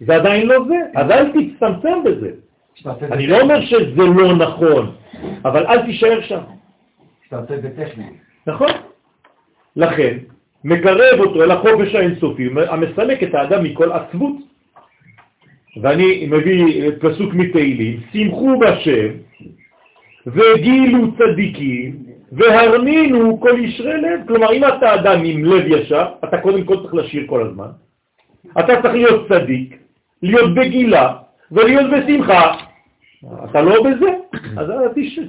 [0.00, 2.30] זה עדיין לא זה, אז אל תצטמצם בזה.
[3.12, 4.94] אני לא אומר שזה לא נכון,
[5.44, 6.40] אבל אל תישאר שם.
[7.22, 8.04] כשאתה עושה את זה טכני.
[8.46, 8.68] נכון?
[9.76, 10.18] לכן,
[10.64, 14.36] מקרב אותו אל החופש האינסופי, המסלק את האדם מכל עצבות.
[15.82, 19.08] ואני מביא פסוק מתהילים, שמחו בשם,
[20.26, 21.96] וגילו צדיקים,
[22.32, 24.20] והרנינו כל ישרי לב.
[24.28, 27.68] כלומר, אם אתה אדם עם לב ישר, אתה קודם כל צריך לשיר כל הזמן.
[28.58, 29.78] אתה צריך להיות צדיק,
[30.22, 31.16] להיות בגילה
[31.52, 32.54] ולהיות בשמחה.
[33.50, 34.10] אתה לא בזה,
[34.56, 34.66] אז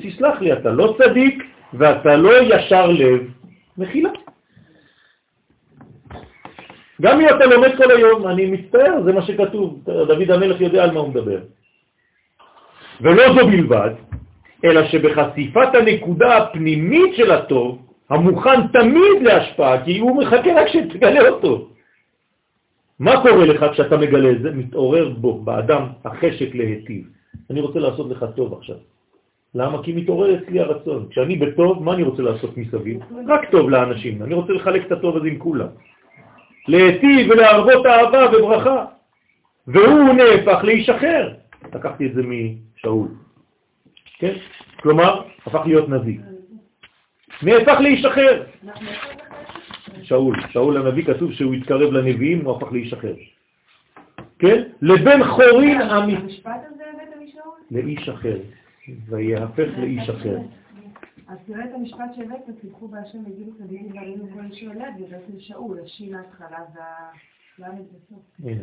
[0.02, 1.44] תסלח לי, אתה לא צדיק
[1.74, 3.28] ואתה לא ישר לב.
[3.78, 4.10] מחילה.
[7.02, 10.92] גם אם אתה לומד כל היום, אני מצטער, זה מה שכתוב, דוד המלך יודע על
[10.92, 11.40] מה הוא מדבר.
[13.02, 13.92] ולא זו בלבד,
[14.66, 17.78] אלא שבחשיפת הנקודה הפנימית של הטוב,
[18.10, 21.68] המוכן תמיד להשפעה, כי הוא מחכה רק שתגלה אותו.
[23.00, 24.52] מה קורה לך כשאתה מגלה את זה?
[24.52, 27.04] מתעורר בו, באדם, החשק להיטיב.
[27.50, 28.76] אני רוצה לעשות לך טוב עכשיו.
[29.56, 29.84] למה?
[29.84, 31.08] כי מתעורר אצלי הרצון.
[31.10, 33.00] כשאני בטוב, מה אני רוצה לעשות מסביב?
[33.28, 34.24] רק טוב לאנשים.
[34.24, 35.68] אני רוצה לחלק את הטוב הזה עם כולם.
[36.68, 38.86] להיטיב ולהרבות אהבה וברכה.
[39.68, 41.34] והוא נהפך להישחרר.
[41.74, 43.08] לקחתי את זה משאול.
[44.20, 44.34] כן?
[44.82, 46.20] כלומר, הפך להיות נביא.
[47.44, 48.44] נהפך להישחרר.
[50.04, 53.16] שאול, שאול הנביא כתוב שהוא התקרב לנביאים, הוא הפך להישחרר.
[54.40, 54.64] כן?
[54.82, 56.22] לבין חורין אמיתי.
[56.22, 57.54] המשפט הזה הבאת משאול?
[57.72, 58.38] לאיש אחר,
[59.10, 60.38] ויהפך לאיש אחר.
[61.32, 65.40] אז תראה את המשפט שהבאת, תלכו בהשם וגילו צדיקים וראינו כל איש הולד, זה בעצם
[65.40, 68.20] שאול, השין ההתחלה והל"ד בסוף.
[68.44, 68.62] הנה.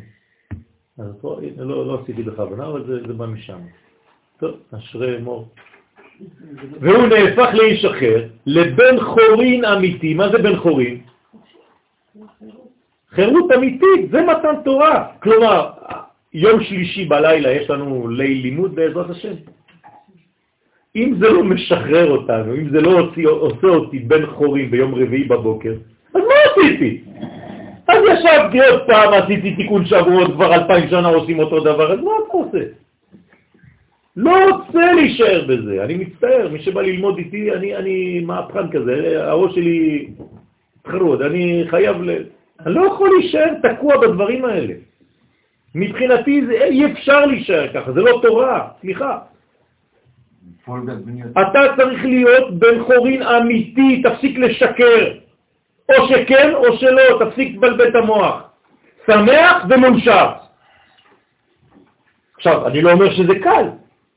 [0.99, 3.59] אז פה, הנה, לא, לא עשיתי בכוונה, אבל זה, זה בא משם.
[4.39, 5.49] טוב, אשרי אמור.
[6.81, 10.15] והוא נהפך לאיש אחר, לבן חורין אמיתי.
[10.15, 11.01] מה זה בן חורין?
[13.11, 15.13] חירות אמיתית, זה מתן תורה.
[15.23, 15.71] כלומר,
[16.33, 19.35] יום שלישי בלילה יש לנו ליל לימוד בעזרת השם.
[20.97, 25.25] אם זה לא משחרר אותנו, אם זה לא עושה, עושה אותי בן חורים ביום רביעי
[25.25, 25.75] בבוקר,
[26.15, 27.01] אז מה עשיתי?
[27.89, 32.11] אז ישבתי עוד פעם, עשיתי תיקון שבועות, כבר אלפיים שנה עושים אותו דבר, אז מה
[32.27, 32.65] אתה עושה?
[34.17, 39.55] לא רוצה להישאר בזה, אני מצטער, מי שבא ללמוד איתי, אני, אני מהפכן כזה, הראש
[39.55, 40.09] שלי
[40.87, 42.11] חרוד, אני חייב ל...
[42.67, 44.75] אני לא יכול להישאר תקוע בדברים האלה.
[45.75, 49.19] מבחינתי זה, אי אפשר להישאר ככה, זה לא תורה, סליחה.
[51.33, 55.15] אתה צריך להיות בן חורין אמיתי, תפסיק לשקר.
[55.89, 58.43] או שכן או שלא, תפסיק לבלבל את המוח.
[59.07, 60.33] שמח ומאושר.
[62.37, 63.65] עכשיו, אני לא אומר שזה קל,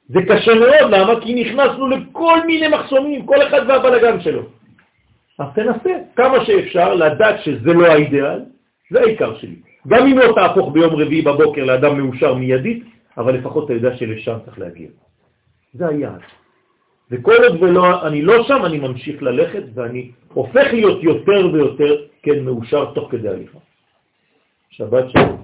[0.09, 1.21] זה קשה מאוד, למה?
[1.21, 4.41] כי נכנסנו לכל מיני מחסומים, כל אחד והבלגן שלו.
[5.39, 8.39] אז תנסה כמה שאפשר לדעת שזה לא האידאל,
[8.91, 9.55] זה העיקר שלי.
[9.87, 12.83] גם אם לא תהפוך ביום רביעי בבוקר לאדם מאושר מיידית,
[13.17, 14.87] אבל לפחות אתה יודע שלשם צריך להגיע.
[15.73, 16.21] זה היעד.
[17.11, 22.43] וכל עוד ולא, אני לא שם, אני ממשיך ללכת ואני הופך להיות יותר ויותר, כן,
[22.43, 23.57] מאושר תוך כדי הליכה.
[24.71, 25.37] שבת שלום.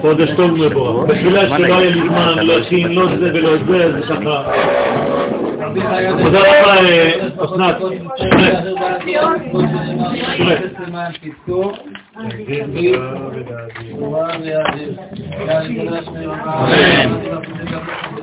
[0.00, 1.10] חודש טוב מבורך.
[1.10, 4.52] בתחילה שלא היה לי זמן להכין לא זה ולא זה, זה ככה...
[6.22, 6.74] תודה רבה,
[7.44, 7.76] אסנת.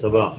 [0.03, 0.31] סבבה.